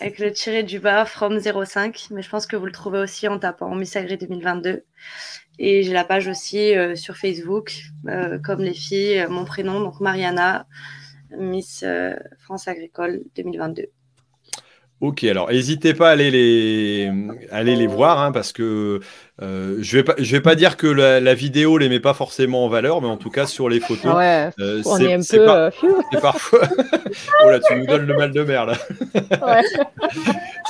[0.00, 3.28] avec le tiré du bas from 05, mais je pense que vous le trouvez aussi
[3.28, 4.84] en tapant Miss Agri 2022.
[5.58, 9.80] Et j'ai la page aussi euh, sur Facebook, euh, comme les filles, euh, mon prénom,
[9.80, 10.66] donc Mariana,
[11.38, 11.84] Miss
[12.38, 13.86] France Agricole 2022.
[15.00, 17.10] Ok, alors n'hésitez pas à aller les,
[17.50, 19.00] aller les voir, hein, parce que
[19.42, 22.66] euh, je vais pas, je vais pas dire que la, vidéo les met pas forcément
[22.66, 25.50] en valeur, mais en tout cas sur les photos, ouais, euh, on est, un peu.
[25.50, 25.70] Euh,
[26.12, 26.60] c'est parfois.
[27.44, 28.74] oh là, tu nous donnes le mal de mer là.
[29.14, 29.62] ouais.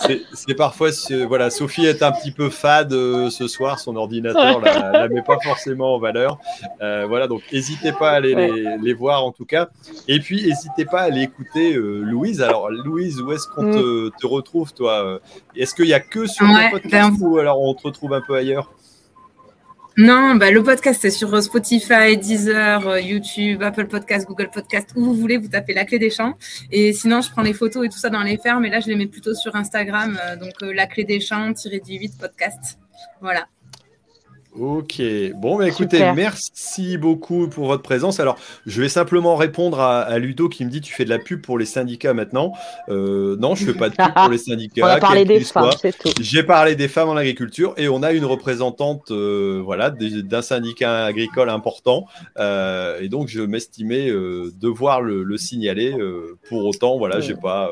[0.33, 0.89] C'est parfois,
[1.29, 5.37] voilà, Sophie est un petit peu fade ce soir, son ordinateur la, la met pas
[5.43, 6.39] forcément en valeur.
[6.81, 9.69] voilà, donc n'hésitez pas à aller les, les, voir en tout cas,
[10.09, 12.41] et puis n'hésitez pas à aller écouter Louise.
[12.41, 13.73] Alors Louise, où est-ce qu'on mm.
[13.73, 15.21] te te retrouves, toi?
[15.55, 18.23] Est-ce qu'il n'y a que sur le podcast ben, ou alors on te retrouve un
[18.23, 18.60] peu ailleurs?
[20.01, 25.05] Non, bah, le podcast est sur Spotify, Deezer, euh, YouTube, Apple Podcast, Google Podcast, où
[25.05, 26.39] vous voulez, vous tapez la clé des champs.
[26.73, 28.65] Et sinon, je prends les photos et tout ça dans les fermes.
[28.65, 30.19] Et là, je les mets plutôt sur Instagram.
[30.25, 32.79] Euh, donc, la clé des champs, tiré du 8 podcast.
[33.21, 33.47] Voilà.
[34.61, 35.01] Ok,
[35.37, 38.21] bon, bah, écoutez, merci beaucoup pour votre présence.
[38.21, 41.41] Alors, je vais simplement répondre à, Ludo qui me dit Tu fais de la pub
[41.41, 42.53] pour les syndicats maintenant.
[42.91, 44.85] Euh, non, je ne fais pas de pub pour les syndicats.
[44.85, 46.11] on a parlé des femmes, c'est tout.
[46.21, 51.07] J'ai parlé des femmes en agriculture et on a une représentante euh, voilà, d'un syndicat
[51.07, 52.05] agricole important.
[52.39, 55.97] Euh, et donc, je m'estimais devoir le, signaler.
[56.51, 57.71] pour autant, voilà, j'ai pas.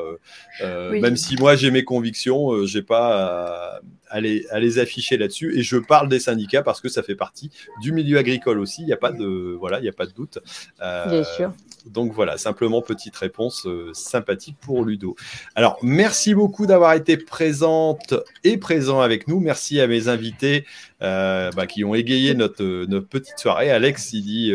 [0.63, 3.79] Même si moi j'ai mes convictions, j'ai pas
[4.09, 5.57] à les, afficher là-dessus.
[5.57, 8.81] Et je parle des syndicats parce que ça fait partie du milieu agricole aussi.
[8.81, 10.39] Il n'y a pas de voilà, il y a pas de doute.
[10.81, 11.53] Euh, Bien sûr.
[11.85, 15.15] Donc voilà, simplement petite réponse euh, sympathique pour Ludo.
[15.55, 19.39] Alors merci beaucoup d'avoir été présente et présent avec nous.
[19.39, 20.65] Merci à mes invités
[21.01, 23.71] euh, bah, qui ont égayé notre, notre, petite soirée.
[23.71, 24.53] Alex, il dit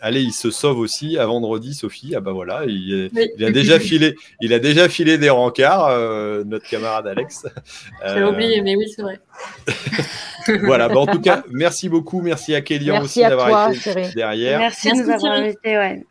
[0.00, 2.14] allez, il se sauve aussi à vendredi, Sophie.
[2.14, 5.90] Ah bah voilà, il, il, a déjà filé, il a déjà filé des rencarts,
[6.44, 7.46] notre camarade Alex.
[8.06, 9.20] J'ai oublié, mais oui, c'est vrai.
[10.62, 12.20] voilà, bah, en tout cas, merci beaucoup.
[12.20, 14.58] Merci à Kélian aussi d'avoir été derrière.
[14.58, 15.76] Merci, de nous avoir invités.
[15.76, 16.04] Ouais.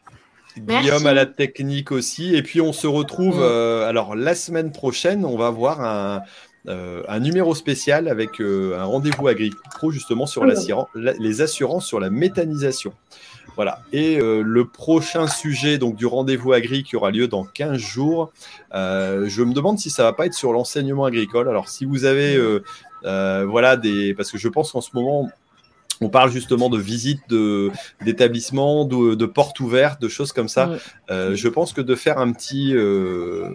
[0.57, 2.35] Guillaume à la technique aussi.
[2.35, 6.21] Et puis on se retrouve, euh, alors la semaine prochaine, on va avoir un,
[6.67, 12.09] euh, un numéro spécial avec euh, un rendez-vous agricole justement sur les assurances sur la
[12.09, 12.93] méthanisation.
[13.55, 13.81] Voilà.
[13.91, 18.31] Et le prochain sujet donc du rendez-vous agri qui aura lieu dans 15 jours,
[18.71, 21.49] je me demande si ça va pas être sur l'enseignement agricole.
[21.49, 22.39] Alors si vous avez
[23.03, 25.29] voilà des parce que je pense qu'en ce moment
[26.01, 27.21] on parle justement de visites
[28.01, 30.71] d'établissements, de, de, portes ouvertes, de choses comme ça.
[31.11, 33.49] Euh, je pense que de faire un petit, euh,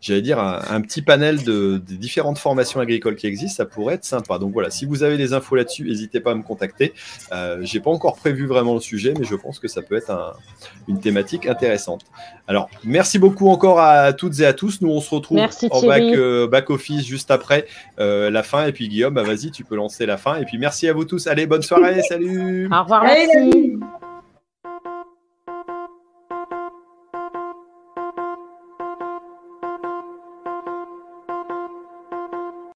[0.00, 4.04] j'allais dire, un, petit panel de, des différentes formations agricoles qui existent, ça pourrait être
[4.04, 4.38] sympa.
[4.38, 6.94] Donc voilà, si vous avez des infos là-dessus, n'hésitez pas à me contacter.
[7.32, 10.38] Euh, J'ai pas encore prévu vraiment le sujet, mais je pense que ça peut être
[10.88, 12.02] une thématique intéressante.
[12.48, 14.80] Alors, merci beaucoup encore à toutes et à tous.
[14.80, 17.66] Nous, on se retrouve en back, euh, back, office juste après
[17.98, 18.66] la fin.
[18.66, 20.36] Et puis Guillaume, bah, vas-y, tu peux lancer la fin.
[20.36, 21.26] Et puis merci à vous tous.
[21.26, 22.68] Allez, bonne soirée salut.
[22.72, 23.78] Au revoir, merci.